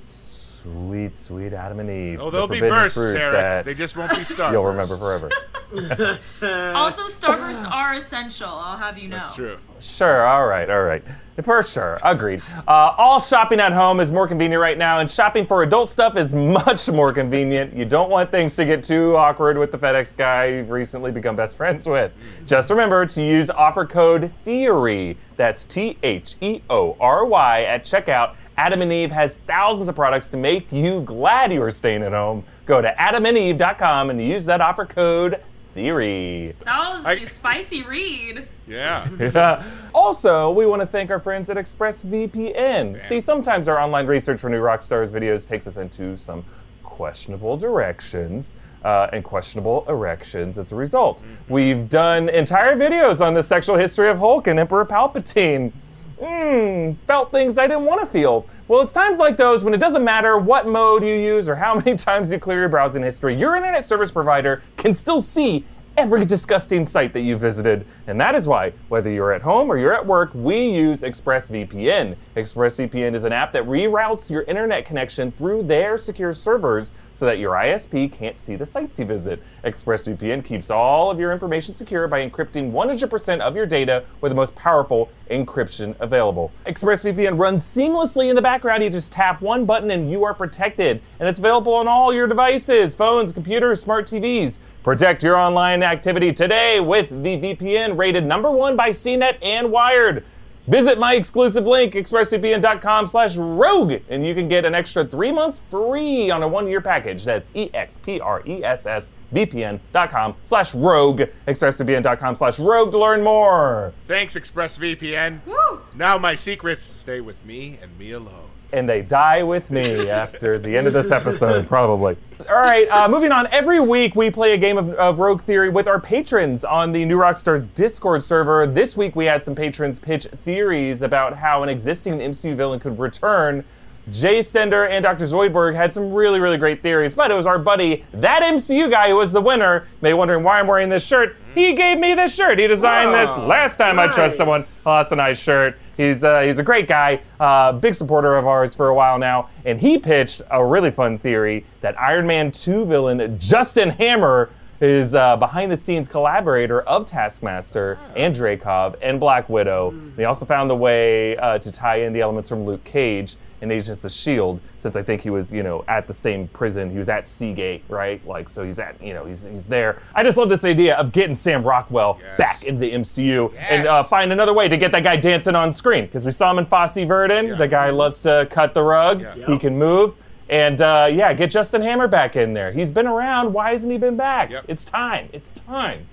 Sweet 0.00 1.16
sweet 1.18 1.52
adam 1.52 1.80
and 1.80 1.90
eve. 1.90 2.20
Oh, 2.20 2.30
the 2.30 2.38
they'll 2.38 2.48
be 2.48 2.60
forbidden 2.60 2.78
bursts, 2.78 2.98
fruit 2.98 3.16
Eric. 3.16 3.66
They 3.66 3.74
just 3.74 3.94
won't 3.94 4.16
be 4.16 4.24
stars. 4.24 4.52
you'll 4.52 4.64
remember 4.64 4.96
forever 4.96 5.30
Also, 6.42 7.02
Starbursts 7.06 7.68
are 7.68 7.94
essential. 7.94 8.48
I'll 8.48 8.76
have 8.76 8.98
you 8.98 9.08
know. 9.08 9.16
That's 9.16 9.34
true. 9.34 9.58
Sure, 9.80 10.26
all 10.26 10.46
right, 10.46 10.68
all 10.68 10.82
right. 10.82 11.02
For 11.42 11.62
sure, 11.62 11.98
agreed. 12.02 12.42
Uh, 12.66 12.94
all 12.96 13.20
shopping 13.20 13.60
at 13.60 13.72
home 13.72 14.00
is 14.00 14.10
more 14.10 14.26
convenient 14.28 14.60
right 14.60 14.78
now, 14.78 15.00
and 15.00 15.10
shopping 15.10 15.46
for 15.46 15.62
adult 15.62 15.90
stuff 15.90 16.16
is 16.16 16.34
much 16.34 16.88
more 16.88 17.12
convenient. 17.12 17.74
You 17.76 17.84
don't 17.84 18.08
want 18.10 18.30
things 18.30 18.56
to 18.56 18.64
get 18.64 18.82
too 18.82 19.16
awkward 19.16 19.58
with 19.58 19.72
the 19.72 19.78
FedEx 19.78 20.16
guy 20.16 20.46
you've 20.46 20.70
recently 20.70 21.10
become 21.10 21.36
best 21.36 21.56
friends 21.56 21.86
with. 21.86 22.12
Just 22.46 22.70
remember 22.70 23.04
to 23.06 23.22
use 23.22 23.50
offer 23.50 23.84
code 23.84 24.32
THEORY. 24.44 25.16
That's 25.36 25.64
T 25.64 25.98
H 26.02 26.36
E 26.40 26.62
O 26.70 26.96
R 27.00 27.26
Y 27.26 27.64
at 27.64 27.84
checkout. 27.84 28.36
Adam 28.58 28.80
and 28.80 28.90
Eve 28.92 29.10
has 29.10 29.36
thousands 29.46 29.88
of 29.88 29.94
products 29.94 30.30
to 30.30 30.36
make 30.38 30.70
you 30.72 31.02
glad 31.02 31.52
you 31.52 31.62
are 31.62 31.70
staying 31.70 32.02
at 32.02 32.12
home. 32.12 32.42
Go 32.64 32.80
to 32.80 32.90
adamandeve.com 32.98 34.08
and 34.08 34.22
use 34.22 34.46
that 34.46 34.62
offer 34.62 34.86
code 34.86 35.42
THEORY. 35.76 36.54
That 36.64 36.88
was 36.94 37.04
I- 37.04 37.12
a 37.12 37.26
spicy 37.28 37.82
read. 37.82 38.48
Yeah. 38.66 39.62
also, 39.94 40.50
we 40.50 40.66
want 40.66 40.80
to 40.80 40.86
thank 40.86 41.10
our 41.10 41.20
friends 41.20 41.50
at 41.50 41.56
ExpressVPN. 41.56 43.02
See, 43.02 43.20
sometimes 43.20 43.68
our 43.68 43.78
online 43.78 44.06
research 44.06 44.40
for 44.40 44.50
new 44.50 44.60
Rockstars 44.60 45.10
videos 45.10 45.46
takes 45.46 45.66
us 45.66 45.76
into 45.76 46.16
some 46.16 46.44
questionable 46.82 47.56
directions 47.58 48.56
uh, 48.82 49.08
and 49.12 49.22
questionable 49.22 49.84
erections 49.88 50.58
as 50.58 50.72
a 50.72 50.74
result. 50.74 51.22
We've 51.48 51.88
done 51.88 52.30
entire 52.30 52.74
videos 52.74 53.24
on 53.24 53.34
the 53.34 53.42
sexual 53.42 53.76
history 53.76 54.08
of 54.08 54.18
Hulk 54.18 54.46
and 54.46 54.58
Emperor 54.58 54.86
Palpatine. 54.86 55.72
Mmm, 56.20 56.96
felt 57.06 57.30
things 57.30 57.58
I 57.58 57.66
didn't 57.66 57.84
want 57.84 58.00
to 58.00 58.06
feel. 58.06 58.46
Well, 58.68 58.80
it's 58.80 58.92
times 58.92 59.18
like 59.18 59.36
those 59.36 59.64
when 59.64 59.74
it 59.74 59.80
doesn't 59.80 60.02
matter 60.02 60.38
what 60.38 60.66
mode 60.66 61.02
you 61.02 61.14
use 61.14 61.48
or 61.48 61.56
how 61.56 61.74
many 61.84 61.94
times 61.96 62.32
you 62.32 62.38
clear 62.38 62.60
your 62.60 62.68
browsing 62.68 63.02
history, 63.02 63.38
your 63.38 63.56
internet 63.56 63.84
service 63.84 64.10
provider 64.10 64.62
can 64.76 64.94
still 64.94 65.20
see 65.20 65.64
every 65.96 66.26
disgusting 66.26 66.86
site 66.86 67.12
that 67.14 67.20
you 67.20 67.38
visited. 67.38 67.86
And 68.06 68.20
that 68.20 68.34
is 68.34 68.46
why, 68.46 68.72
whether 68.88 69.10
you're 69.10 69.32
at 69.32 69.42
home 69.42 69.70
or 69.70 69.78
you're 69.78 69.94
at 69.94 70.06
work, 70.06 70.30
we 70.34 70.68
use 70.68 71.02
ExpressVPN. 71.02 72.16
ExpressVPN 72.36 73.14
is 73.14 73.24
an 73.24 73.32
app 73.32 73.52
that 73.52 73.64
reroutes 73.64 74.28
your 74.28 74.42
internet 74.42 74.84
connection 74.84 75.32
through 75.32 75.62
their 75.62 75.96
secure 75.96 76.34
servers 76.34 76.92
so 77.12 77.24
that 77.24 77.38
your 77.38 77.54
ISP 77.54 78.12
can't 78.12 78.38
see 78.38 78.56
the 78.56 78.66
sites 78.66 78.98
you 78.98 79.06
visit. 79.06 79.42
ExpressVPN 79.64 80.44
keeps 80.44 80.70
all 80.70 81.10
of 81.10 81.18
your 81.18 81.32
information 81.32 81.72
secure 81.72 82.06
by 82.06 82.28
encrypting 82.28 82.72
100% 82.72 83.40
of 83.40 83.56
your 83.56 83.66
data 83.66 84.04
with 84.20 84.30
the 84.30 84.36
most 84.36 84.54
powerful 84.54 85.08
encryption 85.30 85.94
available. 86.00 86.52
ExpressVPN 86.66 87.38
runs 87.38 87.64
seamlessly 87.64 88.28
in 88.28 88.36
the 88.36 88.42
background. 88.42 88.82
You 88.82 88.90
just 88.90 89.12
tap 89.12 89.40
one 89.40 89.64
button 89.64 89.90
and 89.90 90.10
you 90.10 90.24
are 90.24 90.34
protected. 90.34 91.02
And 91.20 91.28
it's 91.28 91.38
available 91.38 91.74
on 91.74 91.88
all 91.88 92.12
your 92.12 92.26
devices 92.26 92.94
phones, 92.94 93.32
computers, 93.32 93.80
smart 93.80 94.06
TVs. 94.06 94.58
Protect 94.82 95.22
your 95.22 95.36
online 95.36 95.82
activity 95.82 96.32
today 96.32 96.78
with 96.78 97.08
the 97.08 97.36
VPN 97.36 97.98
rated 97.98 98.24
number 98.24 98.50
one 98.50 98.76
by 98.76 98.90
CNET 98.90 99.38
and 99.42 99.72
Wired. 99.72 100.24
Visit 100.66 100.98
my 100.98 101.14
exclusive 101.14 101.66
link, 101.66 101.94
expressvpn.com 101.94 103.06
slash 103.06 103.36
rogue, 103.36 104.00
and 104.08 104.26
you 104.26 104.34
can 104.34 104.48
get 104.48 104.64
an 104.64 104.74
extra 104.74 105.04
three 105.04 105.30
months 105.30 105.62
free 105.70 106.28
on 106.30 106.42
a 106.42 106.48
one-year 106.48 106.80
package. 106.80 107.24
That's 107.24 107.50
E-X-P-R-E-S-S-V-P-N.com 107.54 110.34
slash 110.42 110.74
rogue, 110.74 111.22
expressvpn.com 111.46 112.36
slash 112.36 112.58
rogue 112.58 112.90
to 112.92 112.98
learn 112.98 113.22
more. 113.22 113.92
Thanks, 114.08 114.34
ExpressVPN. 114.34 115.40
Woo! 115.46 115.80
Now 115.94 116.18
my 116.18 116.34
secrets 116.34 116.84
stay 116.84 117.20
with 117.20 117.44
me 117.44 117.78
and 117.80 117.96
me 117.98 118.10
alone. 118.12 118.45
And 118.72 118.88
they 118.88 119.02
die 119.02 119.42
with 119.42 119.70
me 119.70 120.10
after 120.10 120.58
the 120.58 120.76
end 120.76 120.86
of 120.86 120.92
this 120.92 121.10
episode, 121.10 121.66
probably. 121.68 122.16
All 122.48 122.56
right, 122.56 122.88
uh, 122.88 123.08
moving 123.08 123.32
on. 123.32 123.46
Every 123.48 123.80
week 123.80 124.14
we 124.14 124.30
play 124.30 124.52
a 124.54 124.58
game 124.58 124.78
of, 124.78 124.90
of 124.90 125.18
Rogue 125.18 125.40
Theory 125.42 125.68
with 125.70 125.88
our 125.88 126.00
patrons 126.00 126.64
on 126.64 126.92
the 126.92 127.04
New 127.04 127.16
Rockstars 127.18 127.72
Discord 127.74 128.22
server. 128.22 128.66
This 128.66 128.96
week 128.96 129.16
we 129.16 129.24
had 129.24 129.42
some 129.44 129.54
patrons 129.54 129.98
pitch 129.98 130.26
theories 130.44 131.02
about 131.02 131.36
how 131.36 131.62
an 131.62 131.68
existing 131.68 132.18
MCU 132.18 132.54
villain 132.56 132.78
could 132.80 132.98
return. 132.98 133.64
Jay 134.12 134.38
Stender 134.38 134.88
and 134.88 135.02
Dr. 135.02 135.24
Zoidberg 135.24 135.74
had 135.74 135.92
some 135.92 136.12
really, 136.12 136.38
really 136.38 136.58
great 136.58 136.80
theories, 136.80 137.12
but 137.12 137.28
it 137.32 137.34
was 137.34 137.44
our 137.46 137.58
buddy, 137.58 138.04
that 138.12 138.42
MCU 138.44 138.88
guy, 138.88 139.08
who 139.08 139.16
was 139.16 139.32
the 139.32 139.40
winner. 139.40 139.88
May 140.00 140.14
wondering 140.14 140.44
why 140.44 140.60
I'm 140.60 140.68
wearing 140.68 140.88
this 140.88 141.04
shirt. 141.04 141.34
He 141.56 141.72
gave 141.74 141.98
me 141.98 142.14
this 142.14 142.32
shirt. 142.32 142.60
He 142.60 142.68
designed 142.68 143.12
this 143.12 143.30
Oh, 143.34 143.46
last 143.46 143.78
time 143.78 143.98
I 143.98 144.06
trust 144.06 144.36
someone. 144.36 144.62
Oh, 144.84 144.96
that's 144.98 145.10
a 145.10 145.16
nice 145.16 145.40
shirt. 145.40 145.76
He's 145.96 146.22
uh, 146.22 146.40
he's 146.40 146.58
a 146.58 146.62
great 146.62 146.88
guy, 146.88 147.20
uh, 147.40 147.72
big 147.72 147.94
supporter 147.94 148.36
of 148.36 148.46
ours 148.46 148.74
for 148.74 148.88
a 148.88 148.94
while 148.94 149.18
now, 149.18 149.48
and 149.64 149.80
he 149.80 149.98
pitched 149.98 150.42
a 150.50 150.64
really 150.64 150.90
fun 150.90 151.18
theory 151.18 151.64
that 151.80 151.98
Iron 151.98 152.26
Man 152.26 152.52
2 152.52 152.84
villain 152.86 153.38
Justin 153.38 153.90
Hammer 153.90 154.50
is 154.80 155.14
uh, 155.14 155.36
behind 155.36 155.70
the 155.72 155.76
scenes 155.76 156.08
collaborator 156.08 156.82
of 156.82 157.06
Taskmaster 157.06 157.98
and 158.14 158.34
Dreykov 158.34 158.96
and 159.02 159.18
Black 159.20 159.48
Widow. 159.48 159.94
He 160.16 160.24
also 160.24 160.44
found 160.46 160.68
the 160.70 160.76
way 160.76 161.36
uh, 161.36 161.58
to 161.58 161.70
tie 161.70 162.00
in 162.02 162.12
the 162.12 162.20
elements 162.20 162.48
from 162.48 162.64
Luke 162.64 162.84
Cage 162.84 163.36
and 163.62 163.72
Agents 163.72 164.04
of 164.04 164.12
Shield, 164.12 164.60
since 164.78 164.96
I 164.96 165.02
think 165.02 165.22
he 165.22 165.30
was, 165.30 165.50
you 165.50 165.62
know, 165.62 165.82
at 165.88 166.06
the 166.06 166.12
same 166.12 166.46
prison. 166.48 166.90
He 166.90 166.98
was 166.98 167.08
at 167.08 167.26
Seagate, 167.26 167.82
right? 167.88 168.24
Like, 168.26 168.50
so 168.50 168.62
he's 168.64 168.78
at, 168.78 169.02
you 169.02 169.14
know, 169.14 169.24
he's 169.24 169.44
he's 169.44 169.66
there. 169.66 170.02
I 170.14 170.22
just 170.22 170.36
love 170.36 170.50
this 170.50 170.62
idea 170.62 170.94
of 170.96 171.10
getting 171.10 171.34
Sam 171.34 171.62
Rockwell 171.62 172.18
Yes. 172.20 172.36
back 172.36 172.64
into 172.64 172.80
the 172.80 172.92
MCU 172.92 173.54
and 173.56 173.86
uh, 173.88 174.02
find 174.02 174.30
another 174.30 174.52
way 174.52 174.68
to 174.68 174.76
get 174.76 174.92
that 174.92 175.04
guy 175.04 175.16
dancing 175.16 175.54
on 175.54 175.72
screen 175.72 176.04
because 176.04 176.26
we 176.26 176.32
saw 176.32 176.50
him 176.50 176.58
in 176.58 176.66
Fosse 176.66 176.96
Verdon. 177.06 177.46
Yeah. 177.48 177.54
The 177.54 177.66
guy 177.68 177.88
loves 177.90 178.20
to 178.22 178.46
cut 178.50 178.74
the 178.74 178.82
rug. 178.82 179.22
Yeah. 179.22 179.46
He 179.46 179.56
can 179.58 179.78
move. 179.78 180.14
And 180.48 180.80
uh, 180.80 181.08
yeah, 181.10 181.32
get 181.32 181.50
Justin 181.50 181.82
Hammer 181.82 182.08
back 182.08 182.36
in 182.36 182.54
there. 182.54 182.72
He's 182.72 182.92
been 182.92 183.06
around. 183.06 183.52
Why 183.52 183.72
hasn't 183.72 183.90
he 183.92 183.98
been 183.98 184.16
back? 184.16 184.50
Yep. 184.50 184.66
It's 184.68 184.84
time. 184.84 185.28
It's 185.32 185.52
time. 185.52 186.06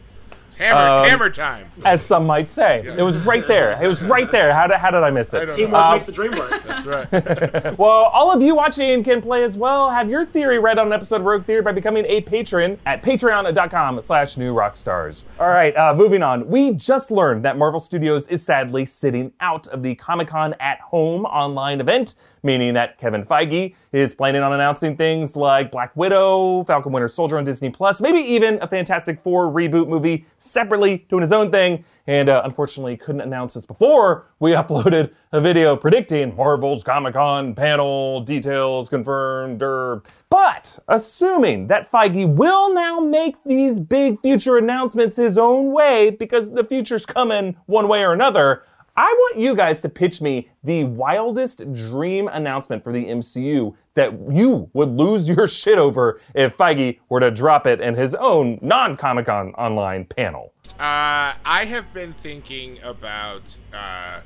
Hammer, 0.59 0.79
Um, 1.01 1.07
hammer 1.09 1.29
time. 1.31 1.65
As 1.83 2.05
some 2.05 2.27
might 2.27 2.47
say. 2.47 2.83
It 2.85 3.01
was 3.01 3.17
right 3.21 3.47
there. 3.47 3.71
It 3.83 3.87
was 3.87 4.03
right 4.03 4.31
there. 4.31 4.53
How 4.53 4.67
did, 4.67 4.77
how 4.77 4.91
did 4.91 5.01
I 5.01 5.09
miss 5.09 5.33
it? 5.33 5.47
don't 5.47 5.55
Teamwork 5.55 5.81
Um, 5.83 5.91
makes 5.93 6.03
the 6.03 6.11
dream 6.11 6.31
work. 6.33 6.63
That's 6.67 6.85
right. 6.85 7.77
Well, 7.79 7.89
all 7.89 8.31
of 8.31 8.39
you 8.39 8.53
watching 8.53 9.03
can 9.03 9.19
play 9.19 9.43
as 9.43 9.57
well. 9.57 9.89
Have 9.89 10.11
your 10.11 10.27
theory 10.27 10.59
read 10.59 10.77
on 10.77 10.87
an 10.87 10.93
episode 10.93 11.21
of 11.21 11.25
Rogue 11.25 11.43
Theory 11.45 11.63
by 11.63 11.71
becoming 11.71 12.05
a 12.05 12.21
patron 12.21 12.77
at 12.85 13.01
patreon.com 13.01 14.01
slash 14.03 14.37
new 14.37 14.53
rockstars. 14.53 15.23
All 15.39 15.49
right, 15.49 15.75
uh, 15.75 15.95
moving 15.95 16.21
on. 16.21 16.47
We 16.47 16.71
just 16.71 17.09
learned 17.09 17.43
that 17.45 17.57
Marvel 17.57 17.79
Studios 17.79 18.27
is 18.27 18.43
sadly 18.43 18.85
sitting 18.85 19.33
out 19.39 19.67
of 19.69 19.81
the 19.81 19.95
Comic-Con 19.95 20.53
at 20.59 20.79
Home 20.81 21.25
online 21.25 21.81
event, 21.81 22.13
meaning 22.43 22.73
that 22.73 22.97
Kevin 22.97 23.25
Feige 23.25 23.75
is 23.91 24.13
planning 24.13 24.43
on 24.43 24.53
announcing 24.53 24.95
things 24.95 25.35
like 25.35 25.71
Black 25.71 25.95
Widow, 25.95 26.63
Falcon 26.65 26.91
Winter 26.91 27.07
Soldier 27.07 27.37
on 27.37 27.43
Disney 27.43 27.69
Plus, 27.69 28.01
maybe 28.01 28.19
even 28.19 28.61
a 28.61 28.67
Fantastic 28.67 29.21
Four 29.23 29.51
reboot 29.51 29.87
movie 29.87 30.25
separately 30.37 31.05
doing 31.09 31.21
his 31.21 31.31
own 31.31 31.49
thing. 31.49 31.83
And 32.05 32.27
uh, 32.27 32.41
unfortunately, 32.43 32.97
couldn't 32.97 33.21
announce 33.21 33.53
this 33.53 33.65
before 33.65 34.27
we 34.39 34.51
uploaded 34.53 35.13
a 35.31 35.39
video 35.39 35.75
predicting 35.75 36.35
Marvel's 36.35 36.83
Comic 36.83 37.13
Con 37.13 37.55
panel 37.55 38.19
details 38.21 38.89
confirmed. 38.89 39.61
Er. 39.63 40.03
But 40.29 40.77
assuming 40.87 41.67
that 41.67 41.89
Feige 41.89 42.27
will 42.27 42.73
now 42.73 42.99
make 42.99 43.35
these 43.45 43.79
big 43.79 44.19
future 44.21 44.57
announcements 44.57 45.15
his 45.15 45.37
own 45.37 45.71
way 45.71 46.09
because 46.09 46.51
the 46.51 46.63
future's 46.63 47.05
coming 47.05 47.55
one 47.67 47.87
way 47.87 48.03
or 48.03 48.11
another, 48.13 48.63
I 48.95 49.05
want 49.05 49.39
you 49.39 49.55
guys 49.55 49.81
to 49.81 49.89
pitch 49.89 50.21
me 50.21 50.49
the 50.63 50.83
wildest 50.83 51.73
dream 51.73 52.27
announcement 52.27 52.83
for 52.83 52.93
the 52.93 53.05
MCU 53.05 53.73
that 53.95 54.13
you 54.31 54.69
would 54.73 54.89
lose 54.89 55.27
your 55.35 55.47
shit 55.47 55.79
over 55.79 56.21
if 56.35 56.55
Feige 56.55 56.99
were 57.09 57.19
to 57.19 57.31
drop 57.31 57.65
it 57.65 57.81
in 57.81 57.95
his 57.95 58.13
own 58.13 58.59
non 58.61 58.95
Comic 58.95 59.25
Con 59.25 59.53
online 59.55 60.05
panel. 60.05 60.53
Uh, 60.73 61.33
I 61.43 61.65
have 61.67 61.91
been 61.91 62.13
thinking 62.13 62.79
about 62.83 63.57
uh, 63.73 64.19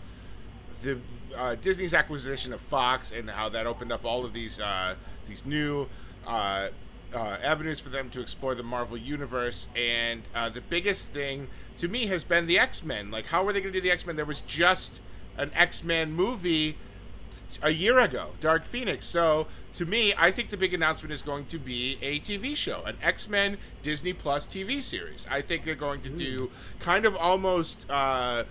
the 0.82 1.00
uh, 1.34 1.56
Disney's 1.56 1.94
acquisition 1.94 2.52
of 2.52 2.60
Fox 2.60 3.12
and 3.12 3.30
how 3.30 3.48
that 3.48 3.68
opened 3.68 3.94
up 3.94 4.04
all 4.04 4.26
of 4.26 4.34
these 4.34 4.60
uh, 4.60 4.96
these 5.30 5.46
new 5.46 5.88
uh, 6.26 6.68
uh, 7.14 7.38
avenues 7.42 7.80
for 7.80 7.88
them 7.88 8.10
to 8.10 8.20
explore 8.20 8.54
the 8.54 8.64
Marvel 8.64 8.98
universe. 8.98 9.68
And 9.78 10.24
the 10.34 10.62
biggest 10.70 11.10
thing 11.10 11.48
to 11.78 11.88
me 11.88 12.08
has 12.08 12.24
been 12.24 12.48
the 12.48 12.60
X 12.60 12.84
Men. 12.84 13.12
Like, 13.12 13.28
how 13.28 13.44
were 13.44 13.54
they 13.54 13.62
going 13.62 13.74
to 13.74 13.80
do 13.80 13.84
the 13.84 13.92
X 13.92 14.06
Men? 14.06 14.16
There 14.16 14.26
was 14.26 14.42
just 14.42 15.00
an 15.38 15.52
X 15.54 15.84
Men 15.84 16.12
movie 16.12 16.78
a 17.62 17.70
year 17.70 18.00
ago, 18.00 18.32
Dark 18.40 18.66
Phoenix. 18.66 19.06
So 19.06 19.48
to 19.76 19.86
me, 19.86 20.14
I 20.18 20.32
think 20.32 20.50
the 20.50 20.58
big 20.58 20.74
announcement 20.74 21.14
is 21.14 21.22
going 21.22 21.46
to 21.48 21.60
be 21.60 21.98
a 22.02 22.20
TV 22.20 22.56
show, 22.56 22.84
an 22.86 22.98
X 23.02 23.30
Men 23.30 23.58
Disney 23.84 24.14
Plus 24.14 24.46
TV 24.48 24.82
series. 24.82 25.28
I 25.30 25.42
think 25.42 25.66
they're 25.66 25.76
going 25.76 26.02
to 26.02 26.10
do 26.10 26.52
kind 26.80 27.06
of 27.06 27.16
almost 27.16 27.86
uh, 27.90 28.44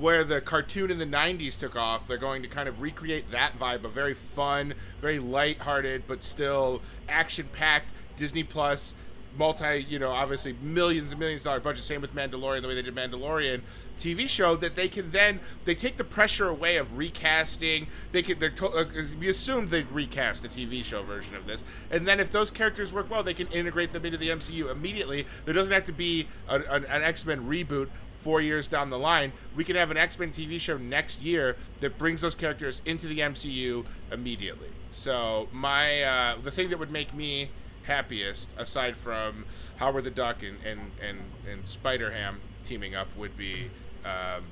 where 0.00 0.24
the 0.24 0.40
cartoon 0.40 0.90
in 0.90 0.98
the 0.98 1.06
90s 1.06 1.58
took 1.58 1.76
off. 1.76 2.08
They're 2.08 2.18
going 2.18 2.42
to 2.42 2.48
kind 2.48 2.68
of 2.68 2.80
recreate 2.80 3.30
that 3.30 3.58
vibe, 3.58 3.84
a 3.84 3.88
very 3.88 4.14
fun, 4.14 4.74
very 5.00 5.18
light-hearted, 5.18 6.04
but 6.06 6.24
still 6.24 6.82
action-packed 7.08 7.92
Disney 8.16 8.42
Plus 8.42 8.94
multi, 9.36 9.84
you 9.88 9.98
know, 9.98 10.10
obviously 10.10 10.54
millions 10.60 11.12
and 11.12 11.20
millions 11.20 11.42
dollar 11.42 11.60
budget. 11.60 11.84
Same 11.84 12.00
with 12.00 12.14
Mandalorian, 12.14 12.62
the 12.62 12.68
way 12.68 12.74
they 12.74 12.82
did 12.82 12.94
Mandalorian 12.94 13.62
TV 14.00 14.28
show. 14.28 14.56
That 14.56 14.74
they 14.74 14.88
can 14.88 15.10
then 15.10 15.40
they 15.64 15.74
take 15.74 15.96
the 15.96 16.04
pressure 16.04 16.48
away 16.48 16.76
of 16.76 16.96
recasting. 16.96 17.86
They 18.12 18.22
could 18.22 18.40
they're 18.40 18.50
to, 18.50 18.68
uh, 18.68 18.84
we 19.18 19.28
assumed 19.28 19.70
they'd 19.70 19.90
recast 19.90 20.44
a 20.44 20.48
TV 20.48 20.84
show 20.84 21.02
version 21.02 21.34
of 21.34 21.46
this, 21.46 21.64
and 21.90 22.06
then 22.06 22.20
if 22.20 22.30
those 22.30 22.50
characters 22.50 22.92
work 22.92 23.10
well, 23.10 23.22
they 23.22 23.34
can 23.34 23.48
integrate 23.48 23.92
them 23.92 24.04
into 24.04 24.18
the 24.18 24.28
MCU 24.28 24.70
immediately. 24.70 25.26
There 25.44 25.54
doesn't 25.54 25.72
have 25.72 25.84
to 25.84 25.92
be 25.92 26.28
a, 26.48 26.56
an, 26.56 26.84
an 26.86 27.02
X 27.02 27.24
Men 27.26 27.46
reboot. 27.46 27.88
Four 28.18 28.40
years 28.40 28.66
down 28.66 28.90
the 28.90 28.98
line, 28.98 29.32
we 29.54 29.62
can 29.62 29.76
have 29.76 29.92
an 29.92 29.96
X 29.96 30.18
Men 30.18 30.32
TV 30.32 30.58
show 30.58 30.76
next 30.76 31.22
year 31.22 31.56
that 31.78 31.96
brings 31.96 32.22
those 32.22 32.34
characters 32.34 32.82
into 32.84 33.06
the 33.06 33.20
MCU 33.20 33.86
immediately. 34.10 34.70
So 34.90 35.48
my 35.52 36.02
uh, 36.02 36.38
the 36.42 36.50
thing 36.50 36.70
that 36.70 36.78
would 36.80 36.90
make 36.90 37.14
me 37.14 37.50
happiest, 37.86 38.48
aside 38.56 38.96
from 38.96 39.44
Howard 39.76 40.04
the 40.04 40.10
Duck 40.10 40.42
and 40.42 40.58
and 40.64 40.92
and, 41.02 41.18
and 41.50 41.66
Spider 41.66 42.12
Ham 42.12 42.40
teaming 42.64 42.94
up, 42.94 43.08
would 43.16 43.36
be 43.36 43.70
um, 44.04 44.44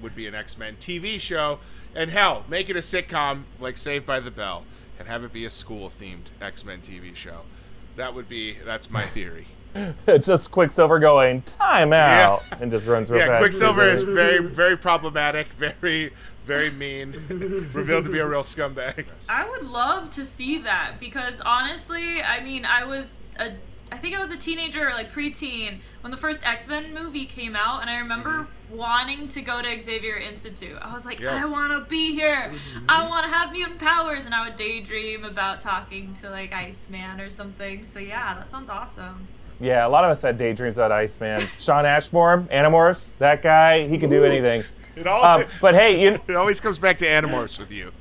would 0.00 0.14
be 0.14 0.26
an 0.26 0.34
X 0.34 0.58
Men 0.58 0.76
TV 0.76 1.18
show, 1.20 1.58
and 1.94 2.10
hell, 2.10 2.44
make 2.48 2.68
it 2.68 2.76
a 2.76 2.80
sitcom 2.80 3.44
like 3.58 3.78
Saved 3.78 4.06
by 4.06 4.20
the 4.20 4.30
Bell, 4.30 4.64
and 4.98 5.08
have 5.08 5.24
it 5.24 5.32
be 5.32 5.44
a 5.44 5.50
school 5.50 5.90
themed 6.00 6.26
X 6.40 6.64
Men 6.64 6.80
TV 6.80 7.14
show. 7.14 7.42
That 7.96 8.14
would 8.14 8.28
be 8.28 8.58
that's 8.64 8.90
my 8.90 9.02
theory. 9.02 9.46
just 10.20 10.50
Quicksilver 10.50 10.98
going 10.98 11.42
time 11.42 11.92
out 11.92 12.42
and 12.60 12.72
just 12.72 12.88
runs 12.88 13.08
real 13.08 13.20
yeah, 13.20 13.26
fast. 13.28 13.40
Quicksilver 13.40 13.88
is 13.88 14.02
very 14.04 14.44
very 14.44 14.76
problematic, 14.76 15.48
very 15.52 16.12
very 16.50 16.70
mean, 16.72 17.12
revealed 17.72 18.02
to 18.04 18.10
be 18.10 18.18
a 18.18 18.26
real 18.26 18.42
scumbag. 18.42 19.06
I 19.28 19.48
would 19.48 19.62
love 19.62 20.10
to 20.10 20.26
see 20.26 20.58
that 20.58 20.94
because 20.98 21.40
honestly, 21.40 22.20
I 22.20 22.40
mean, 22.40 22.64
I 22.64 22.84
was 22.84 23.20
a 23.38 23.52
I 23.92 23.98
think 23.98 24.16
I 24.16 24.20
was 24.20 24.32
a 24.32 24.36
teenager 24.36 24.88
or 24.88 24.92
like 24.92 25.12
preteen 25.12 25.78
when 26.00 26.10
the 26.10 26.16
first 26.16 26.44
X-Men 26.44 26.92
movie 26.92 27.24
came 27.24 27.54
out 27.54 27.82
and 27.82 27.90
I 27.90 27.98
remember 27.98 28.30
mm-hmm. 28.30 28.76
wanting 28.76 29.28
to 29.28 29.42
go 29.42 29.62
to 29.62 29.80
Xavier 29.80 30.16
Institute. 30.16 30.76
I 30.80 30.92
was 30.92 31.06
like, 31.06 31.20
Yes. 31.20 31.44
I 31.44 31.48
want 31.48 31.72
to 31.72 31.88
be 31.88 32.14
here. 32.14 32.52
I 32.88 32.98
mm-hmm. 32.98 33.08
want 33.08 33.26
to 33.26 33.32
have 33.32 33.52
mutant 33.52 33.78
powers 33.78 34.26
and 34.26 34.34
I 34.34 34.44
would 34.44 34.56
daydream 34.56 35.24
about 35.24 35.60
talking 35.60 36.14
to 36.14 36.30
like 36.30 36.52
Iceman 36.52 37.20
or 37.20 37.30
something. 37.30 37.84
So 37.84 38.00
yeah, 38.00 38.34
that 38.34 38.48
sounds 38.48 38.68
awesome. 38.68 39.28
Yeah, 39.60 39.86
a 39.86 39.90
lot 39.90 40.04
of 40.04 40.10
us 40.10 40.22
had 40.22 40.36
daydreams 40.36 40.78
about 40.78 40.90
Iceman. 40.90 41.42
Shawn 41.60 41.86
Ashmore, 41.86 42.46
Animorphs, 42.50 43.16
that 43.18 43.40
guy, 43.42 43.86
he 43.86 43.98
can 43.98 44.10
do 44.10 44.24
anything. 44.24 44.64
It 44.96 45.06
all 45.06 45.24
Um, 45.24 45.44
but 45.60 45.74
hey, 45.74 46.02
you, 46.02 46.18
it 46.28 46.36
always 46.36 46.60
comes 46.60 46.78
back 46.78 46.98
to 46.98 47.06
Animorphs 47.06 47.58
with 47.58 47.70
you. 47.70 47.92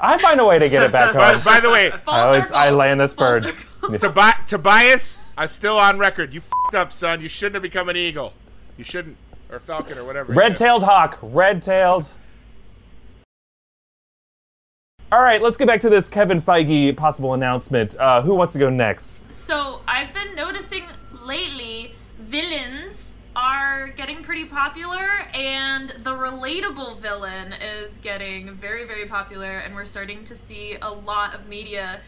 I 0.00 0.18
find 0.18 0.38
a 0.40 0.44
way 0.44 0.58
to 0.58 0.68
get 0.68 0.82
it 0.82 0.92
back 0.92 1.14
By, 1.14 1.32
home. 1.34 1.42
by 1.44 1.60
the 1.60 1.70
way, 1.70 1.90
Full 1.90 2.00
I 2.14 2.20
always 2.20 2.42
circle. 2.44 2.56
I 2.58 2.70
land 2.70 3.00
this 3.00 3.14
Full 3.14 3.24
bird. 3.26 3.42
circle. 3.44 3.98
Tobi- 3.98 4.46
Tobias, 4.46 5.18
I'm 5.38 5.48
still 5.48 5.78
on 5.78 5.98
record. 5.98 6.34
You 6.34 6.40
fed 6.70 6.78
up, 6.80 6.92
son. 6.92 7.20
You 7.20 7.28
shouldn't 7.28 7.54
have 7.54 7.62
become 7.62 7.88
an 7.88 7.96
eagle. 7.96 8.32
You 8.76 8.84
shouldn't, 8.84 9.16
or 9.50 9.58
falcon, 9.58 9.96
or 9.96 10.04
whatever. 10.04 10.32
Red-tailed 10.34 10.82
hawk, 10.82 11.18
red-tailed. 11.22 12.12
All 15.12 15.22
right, 15.22 15.40
let's 15.40 15.56
get 15.56 15.66
back 15.68 15.80
to 15.80 15.88
this 15.88 16.08
Kevin 16.08 16.42
Feige 16.42 16.96
possible 16.96 17.32
announcement. 17.32 17.96
Uh, 17.96 18.22
who 18.22 18.34
wants 18.34 18.52
to 18.54 18.58
go 18.58 18.68
next? 18.68 19.32
So 19.32 19.80
I've 19.86 20.12
been 20.12 20.34
noticing 20.34 20.84
lately 21.22 21.94
villains 22.18 23.15
are 23.36 23.88
getting 23.88 24.22
pretty 24.22 24.46
popular, 24.46 25.28
and 25.34 25.90
the 26.02 26.12
relatable 26.12 26.98
villain 26.98 27.52
is 27.52 27.98
getting 27.98 28.54
very, 28.54 28.84
very 28.84 29.06
popular, 29.06 29.58
and 29.58 29.74
we're 29.74 29.84
starting 29.84 30.24
to 30.24 30.34
see 30.34 30.76
a 30.80 30.90
lot 30.90 31.34
of 31.34 31.46
media. 31.46 32.00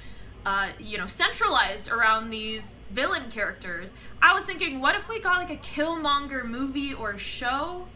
Uh, 0.46 0.68
you 0.78 0.96
know, 0.96 1.06
centralized 1.06 1.90
around 1.90 2.30
these 2.30 2.78
villain 2.90 3.30
characters. 3.30 3.92
I 4.22 4.32
was 4.32 4.46
thinking, 4.46 4.80
what 4.80 4.94
if 4.94 5.06
we 5.06 5.20
got 5.20 5.36
like 5.36 5.50
a 5.50 5.56
Killmonger 5.56 6.48
movie 6.48 6.94
or 6.94 7.18
show? 7.18 7.86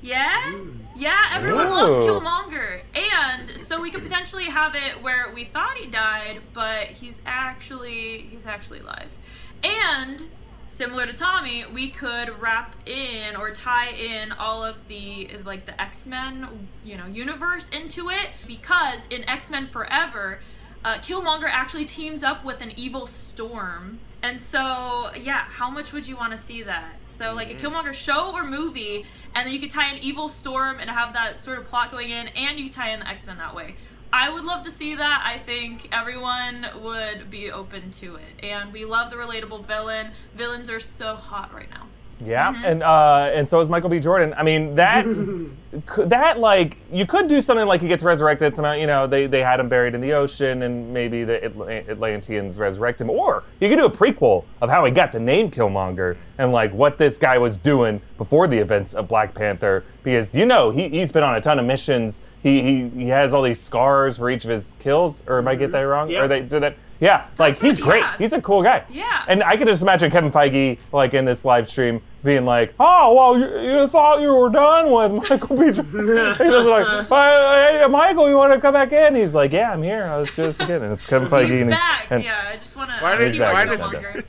Yeah? 0.00 0.54
Yeah, 0.96 1.30
everyone 1.32 1.68
loves 1.68 1.96
Killmonger. 1.96 2.82
And 2.94 3.60
so 3.60 3.82
we 3.82 3.90
could 3.90 4.02
potentially 4.02 4.44
have 4.44 4.74
it 4.74 5.02
where 5.02 5.30
we 5.34 5.44
thought 5.44 5.76
he 5.76 5.86
died, 5.90 6.40
but 6.54 6.86
he's 6.86 7.20
actually 7.26 8.28
he's 8.30 8.46
actually 8.46 8.78
alive. 8.78 9.18
And 9.62 10.28
similar 10.74 11.06
to 11.06 11.12
Tommy, 11.12 11.64
we 11.72 11.88
could 11.88 12.40
wrap 12.40 12.74
in 12.86 13.36
or 13.36 13.52
tie 13.52 13.90
in 13.90 14.32
all 14.32 14.64
of 14.64 14.88
the 14.88 15.30
like 15.44 15.66
the 15.66 15.80
X-Men, 15.80 16.68
you 16.84 16.96
know, 16.96 17.06
universe 17.06 17.68
into 17.68 18.10
it 18.10 18.30
because 18.46 19.06
in 19.06 19.28
X-Men 19.28 19.68
Forever, 19.68 20.40
uh, 20.84 20.96
Killmonger 20.96 21.48
actually 21.48 21.84
teams 21.84 22.22
up 22.22 22.44
with 22.44 22.60
an 22.60 22.72
evil 22.76 23.06
storm. 23.06 24.00
And 24.22 24.40
so, 24.40 25.10
yeah, 25.20 25.44
how 25.44 25.70
much 25.70 25.92
would 25.92 26.08
you 26.08 26.16
want 26.16 26.32
to 26.32 26.38
see 26.38 26.62
that? 26.62 26.96
So, 27.06 27.34
like 27.34 27.50
a 27.50 27.54
Killmonger 27.54 27.92
show 27.92 28.32
or 28.32 28.42
movie, 28.42 29.04
and 29.34 29.46
then 29.46 29.54
you 29.54 29.60
could 29.60 29.70
tie 29.70 29.90
an 29.90 29.98
Evil 29.98 30.30
Storm 30.30 30.78
and 30.80 30.88
have 30.88 31.12
that 31.12 31.38
sort 31.38 31.58
of 31.58 31.66
plot 31.66 31.90
going 31.90 32.08
in, 32.08 32.28
and 32.28 32.58
you 32.58 32.70
tie 32.70 32.90
in 32.90 33.00
the 33.00 33.08
X 33.08 33.26
Men 33.26 33.36
that 33.36 33.54
way. 33.54 33.76
I 34.16 34.30
would 34.30 34.44
love 34.44 34.62
to 34.62 34.70
see 34.70 34.94
that. 34.94 35.24
I 35.26 35.38
think 35.38 35.88
everyone 35.90 36.68
would 36.80 37.30
be 37.30 37.50
open 37.50 37.90
to 37.90 38.14
it. 38.14 38.44
And 38.44 38.72
we 38.72 38.84
love 38.84 39.10
the 39.10 39.16
relatable 39.16 39.66
villain. 39.66 40.12
Villains 40.36 40.70
are 40.70 40.78
so 40.78 41.16
hot 41.16 41.52
right 41.52 41.68
now. 41.68 41.88
Yeah, 42.24 42.54
and 42.64 42.82
uh, 42.82 43.30
and 43.34 43.48
so 43.48 43.60
is 43.60 43.68
Michael 43.68 43.90
B. 43.90 43.98
Jordan. 43.98 44.34
I 44.36 44.42
mean 44.42 44.74
that 44.76 45.04
could, 45.86 46.10
that 46.10 46.38
like 46.38 46.78
you 46.92 47.06
could 47.06 47.28
do 47.28 47.40
something 47.40 47.66
like 47.66 47.80
he 47.80 47.88
gets 47.88 48.04
resurrected 48.04 48.54
somehow. 48.54 48.72
You 48.72 48.86
know, 48.86 49.06
they 49.06 49.26
they 49.26 49.42
had 49.42 49.60
him 49.60 49.68
buried 49.68 49.94
in 49.94 50.00
the 50.00 50.12
ocean, 50.12 50.62
and 50.62 50.92
maybe 50.92 51.24
the 51.24 51.38
Atl- 51.38 51.88
Atlanteans 51.88 52.58
resurrect 52.58 53.00
him. 53.00 53.10
Or 53.10 53.44
you 53.60 53.68
could 53.68 53.78
do 53.78 53.86
a 53.86 53.90
prequel 53.90 54.44
of 54.62 54.70
how 54.70 54.84
he 54.84 54.92
got 54.92 55.12
the 55.12 55.20
name 55.20 55.50
Killmonger 55.50 56.16
and 56.38 56.52
like 56.52 56.72
what 56.72 56.98
this 56.98 57.18
guy 57.18 57.38
was 57.38 57.56
doing 57.56 58.00
before 58.16 58.46
the 58.46 58.58
events 58.58 58.94
of 58.94 59.08
Black 59.08 59.34
Panther. 59.34 59.84
Because 60.02 60.34
you 60.34 60.46
know 60.46 60.70
he 60.70 60.88
he's 60.88 61.10
been 61.10 61.24
on 61.24 61.34
a 61.34 61.40
ton 61.40 61.58
of 61.58 61.64
missions. 61.64 62.22
He 62.42 62.62
he, 62.62 62.88
he 62.90 63.08
has 63.08 63.34
all 63.34 63.42
these 63.42 63.60
scars 63.60 64.18
for 64.18 64.30
each 64.30 64.44
of 64.44 64.50
his 64.50 64.76
kills. 64.78 65.22
Or 65.26 65.38
am 65.38 65.48
I 65.48 65.56
get 65.56 65.72
that 65.72 65.80
wrong? 65.80 66.08
Yeah. 66.10 66.22
Or 66.24 66.28
they 66.28 66.40
did 66.40 66.62
that? 66.62 66.76
Yeah, 67.00 67.26
like 67.38 67.58
he's 67.60 67.78
great. 67.80 68.00
yeah. 68.00 68.16
He's 68.18 68.32
a 68.32 68.40
cool 68.40 68.62
guy. 68.62 68.84
Yeah. 68.88 69.24
And 69.28 69.42
I 69.42 69.56
can 69.56 69.66
just 69.66 69.82
imagine 69.82 70.10
Kevin 70.10 70.30
Feige, 70.30 70.78
like 70.92 71.12
in 71.12 71.24
this 71.24 71.44
live 71.44 71.68
stream, 71.68 72.00
being 72.22 72.44
like, 72.44 72.72
"Oh, 72.78 73.14
well, 73.14 73.38
you, 73.38 73.80
you 73.80 73.88
thought 73.88 74.20
you 74.20 74.32
were 74.34 74.48
done 74.48 74.90
with 74.90 75.28
Michael 75.30 75.56
B. 75.58 75.72
Jordan." 75.72 76.34
He 76.36 76.44
was 76.50 76.64
like, 76.66 76.86
"Hey, 77.08 77.78
hey, 77.82 77.86
Michael, 77.88 78.28
you 78.28 78.36
want 78.36 78.52
to 78.54 78.60
come 78.60 78.72
back 78.74 78.92
in?" 78.92 79.16
He's 79.16 79.34
like, 79.34 79.52
"Yeah, 79.52 79.72
I'm 79.72 79.82
here. 79.82 80.10
Let's 80.16 80.34
do 80.34 80.42
this 80.44 80.60
again." 80.60 80.82
And 80.82 80.92
it's 80.92 81.04
Kevin 81.04 81.28
Feige. 81.28 81.48
He's 81.48 81.60
and, 81.62 81.70
back. 81.70 82.06
and 82.10 82.22
yeah, 82.24 82.48
I 82.52 82.56
just 82.56 82.76
want 82.76 82.90
to 82.90 82.96
Why 82.98 83.16
does- 83.16 83.38
why 83.38 83.64
does- 83.64 84.22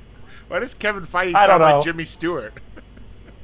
Why 0.48 0.60
does 0.60 0.74
Kevin 0.74 1.06
Feige 1.06 1.36
I 1.36 1.48
don't 1.48 1.60
sound 1.60 1.76
like. 1.78 1.84
Jimmy 1.84 2.04
Stewart? 2.04 2.54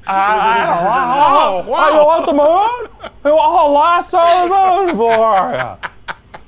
Ah, 0.06 1.62
Oh, 1.64 1.70
wow. 1.70 1.88
Oh, 1.88 2.00
you 2.00 2.06
want 2.06 2.26
the 2.26 2.32
moon? 2.32 3.10
You 3.24 3.30
want 3.36 3.66
the 3.66 3.72
last 3.72 4.14
of 4.14 4.48
the 4.48 4.86
moon 4.86 4.96
for 4.96 5.52
you? 5.54 5.90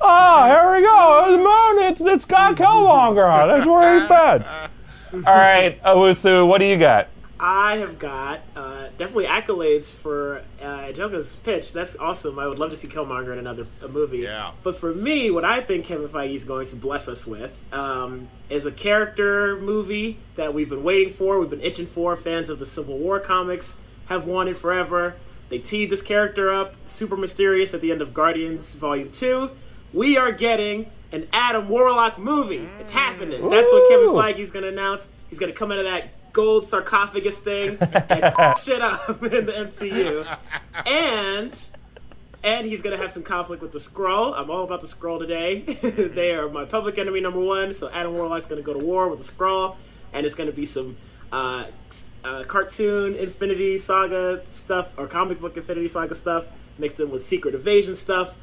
Oh, 0.06 0.44
here 0.44 0.74
we 0.74 0.82
go. 0.82 1.32
The 1.32 1.38
moon. 1.38 1.90
It's 1.90 2.00
it's 2.02 2.24
got 2.26 2.56
Killmonger 2.56 3.26
on. 3.26 3.48
That's 3.48 3.66
where 3.66 3.98
he's 3.98 4.06
been. 4.06 5.24
All 5.26 5.34
right, 5.34 5.82
Owusu, 5.82 6.46
what 6.46 6.58
do 6.58 6.66
you 6.66 6.76
got? 6.76 7.08
I 7.40 7.78
have 7.78 7.98
got 7.98 8.40
uh, 8.54 8.88
definitely 8.98 9.24
accolades 9.26 9.92
for 9.92 10.42
uh, 10.60 10.64
Angelica's 10.64 11.36
pitch. 11.36 11.72
That's 11.72 11.96
awesome. 11.96 12.38
I 12.38 12.46
would 12.46 12.58
love 12.58 12.70
to 12.70 12.76
see 12.76 12.86
Killmonger 12.86 13.32
in 13.32 13.38
another 13.38 13.66
a 13.80 13.88
movie. 13.88 14.18
Yeah. 14.18 14.52
But 14.62 14.76
for 14.76 14.94
me, 14.94 15.30
what 15.30 15.44
I 15.44 15.62
think 15.62 15.86
Kevin 15.86 16.08
Feige 16.08 16.34
is 16.34 16.44
going 16.44 16.66
to 16.66 16.76
bless 16.76 17.08
us 17.08 17.26
with 17.26 17.62
um, 17.72 18.28
is 18.50 18.66
a 18.66 18.72
character 18.72 19.58
movie 19.58 20.18
that 20.36 20.52
we've 20.52 20.68
been 20.68 20.84
waiting 20.84 21.12
for. 21.12 21.38
We've 21.38 21.48
been 21.48 21.62
itching 21.62 21.86
for. 21.86 22.14
Fans 22.14 22.50
of 22.50 22.58
the 22.58 22.66
Civil 22.66 22.98
War 22.98 23.20
comics 23.20 23.78
have 24.06 24.26
wanted 24.26 24.58
forever. 24.58 25.16
They 25.48 25.60
teed 25.60 25.88
this 25.88 26.02
character 26.02 26.52
up, 26.52 26.74
super 26.84 27.16
mysterious 27.16 27.72
at 27.72 27.80
the 27.80 27.90
end 27.90 28.02
of 28.02 28.12
Guardians 28.12 28.74
Volume 28.74 29.10
Two. 29.10 29.50
We 29.94 30.16
are 30.16 30.32
getting 30.32 30.90
an 31.12 31.28
Adam 31.32 31.68
Warlock 31.68 32.18
movie. 32.18 32.68
It's 32.80 32.90
happening. 32.90 33.48
That's 33.48 33.72
what 33.72 33.88
Kevin 33.88 34.08
Ooh. 34.08 34.14
Feige's 34.14 34.50
going 34.50 34.64
to 34.64 34.68
announce. 34.68 35.08
He's 35.30 35.38
going 35.38 35.52
to 35.52 35.56
come 35.56 35.70
out 35.70 35.78
of 35.78 35.84
that 35.84 36.32
gold 36.32 36.68
sarcophagus 36.68 37.38
thing 37.38 37.78
and 37.80 38.24
f- 38.24 38.60
shit 38.64 38.82
up 38.82 39.08
in 39.22 39.46
the 39.46 39.52
MCU. 39.52 40.26
And 40.84 41.58
and 42.42 42.66
he's 42.66 42.82
gonna 42.82 42.98
have 42.98 43.10
some 43.10 43.22
conflict 43.22 43.62
with 43.62 43.72
the 43.72 43.78
Skrull. 43.78 44.38
I'm 44.38 44.50
all 44.50 44.64
about 44.64 44.82
the 44.82 44.86
Skrull 44.86 45.18
today. 45.18 45.60
they 46.10 46.32
are 46.32 46.48
my 46.50 46.66
public 46.66 46.98
enemy 46.98 47.20
number 47.20 47.40
one. 47.40 47.72
So 47.72 47.88
Adam 47.88 48.12
Warlock's 48.12 48.44
gonna 48.44 48.60
go 48.60 48.78
to 48.78 48.84
war 48.84 49.08
with 49.08 49.24
the 49.24 49.32
Skrull, 49.32 49.76
and 50.12 50.26
it's 50.26 50.34
gonna 50.34 50.52
be 50.52 50.66
some 50.66 50.96
uh, 51.32 51.66
uh, 52.22 52.42
cartoon 52.44 53.14
Infinity 53.14 53.78
Saga 53.78 54.42
stuff 54.46 54.92
or 54.98 55.06
comic 55.06 55.40
book 55.40 55.56
Infinity 55.56 55.88
Saga 55.88 56.14
stuff 56.14 56.50
mixed 56.76 57.00
in 57.00 57.10
with 57.10 57.24
Secret 57.24 57.54
Invasion 57.54 57.96
stuff 57.96 58.36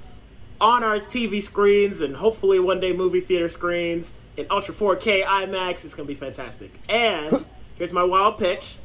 on 0.61 0.83
our 0.83 0.95
TV 0.95 1.41
screens 1.41 1.99
and 1.99 2.15
hopefully 2.15 2.59
one 2.59 2.79
day 2.79 2.93
movie 2.93 3.19
theater 3.19 3.49
screens 3.49 4.13
in 4.37 4.45
Ultra 4.49 4.73
4K 4.73 5.25
IMAX. 5.25 5.83
It's 5.83 5.93
gonna 5.93 6.07
be 6.07 6.15
fantastic. 6.15 6.71
And 6.87 7.45
here's 7.75 7.91
my 7.91 8.03
wild 8.03 8.37
pitch. 8.37 8.75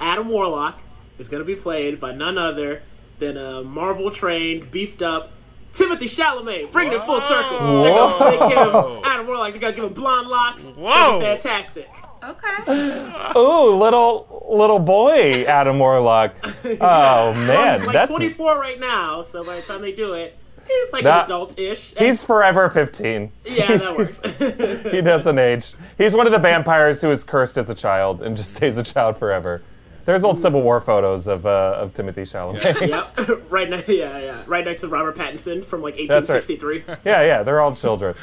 Adam 0.00 0.28
Warlock 0.28 0.80
is 1.18 1.28
going 1.28 1.42
to 1.42 1.46
be 1.46 1.54
played 1.54 2.00
by 2.00 2.12
none 2.12 2.38
other 2.38 2.82
than 3.18 3.36
a 3.36 3.62
Marvel 3.62 4.10
trained, 4.10 4.70
beefed 4.70 5.02
up 5.02 5.32
Timothée 5.74 6.08
Chalamet. 6.08 6.72
Bringing 6.72 6.94
it 6.94 7.04
full 7.04 7.20
circle. 7.20 7.82
They're 7.82 7.92
going 7.92 8.18
to 8.18 8.30
make 8.30 8.40
Whoa. 8.56 8.96
him 8.96 9.02
Adam 9.06 9.26
Warlock. 9.26 9.52
They're 9.52 9.60
going 9.60 9.74
to 9.74 9.80
give 9.80 9.88
him 9.88 9.92
blonde 9.92 10.28
locks. 10.28 10.68
It's 10.68 10.76
Whoa. 10.76 10.90
gonna 10.90 11.18
be 11.18 11.24
fantastic. 11.24 11.90
Okay. 12.22 13.32
Ooh, 13.38 13.76
little 13.76 14.46
little 14.50 14.78
boy 14.78 15.44
Adam 15.44 15.78
Warlock. 15.78 16.34
Oh 16.80 17.32
man, 17.34 17.78
he's 17.78 17.86
like 17.86 17.94
that's 17.94 18.08
24 18.08 18.58
right 18.58 18.78
now, 18.78 19.22
so 19.22 19.42
by 19.42 19.56
the 19.56 19.62
time 19.62 19.80
they 19.80 19.92
do 19.92 20.12
it, 20.14 20.36
he's 20.70 20.92
like 20.92 21.04
That- 21.04 21.18
an 21.20 21.24
adult-ish. 21.36 21.94
he's 21.98 22.22
forever 22.22 22.70
15. 22.70 23.32
yeah, 23.44 23.66
He's- 23.66 23.82
that 23.82 23.96
works. 23.98 24.20
he 24.92 25.00
doesn't 25.02 25.38
age. 25.38 25.74
He's 25.98 26.14
one 26.14 26.26
of 26.26 26.32
the 26.32 26.38
vampires 26.38 27.00
who 27.02 27.10
is 27.10 27.24
cursed 27.24 27.56
as 27.58 27.68
a 27.70 27.74
child 27.74 28.22
and 28.22 28.36
just 28.36 28.50
stays 28.56 28.78
a 28.78 28.82
child 28.82 29.16
forever. 29.16 29.62
There's 30.06 30.24
old 30.24 30.38
Civil 30.38 30.62
War 30.62 30.80
photos 30.80 31.28
of 31.28 31.44
uh, 31.44 31.74
of 31.78 31.92
Timothée 31.92 32.22
Chalamet. 32.26 32.88
yep, 32.88 33.42
right 33.50 33.68
next, 33.68 33.88
yeah, 33.88 34.18
yeah, 34.18 34.42
right 34.46 34.64
next 34.64 34.80
to 34.80 34.88
Robert 34.88 35.14
Pattinson 35.14 35.62
from 35.64 35.82
like 35.82 35.94
That's 36.08 36.28
right. 36.30 36.36
1863. 36.42 36.84
Yeah, 37.04 37.22
yeah, 37.22 37.42
they're 37.42 37.60
all 37.60 37.76
children. 37.76 38.14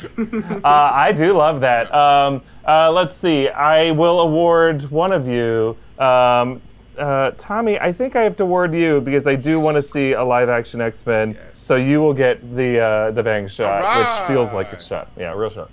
uh, 0.65 0.67
I 0.67 1.11
do 1.11 1.33
love 1.37 1.61
that. 1.61 1.93
Um, 1.93 2.41
uh, 2.67 2.91
let's 2.91 3.15
see. 3.15 3.47
I 3.47 3.91
will 3.91 4.19
award 4.21 4.89
one 4.89 5.11
of 5.13 5.27
you. 5.27 5.77
Um, 5.99 6.61
uh, 6.97 7.31
Tommy, 7.37 7.79
I 7.79 7.91
think 7.91 8.15
I 8.15 8.23
have 8.23 8.35
to 8.37 8.43
award 8.43 8.73
you 8.73 9.01
because 9.01 9.27
I 9.27 9.35
do 9.35 9.59
want 9.59 9.75
to 9.75 9.81
see 9.81 10.13
a 10.13 10.23
live 10.23 10.49
action 10.49 10.81
X 10.81 11.05
Men. 11.05 11.37
So 11.53 11.75
you 11.75 12.01
will 12.01 12.13
get 12.13 12.55
the 12.55 12.79
uh, 12.79 13.11
the 13.11 13.23
bang 13.23 13.47
shot, 13.47 13.99
which 13.99 14.27
feels 14.27 14.53
like 14.53 14.73
a 14.73 14.79
shot. 14.79 15.09
Yeah, 15.17 15.33
real 15.33 15.49
shot. 15.49 15.69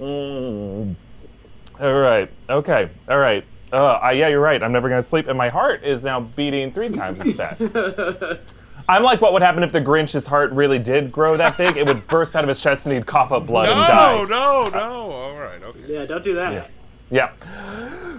Mm. 0.00 0.94
All 1.80 1.94
right. 1.94 2.30
Okay. 2.48 2.90
All 3.08 3.18
right. 3.18 3.44
Uh, 3.72 3.94
I, 3.94 4.12
yeah, 4.12 4.28
you're 4.28 4.40
right. 4.40 4.62
I'm 4.62 4.72
never 4.72 4.88
gonna 4.88 5.02
sleep, 5.02 5.26
and 5.26 5.36
my 5.36 5.48
heart 5.48 5.82
is 5.84 6.04
now 6.04 6.20
beating 6.20 6.72
three 6.72 6.90
times 6.90 7.20
as 7.20 7.34
fast. 7.34 7.62
I'm 8.88 9.02
like, 9.02 9.20
what 9.20 9.32
would 9.32 9.42
happen 9.42 9.62
if 9.62 9.72
the 9.72 9.80
Grinch's 9.80 10.26
heart 10.26 10.52
really 10.52 10.78
did 10.78 11.10
grow 11.10 11.36
that 11.38 11.56
big? 11.56 11.76
It 11.76 11.86
would 11.86 12.06
burst 12.06 12.36
out 12.36 12.44
of 12.44 12.48
his 12.48 12.60
chest, 12.60 12.86
and 12.86 12.94
he'd 12.94 13.06
cough 13.06 13.32
up 13.32 13.46
blood 13.46 13.70
and 13.70 13.78
die. 13.78 14.16
No, 14.16 14.24
no, 14.24 14.68
no. 14.68 15.10
All 15.10 15.36
right, 15.36 15.62
okay. 15.62 15.80
Yeah, 15.86 16.04
don't 16.04 16.22
do 16.22 16.34
that. 16.34 16.52
Yeah. 16.52 16.66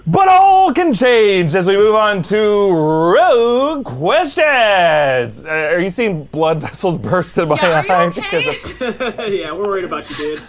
But 0.07 0.27
all 0.27 0.71
can 0.71 0.93
change 0.93 1.55
as 1.55 1.65
we 1.65 1.75
move 1.75 1.95
on 1.95 2.21
to 2.23 2.37
rogue 2.71 3.85
questions. 3.85 5.43
Uh, 5.43 5.49
are 5.49 5.79
you 5.79 5.89
seeing 5.89 6.25
blood 6.25 6.61
vessels 6.61 6.97
burst 6.99 7.37
in 7.39 7.49
my 7.49 7.55
Yeah, 7.55 7.83
eye? 7.89 8.03
okay? 8.05 8.47
of- 8.49 8.79
yeah, 9.33 9.51
we're 9.51 9.65
worried 9.67 9.85
about 9.85 10.07
you, 10.11 10.15
dude. 10.15 10.43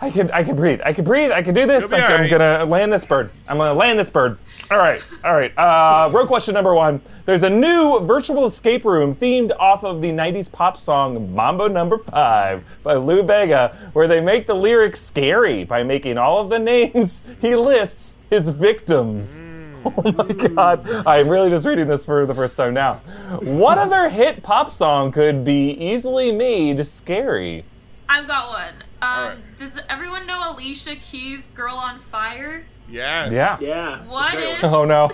I 0.00 0.10
can, 0.10 0.30
I 0.30 0.42
can 0.42 0.56
breathe. 0.56 0.80
I 0.84 0.92
can 0.94 1.04
breathe. 1.04 1.30
I 1.32 1.42
can 1.42 1.54
do 1.54 1.66
this. 1.66 1.90
You'll 1.90 2.00
I 2.00 2.04
am 2.04 2.12
alright. 2.12 2.30
gonna 2.30 2.64
land 2.64 2.92
this 2.92 3.04
bird. 3.04 3.30
I'm 3.46 3.58
gonna 3.58 3.74
land 3.74 3.98
this 3.98 4.08
bird. 4.10 4.38
All 4.70 4.78
right, 4.78 5.02
all 5.22 5.34
right. 5.34 5.52
Uh, 5.56 6.10
rogue 6.12 6.26
question 6.28 6.54
number 6.54 6.74
one. 6.74 7.00
There's 7.26 7.42
a 7.42 7.48
new 7.48 8.00
virtual 8.00 8.44
escape 8.44 8.84
room 8.84 9.14
themed 9.14 9.50
off 9.58 9.82
of 9.82 10.02
the 10.02 10.10
'90s 10.10 10.52
pop 10.52 10.76
song 10.76 11.34
"Mambo 11.34 11.68
Number 11.68 11.96
Five 11.96 12.62
by 12.82 12.94
Lou 12.96 13.22
Bega, 13.22 13.90
where 13.94 14.06
they 14.06 14.20
make 14.20 14.46
the 14.46 14.54
lyrics 14.54 15.00
scary 15.00 15.64
by 15.64 15.82
making 15.82 16.18
all 16.18 16.38
of 16.38 16.50
the 16.50 16.58
names 16.58 17.24
he 17.40 17.56
lists 17.56 18.18
his 18.30 18.50
victims. 18.50 19.42
Oh 19.86 20.12
my 20.12 20.32
god, 20.32 20.88
I'm 21.06 21.28
really 21.28 21.50
just 21.50 21.66
reading 21.66 21.86
this 21.86 22.06
for 22.06 22.24
the 22.24 22.34
first 22.34 22.56
time 22.56 22.72
now. 22.72 23.02
What 23.42 23.76
other 23.76 24.08
hit 24.08 24.42
pop 24.42 24.70
song 24.70 25.12
could 25.12 25.44
be 25.44 25.72
easily 25.72 26.32
made 26.32 26.86
scary? 26.86 27.66
I've 28.08 28.26
got 28.26 28.48
one. 28.48 28.74
Um, 29.02 29.10
Alright. 29.10 29.56
Does 29.58 29.78
everyone 29.90 30.26
know 30.26 30.50
Alicia 30.50 30.96
Keys' 30.96 31.48
"Girl 31.48 31.74
on 31.76 32.00
Fire"? 32.00 32.64
Yes. 32.88 33.30
Yeah. 33.30 33.58
Yeah. 33.60 34.04
What 34.06 34.32
if? 34.34 34.64
Oh 34.64 34.86
no. 34.86 35.10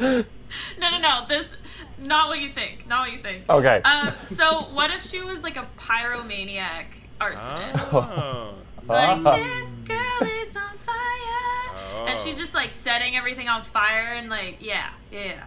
no, 0.78 0.90
no, 0.90 0.98
no. 0.98 1.24
This 1.28 1.54
not 1.98 2.28
what 2.28 2.38
you 2.40 2.50
think. 2.50 2.86
Not 2.86 3.00
what 3.08 3.12
you 3.16 3.22
think. 3.22 3.48
Okay. 3.48 3.80
Um, 3.82 4.08
so 4.22 4.62
what 4.72 4.90
if 4.90 5.04
she 5.06 5.20
was 5.22 5.42
like 5.42 5.56
a 5.56 5.66
pyromaniac 5.78 6.86
arsonist? 7.20 7.92
Oh. 7.92 8.54
It's 8.80 8.88
like 8.88 9.18
Ah. 9.26 9.36
this 9.36 9.70
girl 9.86 10.28
is 10.40 10.56
on 10.56 10.78
fire, 10.78 12.06
and 12.08 12.18
she's 12.18 12.38
just 12.38 12.54
like 12.54 12.72
setting 12.72 13.14
everything 13.16 13.48
on 13.48 13.62
fire 13.62 14.14
and 14.14 14.30
like 14.30 14.56
yeah, 14.60 14.90
yeah, 15.12 15.24
yeah. 15.24 15.44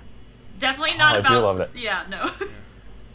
Definitely 0.60 0.98
not 0.98 1.16
Oh, 1.16 1.20
I 1.20 1.22
do 1.22 1.28
about. 1.28 1.44
love 1.44 1.58
that. 1.58 1.76
Yeah, 1.76 2.04
no. 2.10 2.30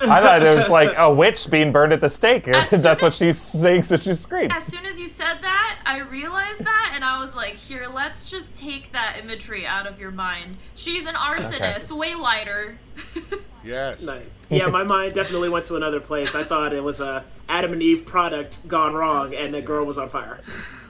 I 0.00 0.20
thought 0.20 0.42
it 0.42 0.56
was 0.56 0.68
like 0.70 0.92
a 0.96 1.12
witch 1.12 1.50
being 1.50 1.72
burned 1.72 1.92
at 1.92 2.00
the 2.00 2.08
stake. 2.08 2.44
That's 2.44 2.72
what 2.72 3.02
as- 3.04 3.16
she's 3.16 3.38
saying, 3.62 3.82
so 3.82 3.96
she 3.96 4.14
screams. 4.14 4.52
as 4.54 4.64
soon 4.64 4.87
as 4.87 4.98
you 4.98 5.08
said 5.08 5.38
that, 5.42 5.80
I 5.87 5.98
realized 6.00 6.64
that, 6.64 6.92
and 6.94 7.04
I 7.04 7.22
was 7.22 7.34
like, 7.34 7.54
"Here, 7.54 7.87
let's 7.92 8.30
just 8.30 8.58
take 8.61 8.92
that 8.92 9.16
imagery 9.22 9.66
out 9.66 9.87
of 9.87 9.98
your 9.98 10.11
mind. 10.11 10.56
She's 10.74 11.06
an 11.06 11.14
arsonist, 11.14 11.90
way 11.90 12.14
lighter." 12.14 12.78
Yes. 13.64 14.02
Nice. 14.04 14.30
Yeah, 14.48 14.68
my 14.68 14.84
mind 14.84 15.14
definitely 15.14 15.48
went 15.50 15.66
to 15.66 15.74
another 15.76 15.98
place. 16.00 16.34
I 16.34 16.44
thought 16.44 16.72
it 16.72 16.82
was 16.82 17.00
a 17.00 17.24
Adam 17.48 17.72
and 17.72 17.82
Eve 17.82 18.06
product 18.06 18.66
gone 18.68 18.94
wrong, 18.94 19.34
and 19.34 19.52
the 19.52 19.61
girl 19.61 19.84
was 19.84 19.98
on 19.98 20.08
fire. 20.08 20.40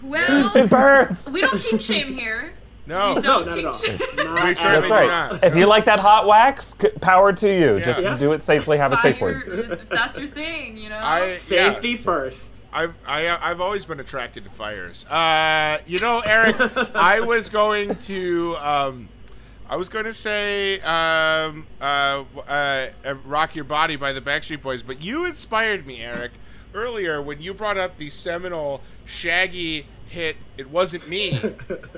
well, 0.03 0.55
It 0.55 0.69
burns. 0.71 1.29
we 1.31 1.41
don't 1.41 1.59
kink 1.61 1.81
shame 1.81 2.13
here. 2.13 2.53
No. 2.89 3.15
We 3.15 3.21
No, 3.21 3.21
don't 3.21 3.47
not 3.47 3.59
at 3.59 3.65
all. 3.67 3.75
kink 3.75 4.01
shame. 4.01 4.09
Not 4.17 4.45
We 4.45 4.51
at 4.51 4.57
certainly 4.57 4.77
That's 4.81 4.89
do 4.89 4.95
all. 4.95 5.01
right. 5.01 5.33
not. 5.33 5.45
If 5.45 5.55
you 5.57 5.67
like 5.67 5.85
that 5.85 6.01
hot 6.01 6.27
wax, 6.27 6.75
c- 6.81 6.89
power 7.01 7.33
to 7.35 7.49
you. 7.49 7.81
Just 7.81 8.01
Yeah. 8.01 8.17
do 8.19 8.33
it 8.33 8.43
safely. 8.43 8.79
Have 8.79 8.93
a 8.93 8.97
safe 8.97 9.19
Fire, 9.19 9.43
word. 9.47 9.71
if 9.83 9.89
that's 9.89 10.19
your 10.19 10.29
thing, 10.29 10.77
you 10.77 10.89
know. 10.89 10.97
I 10.97 11.31
yeah. 11.31 11.37
Safety 11.37 11.97
first. 11.97 12.51
I've 12.73 12.95
I, 13.07 13.29
I've 13.51 13.61
always 13.61 13.85
been 13.85 14.01
attracted 14.01 14.45
to 14.45 14.51
fires. 14.51 15.05
Uh, 15.07 15.79
you 15.87 16.01
know, 16.01 16.21
Eric, 16.21 16.57
I 16.95 17.21
was 17.27 17.49
going 17.51 17.95
to 18.05 18.57
um, 18.59 19.09
I 19.71 19.77
was 19.77 19.89
going 19.89 20.05
to 20.07 20.13
say 20.15 20.81
um, 20.81 21.67
uh, 21.81 22.25
uh, 22.47 22.87
uh, 23.05 23.15
"Rock 23.25 23.55
Your 23.55 23.65
Body" 23.65 23.97
by 23.97 24.13
the 24.13 24.21
Backstreet 24.21 24.61
Boys, 24.63 24.83
but 24.83 25.01
you 25.01 25.25
inspired 25.25 25.87
me, 25.87 26.01
Eric, 26.03 26.33
earlier 26.75 27.21
when 27.23 27.41
you 27.41 27.53
brought 27.55 27.77
up 27.79 27.97
the 27.99 28.11
seminal 28.11 28.83
Shaggy 29.07 29.87
hit 30.09 30.37
"It 30.57 30.71
Wasn't 30.71 31.09
Me," 31.09 31.39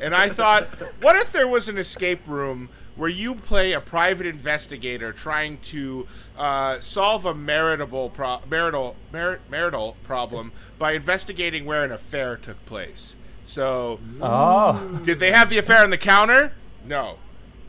and 0.01 0.15
I 0.15 0.29
thought, 0.29 0.65
what 1.01 1.17
if 1.17 1.33
there 1.33 1.49
was 1.49 1.69
an 1.69 1.79
escape 1.79 2.27
room? 2.29 2.69
Where 2.97 3.09
you 3.09 3.35
play 3.35 3.73
a 3.73 3.81
private 3.81 4.27
investigator 4.27 5.11
trying 5.13 5.59
to 5.59 6.07
uh, 6.37 6.81
solve 6.81 7.25
a 7.25 7.33
maritable 7.35 8.11
pro- 8.11 8.41
marital 8.51 8.95
mar- 9.11 9.41
marital 9.49 9.97
problem 10.05 10.53
by 10.79 10.93
investigating 10.93 11.65
where 11.65 11.83
an 11.85 11.93
affair 11.93 12.37
took 12.37 12.63
place. 12.67 13.17
So, 13.47 14.01
Oh. 14.21 15.01
did 15.03 15.19
they 15.19 15.31
have 15.33 15.49
the 15.49 15.57
affair 15.57 15.83
on 15.83 15.89
the 15.91 15.97
counter? 15.99 16.53
No. 16.85 17.19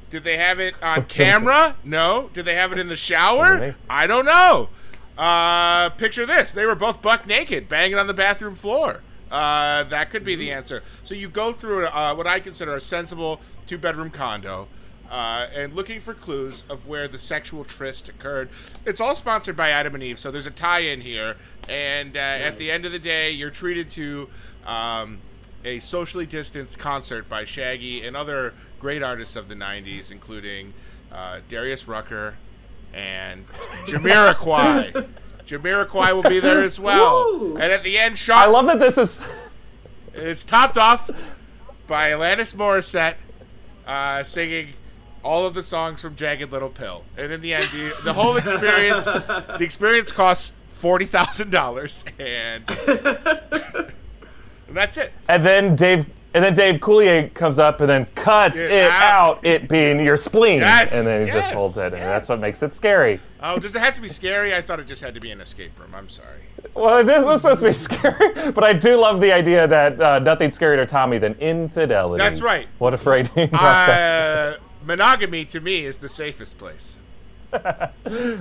Did 0.09 0.25
they 0.25 0.35
have 0.37 0.59
it 0.59 0.75
on 0.83 1.03
camera? 1.03 1.77
No. 1.85 2.29
Did 2.33 2.43
they 2.43 2.55
have 2.55 2.73
it 2.73 2.79
in 2.79 2.89
the 2.89 2.97
shower? 2.97 3.75
I 3.89 4.07
don't 4.07 4.25
know. 4.25 4.67
Uh, 5.17 5.91
picture 5.91 6.25
this: 6.25 6.51
they 6.51 6.65
were 6.65 6.75
both 6.75 7.01
buck 7.01 7.25
naked, 7.25 7.69
banging 7.69 7.97
on 7.97 8.07
the 8.07 8.13
bathroom 8.13 8.55
floor. 8.55 9.01
Uh, 9.31 9.83
that 9.85 10.09
could 10.09 10.23
be 10.23 10.35
the 10.35 10.51
answer. 10.51 10.83
So 11.03 11.15
you 11.15 11.29
go 11.29 11.53
through 11.53 11.87
uh, 11.87 12.13
what 12.13 12.27
I 12.27 12.39
consider 12.39 12.75
a 12.75 12.81
sensible 12.81 13.39
two-bedroom 13.67 14.11
condo. 14.11 14.67
Uh, 15.09 15.49
and 15.53 15.73
looking 15.73 15.99
for 15.99 16.13
clues 16.13 16.63
of 16.69 16.87
where 16.87 17.05
the 17.05 17.17
sexual 17.17 17.65
tryst 17.65 18.07
occurred. 18.07 18.47
It's 18.85 19.01
all 19.01 19.13
sponsored 19.13 19.57
by 19.57 19.69
Adam 19.69 19.93
and 19.93 20.01
Eve, 20.01 20.17
so 20.17 20.31
there's 20.31 20.45
a 20.45 20.51
tie-in 20.51 21.01
here. 21.01 21.35
And 21.67 22.15
uh, 22.15 22.19
at 22.19 22.57
the 22.57 22.71
end 22.71 22.85
of 22.85 22.93
the 22.93 22.99
day, 22.99 23.29
you're 23.29 23.49
treated 23.49 23.89
to 23.91 24.29
um, 24.65 25.19
a 25.65 25.79
socially 25.79 26.25
distanced 26.25 26.79
concert 26.79 27.27
by 27.27 27.43
Shaggy 27.43 28.05
and 28.05 28.15
other 28.15 28.53
great 28.79 29.03
artists 29.03 29.35
of 29.35 29.49
the 29.49 29.55
90s, 29.55 30.11
including 30.11 30.73
uh, 31.11 31.41
Darius 31.49 31.89
Rucker 31.89 32.35
and 32.93 33.45
Jamiroquai. 33.87 35.09
Jamiroquai 35.45 36.13
will 36.13 36.29
be 36.29 36.39
there 36.39 36.63
as 36.63 36.79
well. 36.79 37.23
Woo! 37.39 37.53
And 37.53 37.71
at 37.71 37.83
the 37.83 37.97
end, 37.97 38.17
Sean, 38.17 38.37
I 38.37 38.45
love 38.45 38.65
that 38.67 38.79
this 38.79 38.97
is. 38.97 39.21
it's 40.13 40.43
topped 40.43 40.77
off 40.77 41.09
by 41.87 42.11
Alanis 42.11 42.55
Morissette 42.55 43.15
uh, 43.85 44.23
singing 44.23 44.73
all 45.23 45.45
of 45.45 45.53
the 45.53 45.63
songs 45.63 46.01
from 46.01 46.15
Jagged 46.15 46.51
Little 46.51 46.69
Pill. 46.69 47.03
And 47.17 47.31
in 47.31 47.41
the 47.41 47.53
end, 47.53 47.65
the, 47.65 47.93
the 48.03 48.13
whole 48.13 48.37
experience, 48.37 49.05
the 49.05 49.59
experience 49.61 50.11
costs 50.11 50.55
forty 50.69 51.05
thousand 51.05 51.51
dollars, 51.51 52.05
and, 52.17 52.63
and 52.67 53.93
that's 54.69 54.97
it. 54.97 55.13
And 55.27 55.45
then 55.45 55.75
Dave. 55.75 56.05
And 56.33 56.43
then 56.43 56.53
Dave 56.53 56.79
Coulier 56.79 57.33
comes 57.33 57.59
up 57.59 57.81
and 57.81 57.89
then 57.89 58.05
cuts 58.15 58.57
It 58.57 58.71
it 58.71 58.89
out. 58.91 59.37
out, 59.37 59.45
it 59.45 59.67
being 59.67 59.99
your 59.99 60.15
spleen. 60.15 60.59
Yes, 60.61 60.93
and 60.93 61.05
then 61.05 61.25
he 61.27 61.31
just 61.33 61.51
holds 61.53 61.77
it, 61.77 61.93
and 61.93 62.01
that's 62.01 62.29
what 62.29 62.39
makes 62.39 62.63
it 62.63 62.73
scary. 62.73 63.19
Oh, 63.43 63.59
does 63.59 63.75
it 63.75 63.79
have 63.79 63.95
to 63.95 64.01
be 64.01 64.07
scary? 64.07 64.55
I 64.55 64.61
thought 64.61 64.79
it 64.79 64.87
just 64.87 65.01
had 65.01 65.13
to 65.15 65.19
be 65.19 65.31
an 65.31 65.41
escape 65.41 65.77
room. 65.77 65.93
I'm 65.93 66.07
sorry. 66.07 66.39
Well, 66.73 67.03
this 67.03 67.25
was 67.25 67.41
supposed 67.41 67.59
to 67.61 67.65
be 67.67 67.73
scary, 67.73 68.51
but 68.51 68.63
I 68.63 68.71
do 68.71 68.95
love 68.97 69.19
the 69.19 69.33
idea 69.33 69.67
that 69.67 70.01
uh, 70.01 70.19
nothing's 70.19 70.57
scarier 70.57 70.77
to 70.77 70.85
Tommy 70.85 71.17
than 71.17 71.33
infidelity. 71.33 72.23
That's 72.23 72.39
right. 72.41 72.67
What 72.77 72.93
a 72.93 72.97
frightening 72.97 73.49
prospect. 73.49 74.13
Uh, 74.15 74.57
monogamy 74.85 75.43
to 75.45 75.59
me 75.59 75.83
is 75.85 75.99
the 75.99 76.07
safest 76.09 76.57
place. 76.57 76.97
All 77.53 77.59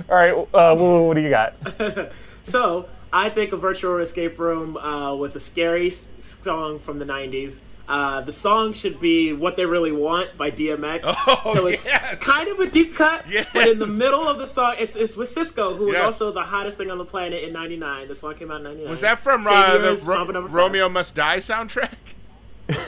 right, 0.07 0.31
uh, 0.53 0.75
Woo, 0.79 1.03
what 1.07 1.15
do 1.15 1.21
you 1.21 1.29
got? 1.29 1.55
So 2.43 2.87
I 3.13 3.29
think 3.29 3.51
a 3.51 3.57
virtual 3.57 3.99
escape 3.99 4.39
room 4.39 4.75
uh, 4.75 5.13
with 5.15 5.35
a 5.35 5.39
scary 5.39 5.91
song 5.91 6.79
from 6.79 6.97
the 6.97 7.05
'90s. 7.05 7.61
Uh, 7.91 8.21
the 8.21 8.31
song 8.31 8.71
should 8.71 9.01
be 9.01 9.33
"What 9.33 9.57
They 9.57 9.65
Really 9.65 9.91
Want" 9.91 10.37
by 10.37 10.49
DMX. 10.49 11.01
Oh, 11.27 11.53
so 11.53 11.65
it's 11.65 11.85
yes. 11.85 12.19
kind 12.23 12.47
of 12.47 12.57
a 12.59 12.69
deep 12.69 12.95
cut, 12.95 13.25
Yes. 13.29 13.47
but 13.53 13.67
in 13.67 13.79
the 13.79 13.85
middle 13.87 14.25
of 14.27 14.37
the 14.39 14.47
song, 14.47 14.75
it's, 14.79 14.95
it's 14.95 15.17
with 15.17 15.29
Sisqó, 15.35 15.75
who 15.77 15.87
was 15.87 15.95
Yes. 15.95 16.03
also 16.03 16.31
the 16.31 16.41
hottest 16.41 16.77
thing 16.77 16.89
on 16.89 16.97
the 16.97 17.05
planet 17.05 17.43
in 17.43 17.51
'99. 17.51 18.07
The 18.07 18.15
song 18.15 18.35
came 18.35 18.49
out 18.49 18.57
in 18.61 18.63
'99. 18.63 18.89
Was 18.89 19.01
that 19.01 19.19
from 19.19 19.45
uh, 19.45 19.77
the 19.77 20.01
Ro- 20.05 20.17
Mambo 20.19 20.31
Number 20.33 20.47
Five. 20.49 20.55
Romeo 20.55 20.87
Must 20.87 21.13
Die 21.15 21.37
soundtrack? 21.39 21.97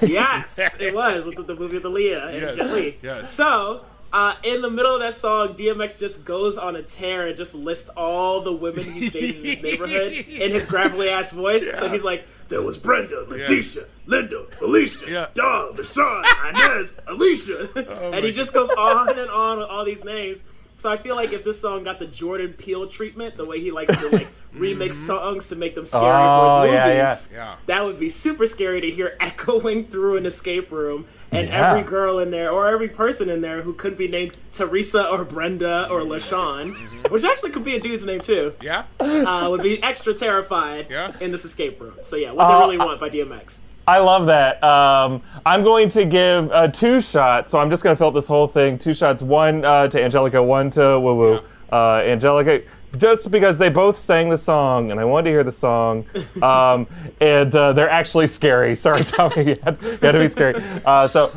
Yes, 0.02 0.58
it 0.80 0.94
was 1.02 1.26
with 1.26 1.36
the, 1.36 1.44
the 1.44 1.56
movie 1.56 1.78
with 1.78 1.84
Aaliyah 1.84 2.28
and 2.34 2.42
Yes, 2.42 2.56
Jet 2.56 2.74
Li. 2.74 2.98
yes. 3.02 3.32
So, 3.34 3.84
uh, 4.14 4.36
in 4.44 4.62
the 4.62 4.70
middle 4.70 4.94
of 4.94 5.02
that 5.02 5.16
song, 5.16 5.56
DMX 5.56 6.00
just 6.00 6.24
goes 6.24 6.58
on 6.58 6.76
a 6.76 6.84
tear 6.84 7.28
and 7.28 7.36
just 7.36 7.56
lists 7.56 7.90
all 7.98 8.42
the 8.42 8.54
women 8.54 8.84
he's 8.84 9.12
dated 9.12 9.38
in 9.38 9.44
his 9.46 9.62
neighborhood 9.64 10.12
in 10.14 10.52
his 10.52 10.66
gravelly 10.68 11.10
ass 11.10 11.32
voice. 11.32 11.66
So 11.80 11.90
he's 11.90 12.04
like, 12.04 12.26
"There 12.48 12.62
was 12.62 12.78
Brenda, 12.78 13.26
Letitia, 13.28 13.86
Linda, 14.06 14.46
Felicia, 14.52 15.10
Yeah. 15.10 15.28
Dawn, 15.34 15.74
Deshaun, 15.76 16.24
Inez, 16.50 16.94
Alicia," 17.08 17.70
Oh 17.76 18.12
and 18.14 18.24
he 18.24 18.32
just 18.32 18.54
goes 18.54 18.70
on 18.70 19.18
and 19.18 19.30
on 19.32 19.58
with 19.58 19.68
all 19.68 19.84
these 19.84 20.04
names. 20.04 20.44
So 20.84 20.92
I 20.92 20.98
feel 20.98 21.16
like 21.16 21.32
if 21.32 21.46
this 21.46 21.62
song 21.62 21.84
got 21.84 21.98
the 21.98 22.06
Jordan 22.08 22.52
Peele 22.58 22.88
treatment, 22.88 23.38
the 23.38 23.46
way 23.46 23.62
he 23.62 23.72
likes 23.72 23.96
to 23.98 24.10
like 24.10 24.28
remix 24.54 24.96
songs 24.96 25.48
to 25.48 25.56
make 25.56 25.76
them 25.76 25.86
scary 25.86 26.04
Oh, 26.04 26.60
for 26.64 26.68
his 26.68 26.74
yeah, 26.74 26.88
yeah. 26.88 27.04
movies, 27.08 27.30
Yeah. 27.34 27.56
that 27.68 27.86
would 27.86 27.98
be 27.98 28.10
super 28.10 28.46
scary 28.46 28.82
to 28.82 28.92
hear 28.92 29.16
echoing 29.22 29.88
through 29.88 30.18
an 30.18 30.26
escape 30.26 30.74
room 30.74 31.06
and 31.32 31.48
Yeah. 31.48 31.70
every 31.70 31.84
girl 31.84 32.20
in 32.20 32.32
there 32.32 32.52
or 32.52 32.68
every 32.68 32.90
person 32.90 33.30
in 33.30 33.40
there 33.40 33.62
who 33.62 33.72
could 33.72 33.96
be 33.96 34.10
named 34.10 34.34
Teresa 34.52 35.08
or 35.10 35.24
Brenda 35.24 35.88
or 35.90 36.02
LaShawn, 36.02 36.76
which 37.10 37.24
actually 37.24 37.52
could 37.52 37.64
be 37.64 37.78
a 37.78 37.80
dude's 37.80 38.04
name 38.04 38.20
too, 38.20 38.54
Yeah? 38.62 38.84
uh, 39.00 39.48
would 39.50 39.64
be 39.64 39.82
extra 39.82 40.14
terrified 40.14 40.88
Yeah. 40.90 41.14
in 41.22 41.32
this 41.32 41.46
escape 41.46 41.80
room. 41.80 41.94
So 42.02 42.18
yeah, 42.18 42.34
what 42.34 42.44
Uh, 42.44 42.56
they 42.60 42.66
really 42.66 42.78
want 42.78 43.00
by 43.00 43.08
DMX. 43.10 43.60
I 43.88 43.98
love 44.00 44.28
that. 44.28 44.64
Um, 44.64 45.22
I'm 45.46 45.64
going 45.64 45.90
to 45.90 46.06
give 46.06 46.50
uh, 46.52 46.70
two 46.70 47.02
shots, 47.02 47.52
so 47.52 47.60
I'm 47.60 47.70
just 47.70 47.84
going 47.84 47.94
to 47.94 47.98
fill 47.98 48.08
up 48.08 48.14
this 48.14 48.28
whole 48.28 48.48
thing. 48.48 48.78
Two 48.78 48.94
shots, 48.94 49.22
one 49.22 49.66
uh, 49.66 49.88
to 49.90 50.02
Angelica, 50.02 50.42
one 50.42 50.70
to 50.72 51.00
Woo 51.00 51.16
Woo. 51.16 51.40
Uh, 51.72 52.02
Angelica, 52.06 52.62
just 52.98 53.32
because 53.32 53.58
they 53.58 53.68
both 53.68 53.98
sang 53.98 54.30
the 54.30 54.38
song, 54.38 54.92
and 54.92 55.00
I 55.00 55.06
wanted 55.06 55.24
to 55.26 55.30
hear 55.32 55.44
the 55.44 55.52
song, 55.52 56.06
um, 56.44 56.88
and 57.20 57.54
uh, 57.56 57.74
they're 57.74 57.90
actually 57.90 58.28
scary. 58.28 58.76
Sorry, 58.86 59.04
Tommy, 59.04 59.50
you 59.50 59.58
had, 59.64 59.78
you 59.82 59.98
had 59.98 60.12
to 60.12 60.20
be 60.20 60.30
scary. 60.30 60.64
Uh, 60.86 61.08
so 61.08 61.36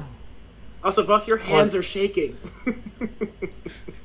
Also, 0.85 1.05
boss, 1.07 1.27
your 1.27 1.39
hands 1.39 1.75
are 1.75 1.83
shaking. 1.83 2.37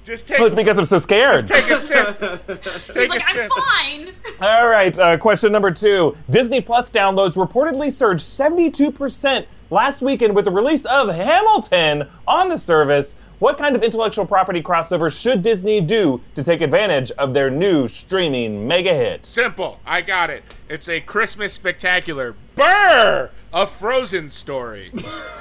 Just 0.03 0.27
take, 0.27 0.39
it's 0.39 0.55
because 0.55 0.79
I'm 0.79 0.85
so 0.85 0.97
scared. 0.97 1.47
take 1.47 1.69
a 1.69 1.77
sip. 1.77 2.19
He's 2.47 2.95
Take 2.95 3.09
like, 3.09 3.21
a 3.21 3.31
sip. 3.31 3.51
I'm 3.55 4.07
fine. 4.07 4.13
All 4.41 4.67
right, 4.67 4.97
uh, 4.97 5.17
question 5.17 5.51
number 5.51 5.69
two. 5.69 6.17
Disney 6.29 6.59
Plus 6.59 6.89
downloads 6.89 7.33
reportedly 7.33 7.91
surged 7.91 8.23
72% 8.23 9.45
last 9.69 10.01
weekend 10.01 10.35
with 10.35 10.45
the 10.45 10.51
release 10.51 10.85
of 10.85 11.09
Hamilton 11.09 12.07
on 12.27 12.49
the 12.49 12.57
service. 12.57 13.17
What 13.37 13.57
kind 13.57 13.75
of 13.75 13.83
intellectual 13.83 14.25
property 14.25 14.61
crossover 14.61 15.11
should 15.11 15.41
Disney 15.41 15.81
do 15.81 16.21
to 16.35 16.43
take 16.43 16.61
advantage 16.61 17.11
of 17.11 17.33
their 17.33 17.49
new 17.49 17.87
streaming 17.87 18.67
mega 18.67 18.93
hit? 18.93 19.25
Simple. 19.25 19.79
I 19.85 20.01
got 20.01 20.29
it. 20.29 20.43
It's 20.69 20.87
a 20.89 21.01
Christmas 21.01 21.53
spectacular. 21.53 22.35
Burr! 22.55 23.31
A 23.53 23.67
Frozen 23.67 24.31
story. 24.31 24.91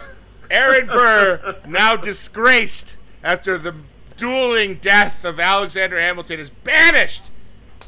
Aaron 0.51 0.87
Burr, 0.87 1.57
now 1.67 1.95
disgraced 1.97 2.97
after 3.23 3.59
the 3.59 3.75
dueling 4.21 4.75
death 4.77 5.25
of 5.25 5.41
Alexander 5.41 5.99
Hamilton, 5.99 6.39
is 6.39 6.51
banished 6.51 7.31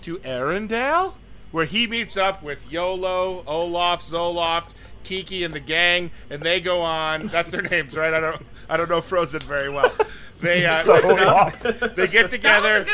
to 0.01 0.19
Arendelle, 0.21 1.15
where 1.51 1.67
he 1.67 1.87
meets 1.87 2.17
up 2.17 2.43
with 2.43 2.71
Yolo, 2.73 3.45
Olaf, 3.47 4.03
Zoloft, 4.03 4.71
Kiki, 5.05 5.45
and 5.45 5.53
the 5.53 5.61
gang, 5.61 6.11
and 6.31 6.43
they 6.43 6.61
go 6.61 6.81
on. 6.81 7.27
That's 7.27 7.51
their 7.51 7.63
names, 7.63 7.97
right? 7.97 8.15
I 8.15 8.21
don't, 8.21 8.43
I 8.69 8.77
don't 8.79 8.89
know 8.89 9.01
Frozen 9.03 9.41
very 9.41 9.69
well. 9.69 9.93
They 10.41 10.65
uh, 10.65 10.79
So 10.81 11.17
up. 11.19 11.61
they 11.61 12.07
get 12.09 12.13
That 12.13 12.13
was 12.13 12.25
a 12.25 12.29
together. 12.29 12.87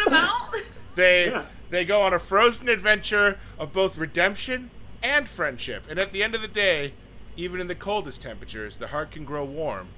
They 0.97 1.27
Yeah. 1.31 1.47
they 1.71 1.85
go 1.85 2.03
on 2.03 2.13
a 2.13 2.19
frozen 2.19 2.69
adventure 2.69 3.39
of 3.59 3.73
both 3.73 3.97
redemption 3.97 4.71
and 5.03 5.29
friendship. 5.29 5.85
And 5.89 6.03
at 6.03 6.13
the 6.13 6.23
end 6.25 6.35
of 6.35 6.43
the 6.43 6.49
day, 6.49 6.93
even 7.37 7.61
in 7.61 7.69
the 7.69 7.75
coldest 7.77 8.21
temperatures, 8.21 8.79
the 8.79 8.89
heart 8.89 9.13
can 9.13 9.25
grow 9.25 9.45
warm 9.45 9.89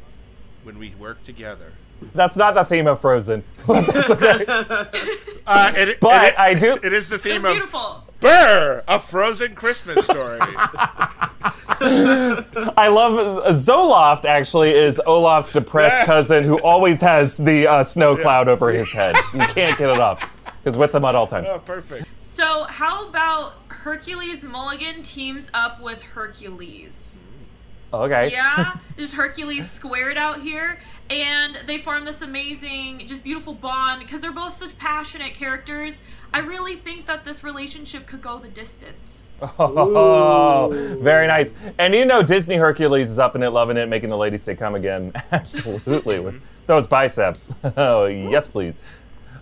when 0.63 0.79
we 0.79 0.95
work 0.97 1.25
together. 1.25 1.73
That's 2.15 2.37
not 2.37 2.55
the 2.55 2.65
theme 2.65 2.87
of 2.87 3.01
Frozen. 3.01 3.45
That's 3.67 4.11
okay. 4.11 4.45
Uh, 5.47 5.73
it, 5.77 6.01
But 6.01 6.25
it- 6.29 6.39
I 6.39 6.55
do- 6.55 6.79
It 6.83 6.93
is 6.93 7.09
the 7.09 7.17
It 7.17 7.23
theme 7.23 7.43
was 7.43 7.45
of 7.45 7.53
beautiful. 7.53 8.05
Burr, 8.21 8.83
a 8.87 8.99
frozen 9.01 9.55
Christmas 9.55 10.05
story. 10.05 10.39
I 11.83 12.89
love 12.91 13.45
Zoloft. 13.55 14.25
Actually, 14.27 14.75
is 14.75 15.01
Olaf's 15.07 15.51
depressed 15.51 15.97
Yes. 16.01 16.07
cousin 16.07 16.45
who 16.45 16.61
always 16.61 17.01
has 17.01 17.37
the 17.39 17.67
uh, 17.67 17.83
snow 17.83 18.17
cloud 18.17 18.49
over 18.49 18.71
his 18.71 18.93
head. 18.93 19.17
You 19.33 19.41
can't 19.41 19.79
get 19.79 19.89
it 19.91 19.99
off. 19.99 20.23
He's 20.65 20.77
with 20.77 20.93
them 20.93 21.05
at 21.07 21.15
all 21.15 21.27
times. 21.27 21.49
oh, 21.51 21.59
perfect. 21.59 22.07
So, 22.19 22.65
how 22.65 23.09
about 23.09 23.55
Hercules 23.69 24.45
Mulligan 24.45 25.03
teams 25.03 25.51
up 25.55 25.81
with 25.81 26.03
Hercules? 26.03 27.21
Okay. 27.93 28.31
Yeah, 28.31 28.77
just 28.97 29.15
Hercules 29.15 29.69
squared 29.69 30.17
out 30.17 30.43
here, 30.43 30.79
and 31.09 31.59
they 31.67 31.79
form 31.79 32.05
this 32.05 32.23
amazing, 32.23 33.05
just 33.07 33.25
beautiful 33.25 33.53
bond 33.53 34.01
because 34.01 34.21
they're 34.21 34.31
both 34.31 34.55
such 34.55 34.79
passionate 34.79 35.35
characters. 35.35 35.99
I 36.33 36.39
really 36.39 36.77
think 36.77 37.07
that 37.07 37.25
this 37.25 37.43
relationship 37.43 38.07
could 38.07 38.23
go 38.23 38.39
the 38.39 38.49
distance. 38.49 39.33
Oh, 39.59 40.99
very 41.01 41.27
nice. 41.27 41.55
And 41.79 41.95
you 41.95 42.05
know, 42.05 42.23
Disney 42.23 42.57
Hercules 42.57 43.11
is 43.11 43.19
up 43.19 43.35
in 43.35 43.43
it, 43.43 43.49
loving 43.49 43.79
it, 43.79 43.89
making 43.89 44.11
the 44.11 44.17
ladies 44.17 44.43
say 44.43 44.55
come 44.55 44.75
again. 44.75 45.13
Absolutely, 45.33 46.21
with 46.21 46.41
those 46.67 46.87
biceps. 46.87 47.55
oh, 47.77 48.05
yes, 48.07 48.47
please. 48.47 48.75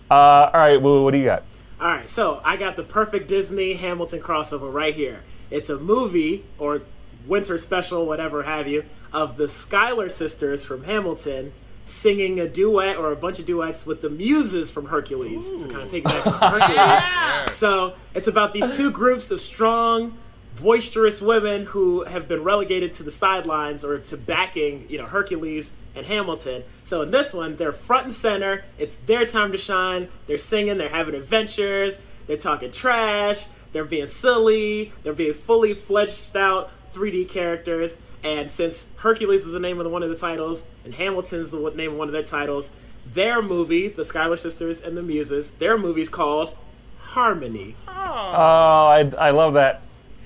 Uh, 0.09 0.13
all 0.13 0.51
right, 0.53 0.81
well, 0.81 1.03
what 1.03 1.11
do 1.11 1.19
you 1.19 1.25
got? 1.25 1.43
All 1.81 1.87
right, 1.87 2.09
so 2.09 2.41
I 2.43 2.55
got 2.55 2.77
the 2.77 2.83
perfect 2.83 3.27
Disney 3.27 3.73
Hamilton 3.73 4.21
crossover 4.21 4.73
right 4.73 4.95
here. 4.95 5.23
It's 5.51 5.69
a 5.69 5.77
movie 5.77 6.45
or 6.57 6.79
winter 7.25 7.57
special, 7.57 8.05
whatever 8.05 8.43
have 8.43 8.67
you, 8.67 8.85
of 9.13 9.37
the 9.37 9.47
Schuyler 9.47 10.09
sisters 10.09 10.65
from 10.65 10.83
Hamilton 10.83 11.53
singing 11.85 12.39
a 12.39 12.47
duet 12.47 12.97
or 12.97 13.11
a 13.11 13.15
bunch 13.15 13.39
of 13.39 13.45
duets 13.45 13.85
with 13.85 14.01
the 14.01 14.09
muses 14.09 14.69
from 14.69 14.85
Hercules. 14.85 15.45
So 15.61 15.67
kind 15.69 15.81
of 15.81 15.91
piggyback 15.91 16.27
on 16.27 16.51
Hercules. 16.51 16.75
Yeah. 16.75 17.45
So 17.47 17.95
it's 18.13 18.27
about 18.27 18.53
these 18.53 18.77
two 18.77 18.91
groups 18.91 19.31
of 19.31 19.39
strong, 19.39 20.17
boisterous 20.61 21.21
women 21.21 21.65
who 21.65 22.03
have 22.03 22.27
been 22.27 22.43
relegated 22.43 22.93
to 22.93 23.03
the 23.03 23.11
sidelines 23.11 23.83
or 23.83 23.97
to 23.99 24.17
backing, 24.17 24.85
you 24.89 24.97
know, 24.97 25.05
Hercules 25.05 25.71
and 25.95 26.05
Hamilton. 26.05 26.63
So 26.83 27.01
in 27.01 27.11
this 27.11 27.33
one, 27.33 27.55
they're 27.55 27.71
front 27.71 28.05
and 28.05 28.13
center. 28.13 28.65
It's 28.77 28.95
their 29.07 29.25
time 29.25 29.51
to 29.51 29.57
shine. 29.57 30.09
They're 30.27 30.37
singing. 30.37 30.77
They're 30.77 30.89
having 30.89 31.15
adventures. 31.15 31.97
They're 32.27 32.37
talking 32.37 32.71
trash. 32.71 33.47
They're 33.71 33.85
being 33.85 34.07
silly. 34.07 34.91
They're 35.03 35.13
being 35.13 35.33
fully 35.33 35.73
fleshed 35.73 36.35
out 36.35 36.71
3D 36.93 37.29
characters. 37.29 37.97
And 38.23 38.49
since 38.49 38.85
Hercules 38.97 39.45
is 39.45 39.53
the 39.53 39.59
name 39.59 39.79
of 39.79 39.85
the, 39.85 39.89
one 39.89 40.03
of 40.03 40.09
the 40.09 40.15
titles, 40.15 40.65
and 40.83 40.93
Hamilton's 40.93 41.51
the 41.51 41.71
name 41.75 41.91
of 41.91 41.97
one 41.97 42.09
of 42.09 42.13
their 42.13 42.23
titles, 42.23 42.71
their 43.13 43.41
movie, 43.41 43.87
the 43.87 44.03
Schuyler 44.03 44.37
Sisters 44.37 44.81
and 44.81 44.95
the 44.95 45.01
Muses, 45.01 45.51
their 45.51 45.77
movie's 45.77 46.09
called 46.09 46.55
Harmony. 46.97 47.75
Oh, 47.87 47.91
I, 47.91 49.11
I 49.17 49.31
love 49.31 49.53
that. 49.53 49.81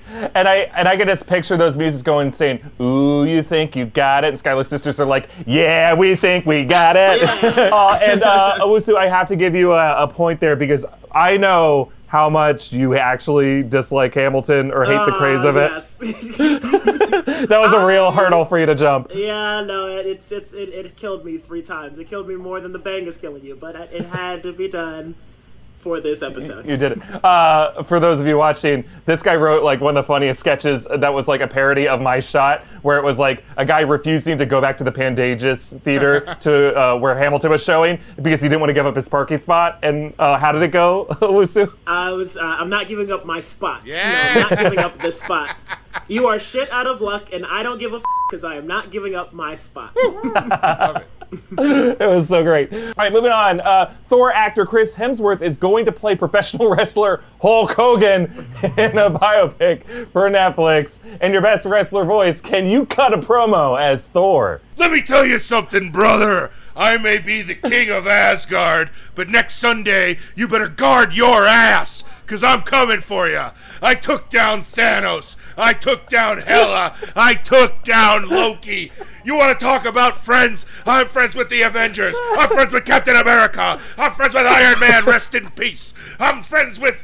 And 0.06 0.46
I 0.46 0.56
and 0.76 0.86
I 0.86 0.98
can 0.98 1.06
just 1.08 1.26
picture 1.26 1.56
those 1.56 1.76
muses 1.78 2.02
going 2.02 2.30
saying, 2.30 2.60
"Ooh, 2.78 3.24
you 3.24 3.42
think 3.42 3.74
you 3.74 3.86
got 3.86 4.22
it?" 4.24 4.28
And 4.28 4.38
Schuyler 4.38 4.62
sisters 4.62 5.00
are 5.00 5.06
like, 5.06 5.30
"Yeah, 5.46 5.94
we 5.94 6.14
think 6.14 6.44
we 6.44 6.66
got 6.66 6.94
it." 6.96 7.22
uh, 7.72 7.98
and 8.02 8.22
uh, 8.22 8.58
Owusu, 8.60 8.96
I 8.96 9.08
have 9.08 9.28
to 9.28 9.36
give 9.36 9.54
you 9.54 9.72
a, 9.72 10.02
a 10.02 10.06
point 10.06 10.40
there 10.40 10.56
because 10.56 10.84
I 11.10 11.38
know 11.38 11.90
how 12.14 12.30
much 12.30 12.72
you 12.72 12.94
actually 12.94 13.64
dislike 13.64 14.14
Hamilton 14.14 14.70
or 14.70 14.84
hate 14.84 14.92
the 14.92 15.12
ah, 15.12 15.18
craze 15.18 15.42
of 15.42 15.56
it. 15.56 15.72
it. 16.00 17.48
That 17.48 17.58
was 17.58 17.72
a 17.72 17.84
real 17.84 18.04
ah. 18.04 18.10
hurdle 18.12 18.44
for 18.44 18.56
you 18.56 18.66
to 18.66 18.74
jump. 18.76 19.10
yeah, 19.12 19.62
no, 19.62 19.88
it, 19.88 20.06
it's 20.06 20.30
it's 20.30 20.52
it, 20.52 20.68
it 20.68 20.94
killed 20.94 21.24
me 21.24 21.38
three 21.38 21.60
times. 21.60 21.98
It 21.98 22.04
killed 22.04 22.28
me 22.28 22.36
more 22.36 22.60
than 22.60 22.70
the 22.70 22.78
bang 22.78 23.06
is 23.06 23.16
killing 23.16 23.44
you, 23.44 23.56
but 23.56 23.74
it 23.74 24.06
had 24.06 24.44
to 24.44 24.52
be 24.52 24.68
done 24.68 25.16
for 25.84 26.00
this 26.00 26.22
episode. 26.22 26.66
You 26.66 26.78
did 26.78 26.92
it. 26.92 27.24
Uh, 27.24 27.82
for 27.82 28.00
those 28.00 28.18
of 28.18 28.26
you 28.26 28.38
watching, 28.38 28.84
this 29.04 29.22
guy 29.22 29.36
wrote 29.36 29.62
like 29.62 29.82
one 29.82 29.94
of 29.94 30.02
the 30.02 30.06
funniest 30.06 30.40
sketches 30.40 30.86
that 30.86 31.12
was 31.12 31.28
like 31.28 31.42
a 31.42 31.46
parody 31.46 31.86
of 31.86 32.00
my 32.00 32.20
shot, 32.20 32.64
where 32.80 32.96
it 32.96 33.04
was 33.04 33.18
like 33.18 33.44
a 33.58 33.66
guy 33.66 33.80
refusing 33.82 34.38
to 34.38 34.46
go 34.46 34.62
back 34.62 34.78
to 34.78 34.84
the 34.84 34.90
Pantages 34.90 35.78
Theater 35.82 36.34
to 36.40 36.74
uh, 36.74 36.96
where 36.96 37.16
Hamilton 37.16 37.50
was 37.50 37.62
showing 37.62 38.00
because 38.22 38.40
he 38.40 38.48
didn't 38.48 38.60
want 38.60 38.70
to 38.70 38.74
give 38.74 38.86
up 38.86 38.96
his 38.96 39.08
parking 39.08 39.38
spot. 39.38 39.78
And 39.82 40.14
uh, 40.18 40.38
how 40.38 40.52
did 40.52 40.62
it 40.62 40.68
go, 40.68 41.06
Wusu? 41.20 41.70
I 41.86 42.10
was 42.12 42.38
uh, 42.38 42.40
I'm 42.40 42.70
not 42.70 42.86
giving 42.86 43.12
up 43.12 43.26
my 43.26 43.40
spot. 43.40 43.82
Yeah. 43.84 44.34
No, 44.34 44.40
I'm 44.40 44.48
not 44.48 44.58
giving 44.58 44.78
up 44.78 44.98
this 44.98 45.20
spot. 45.20 45.54
You 46.08 46.26
are 46.26 46.38
shit 46.38 46.70
out 46.70 46.86
of 46.86 47.00
luck, 47.00 47.32
and 47.32 47.44
I 47.46 47.62
don't 47.62 47.78
give 47.78 47.92
a 47.92 48.00
because 48.28 48.44
I 48.44 48.56
am 48.56 48.66
not 48.66 48.90
giving 48.90 49.14
up 49.14 49.32
my 49.32 49.54
spot. 49.54 49.96
It 51.58 51.98
was 51.98 52.28
so 52.28 52.44
great. 52.44 52.72
All 52.72 52.92
right, 52.96 53.12
moving 53.12 53.32
on. 53.32 53.60
Uh, 53.60 53.92
Thor 54.06 54.32
actor 54.32 54.66
Chris 54.66 54.94
Hemsworth 54.94 55.42
is 55.42 55.56
going 55.56 55.84
to 55.86 55.92
play 55.92 56.14
professional 56.14 56.68
wrestler 56.76 57.22
Hulk 57.42 57.72
Hogan 57.72 58.24
in 58.62 58.98
a 58.98 59.10
biopic 59.10 59.84
for 60.08 60.28
Netflix. 60.30 61.00
And 61.20 61.32
your 61.32 61.42
best 61.42 61.66
wrestler 61.66 62.04
voice, 62.04 62.40
can 62.40 62.66
you 62.66 62.86
cut 62.86 63.12
a 63.12 63.18
promo 63.18 63.80
as 63.80 64.08
Thor? 64.08 64.60
Let 64.76 64.92
me 64.92 65.02
tell 65.02 65.24
you 65.24 65.38
something, 65.38 65.90
brother. 65.90 66.50
I 66.76 66.96
may 66.98 67.18
be 67.18 67.42
the 67.42 67.54
king 67.54 67.88
of 67.90 68.06
Asgard, 68.06 68.90
but 69.14 69.28
next 69.28 69.56
Sunday 69.56 70.18
you 70.34 70.48
better 70.48 70.68
guard 70.68 71.12
your 71.12 71.46
ass, 71.46 72.02
cause 72.26 72.42
I'm 72.42 72.62
coming 72.62 73.00
for 73.00 73.28
you. 73.28 73.46
I 73.80 73.94
took 73.94 74.28
down 74.28 74.64
Thanos. 74.64 75.36
I 75.56 75.72
took 75.72 76.08
down 76.08 76.38
Hela. 76.38 76.96
I 77.14 77.34
took 77.34 77.84
down 77.84 78.28
Loki. 78.28 78.90
You 79.24 79.36
want 79.36 79.58
to 79.58 79.64
talk 79.64 79.84
about 79.84 80.24
friends? 80.24 80.66
I'm 80.86 81.08
friends 81.08 81.34
with 81.34 81.48
the 81.48 81.62
Avengers. 81.62 82.14
I'm 82.36 82.48
friends 82.48 82.72
with 82.72 82.84
Captain 82.84 83.16
America. 83.16 83.80
I'm 83.96 84.12
friends 84.12 84.34
with 84.34 84.46
Iron 84.46 84.80
Man. 84.80 85.04
Rest 85.04 85.34
in 85.34 85.50
peace. 85.50 85.94
I'm 86.18 86.42
friends 86.42 86.78
with 86.78 87.02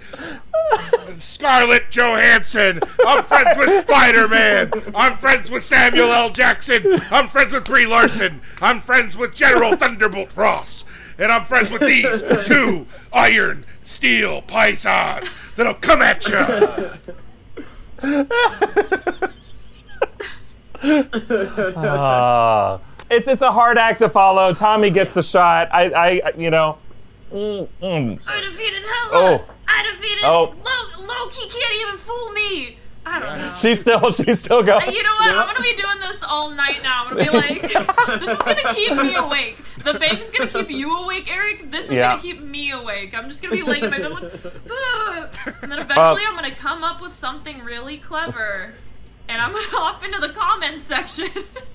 Scarlett 1.18 1.90
Johansson. 1.90 2.80
I'm 3.06 3.24
friends 3.24 3.56
with 3.56 3.84
Spider 3.84 4.28
Man. 4.28 4.70
I'm 4.94 5.16
friends 5.16 5.50
with 5.50 5.62
Samuel 5.62 6.12
L. 6.12 6.30
Jackson. 6.30 7.00
I'm 7.10 7.28
friends 7.28 7.52
with 7.52 7.64
Brie 7.64 7.86
Larson. 7.86 8.40
I'm 8.60 8.80
friends 8.80 9.16
with 9.16 9.34
General 9.34 9.76
Thunderbolt 9.76 10.36
Ross. 10.36 10.84
And 11.18 11.30
I'm 11.30 11.44
friends 11.44 11.70
with 11.70 11.82
these 11.82 12.22
two 12.46 12.86
iron 13.12 13.66
steel 13.84 14.42
pythons 14.42 15.34
that'll 15.56 15.74
come 15.74 16.00
at 16.02 16.26
you. 16.26 17.14
Uh, 20.82 22.78
it's 23.10 23.26
it's 23.28 23.42
a 23.42 23.52
hard 23.52 23.76
act 23.78 23.98
to 24.00 24.08
follow. 24.08 24.52
Tommy 24.54 24.90
gets 24.90 25.14
the 25.14 25.22
shot. 25.22 25.68
I, 25.72 25.90
I 26.24 26.32
you 26.36 26.50
know. 26.50 26.78
mm, 27.32 27.68
mm. 27.82 28.28
I 28.28 28.40
defeated 28.40 28.82
Hela. 28.82 29.10
Oh. 29.12 29.44
I 29.68 29.82
defeated 29.90 30.24
Oh. 30.24 30.54
Loki. 30.98 31.48
Can't 31.48 31.74
even 31.82 31.96
fool 31.96 32.30
me. 32.32 32.78
I 33.06 33.18
don't 33.18 33.38
know. 33.38 33.54
She's 33.56 33.80
still 33.80 34.10
she's 34.10 34.40
still 34.40 34.62
going. 34.62 34.86
You 34.92 35.02
know 35.02 35.14
what? 35.14 35.26
Yep. 35.26 35.34
I'm 35.36 35.46
gonna 35.46 35.60
be 35.62 35.74
doing 35.74 35.98
this 36.00 36.22
all 36.22 36.50
night 36.50 36.80
now. 36.82 37.04
I'm 37.06 37.16
gonna 37.16 37.30
be 37.30 37.36
like, 37.36 37.62
this 38.20 38.30
is 38.30 38.38
gonna 38.38 38.74
keep 38.74 38.92
me 38.94 39.14
awake. 39.16 39.56
The 39.84 39.94
bang's 39.94 40.30
gonna 40.30 40.50
keep 40.50 40.70
you 40.70 40.94
awake, 40.96 41.30
Erik. 41.30 41.70
This 41.70 41.86
is 41.86 41.92
Yeah. 41.92 42.10
gonna 42.10 42.20
keep 42.22 42.40
me 42.42 42.70
awake. 42.72 43.14
I'm 43.14 43.28
just 43.28 43.42
gonna 43.42 43.56
be 43.56 43.62
laying 43.62 43.84
in 43.84 43.90
my 43.90 43.98
bed 43.98 44.12
like, 44.12 44.22
"Ugh." 44.44 45.36
and 45.62 45.72
then 45.72 45.78
eventually 45.78 46.22
I'm 46.28 46.34
gonna 46.34 46.54
come 46.54 46.84
up 46.84 47.00
with 47.00 47.14
something 47.14 47.60
really 47.64 47.96
clever, 47.96 48.74
and 49.28 49.40
I'm 49.40 49.52
gonna 49.52 49.64
hop 49.68 50.04
into 50.04 50.18
the 50.18 50.28
comments 50.34 50.84
section. 50.84 51.28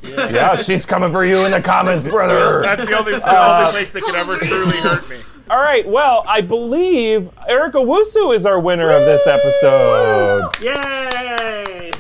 Yeah, 0.04 0.56
she's 0.58 0.86
coming 0.86 1.12
for 1.12 1.26
you 1.26 1.44
in 1.46 1.52
the 1.52 1.62
comments, 1.62 2.08
brother. 2.08 2.62
That's 2.62 2.88
the 2.88 2.98
only, 2.98 3.14
the 3.14 3.26
Uh, 3.28 3.60
only 3.62 3.72
place 3.72 3.92
that 3.92 4.04
could 4.04 4.16
ever 4.16 4.38
truly 4.38 4.78
hurt 4.78 5.10
me. 5.10 5.18
All 5.48 5.62
right, 5.62 5.88
well, 5.88 6.24
I 6.28 6.42
believe 6.42 7.30
Erica 7.48 7.78
Wusu 7.78 8.34
is 8.36 8.48
our 8.48 8.60
winner 8.60 8.90
of 8.90 9.06
this 9.06 9.28
episode. 9.28 10.42
Yay! 10.60 11.92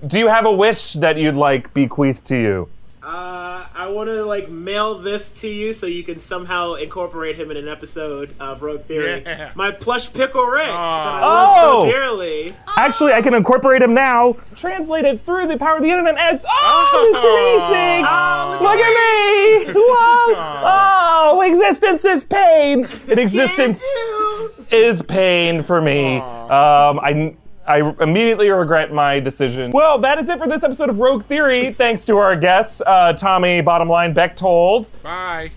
Do 0.08 0.18
you 0.18 0.26
have 0.26 0.44
a 0.44 0.52
wish 0.52 0.94
that 0.94 1.16
you'd 1.16 1.36
like 1.36 1.72
bequeathed 1.72 2.26
to 2.26 2.36
you? 2.36 2.68
Uh, 3.00 3.53
I 3.76 3.88
want 3.88 4.08
to 4.08 4.24
like 4.24 4.48
mail 4.48 4.98
this 4.98 5.28
to 5.40 5.48
you 5.48 5.72
so 5.72 5.86
you 5.86 6.04
can 6.04 6.20
somehow 6.20 6.74
incorporate 6.74 7.34
him 7.34 7.50
in 7.50 7.56
an 7.56 7.66
episode 7.68 8.32
of 8.38 8.62
Rogue 8.62 8.84
Theory. 8.84 9.22
Yeah. 9.26 9.50
My 9.56 9.72
plush 9.72 10.12
pickle 10.12 10.44
Rick 10.44 10.66
that 10.68 10.76
I 10.76 11.48
Oh. 11.50 11.84
so 11.84 11.90
dearly. 11.90 12.54
Actually, 12.76 13.14
I 13.14 13.20
can 13.22 13.34
incorporate 13.34 13.82
him 13.82 13.92
now. 13.92 14.36
Translated 14.54 15.24
through 15.26 15.48
the 15.48 15.56
power 15.56 15.76
of 15.78 15.82
the 15.82 15.90
internet 15.90 16.16
as 16.16 16.44
Oh, 16.48 17.12
Mr. 17.14 17.24
Oh, 17.24 18.60
Meeseeks! 18.60 18.60
Look 18.62 18.78
at 18.78 19.66
me! 19.66 19.72
Whoa! 19.74 20.60
Oh, 21.26 21.40
existence 21.44 22.04
is 22.04 22.24
pain. 22.24 22.86
And 23.08 23.18
existence 23.18 23.82
is 24.70 25.02
pain 25.02 25.62
for 25.62 25.80
me. 25.80 26.18
Um, 26.18 27.00
I. 27.00 27.36
I 27.66 27.94
immediately 28.00 28.50
regret 28.50 28.92
my 28.92 29.20
decision. 29.20 29.70
Well, 29.70 29.98
that 30.00 30.18
is 30.18 30.28
it 30.28 30.38
for 30.38 30.46
this 30.46 30.62
episode 30.64 30.90
of 30.90 30.98
Rogue 30.98 31.24
Theory. 31.24 31.72
Thanks 31.72 32.04
to 32.06 32.16
our 32.16 32.36
guests, 32.36 32.82
uh, 32.84 33.12
Tommy 33.14 33.60
Bottom 33.62 33.88
Line 33.88 34.12
Bechtold, 34.12 34.90
Bye. 35.02 35.50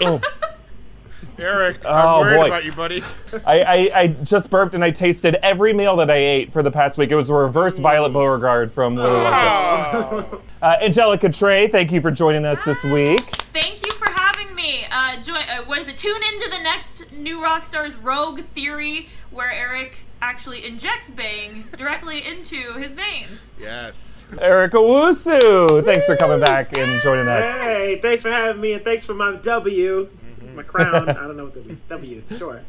Oh, 0.00 0.20
Erik, 1.38 1.78
Oh, 1.84 1.90
I'm 1.90 2.20
worried 2.20 2.36
boy. 2.36 2.46
about 2.46 2.64
you, 2.64 2.72
buddy. 2.72 3.02
I, 3.44 3.60
I, 3.62 4.00
I 4.00 4.06
just 4.08 4.50
burped 4.50 4.74
and 4.74 4.84
I 4.84 4.90
tasted 4.90 5.34
every 5.44 5.72
meal 5.72 5.96
that 5.96 6.10
I 6.10 6.14
ate 6.16 6.52
for 6.52 6.62
the 6.62 6.70
past 6.70 6.96
week. 6.96 7.10
It 7.10 7.16
was 7.16 7.28
a 7.30 7.34
reverse 7.34 7.78
Violet 7.80 8.12
Beauregarde 8.12 8.70
from 8.72 8.94
Willy 8.94 9.08
Wonka. 9.10 10.28
Oh. 10.32 10.40
Uh, 10.62 10.76
Angelica 10.80 11.28
Trey, 11.28 11.66
thank 11.68 11.90
you 11.92 12.00
for 12.00 12.10
joining 12.12 12.44
us 12.44 12.64
this 12.64 12.82
week. 12.84 13.28
Thank 13.52 13.84
you 13.84 13.90
for 13.92 14.08
having 14.10 14.54
me. 14.54 14.84
Uh, 14.90 15.16
join, 15.22 15.36
uh, 15.48 15.62
what 15.66 15.78
is 15.78 15.88
it? 15.88 15.96
Tune 15.96 16.22
in 16.22 16.40
to 16.40 16.50
the 16.50 16.58
next 16.62 17.10
New 17.12 17.38
Rockstars 17.38 17.96
Rogue 18.00 18.42
Theory, 18.54 19.08
where 19.30 19.50
Erik 19.52 19.96
actually 20.24 20.64
injects 20.64 21.10
Bang 21.10 21.64
directly 21.76 22.26
into 22.26 22.72
his 22.74 22.94
veins. 22.94 23.52
yes. 23.60 24.22
Erica 24.40 24.78
Wusu, 24.78 25.84
thanks 25.84 26.06
for 26.06 26.16
coming 26.16 26.40
back 26.40 26.76
and 26.76 27.00
joining 27.02 27.28
us. 27.28 27.58
Hey, 27.60 27.98
thanks 28.00 28.22
for 28.22 28.30
having 28.30 28.60
me, 28.60 28.72
and 28.72 28.82
thanks 28.82 29.04
for 29.04 29.12
my 29.14 29.36
W, 29.36 30.08
my 30.54 30.62
crown. 30.62 31.08
I 31.10 31.12
don't 31.12 31.36
know 31.36 31.44
what 31.44 31.54
the 31.54 31.60
W. 31.88 32.22
Sure. 32.36 32.62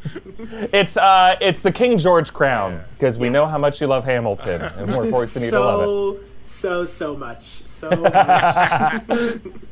It's 0.74 0.98
uh, 0.98 1.38
it's 1.42 1.62
the 1.64 1.72
King 1.72 1.98
George 1.98 2.34
crown 2.34 2.74
Yeah. 2.74 2.84
because 2.94 3.18
we 3.18 3.30
know 3.30 3.46
how 3.48 3.58
much 3.58 3.80
you 3.82 3.88
love 3.88 4.04
Hamilton, 4.04 4.62
and 4.62 4.94
we're 4.96 5.10
fortunate 5.10 5.46
you 5.46 5.52
to 5.52 5.60
love 5.60 5.82
it. 5.82 5.86
So, 5.86 6.20
so, 6.44 6.86
so 6.86 7.16
much. 7.18 7.66
So 7.66 7.90
much. 7.96 9.40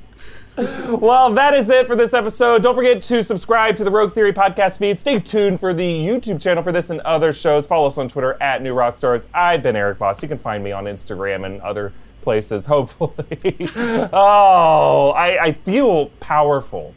Well, 0.87 1.33
that 1.33 1.53
is 1.53 1.69
it 1.69 1.87
for 1.87 1.95
this 1.95 2.13
episode. 2.13 2.61
Don't 2.61 2.75
forget 2.75 3.01
to 3.03 3.23
subscribe 3.23 3.75
to 3.77 3.83
the 3.83 3.89
Rogue 3.91 4.13
Theory 4.13 4.31
podcast 4.31 4.77
feed. 4.77 4.99
Stay 4.99 5.19
tuned 5.19 5.59
for 5.59 5.73
the 5.73 5.83
YouTube 5.83 6.39
channel 6.41 6.63
for 6.63 6.71
this 6.71 6.91
and 6.91 7.01
other 7.01 7.33
shows. 7.33 7.65
Follow 7.65 7.87
us 7.87 7.97
on 7.97 8.07
Twitter 8.07 8.41
at 8.41 8.61
New 8.61 8.75
Rockstars. 8.75 9.27
I've 9.33 9.63
been 9.63 9.75
Erik 9.75 9.97
Voss. 9.97 10.21
You 10.21 10.27
can 10.27 10.37
find 10.37 10.63
me 10.63 10.71
on 10.71 10.85
Instagram 10.85 11.45
and 11.45 11.61
other 11.61 11.93
places, 12.21 12.65
hopefully. 12.67 13.57
oh, 14.13 15.13
I, 15.15 15.43
I 15.43 15.51
feel 15.53 16.07
powerful. 16.19 16.93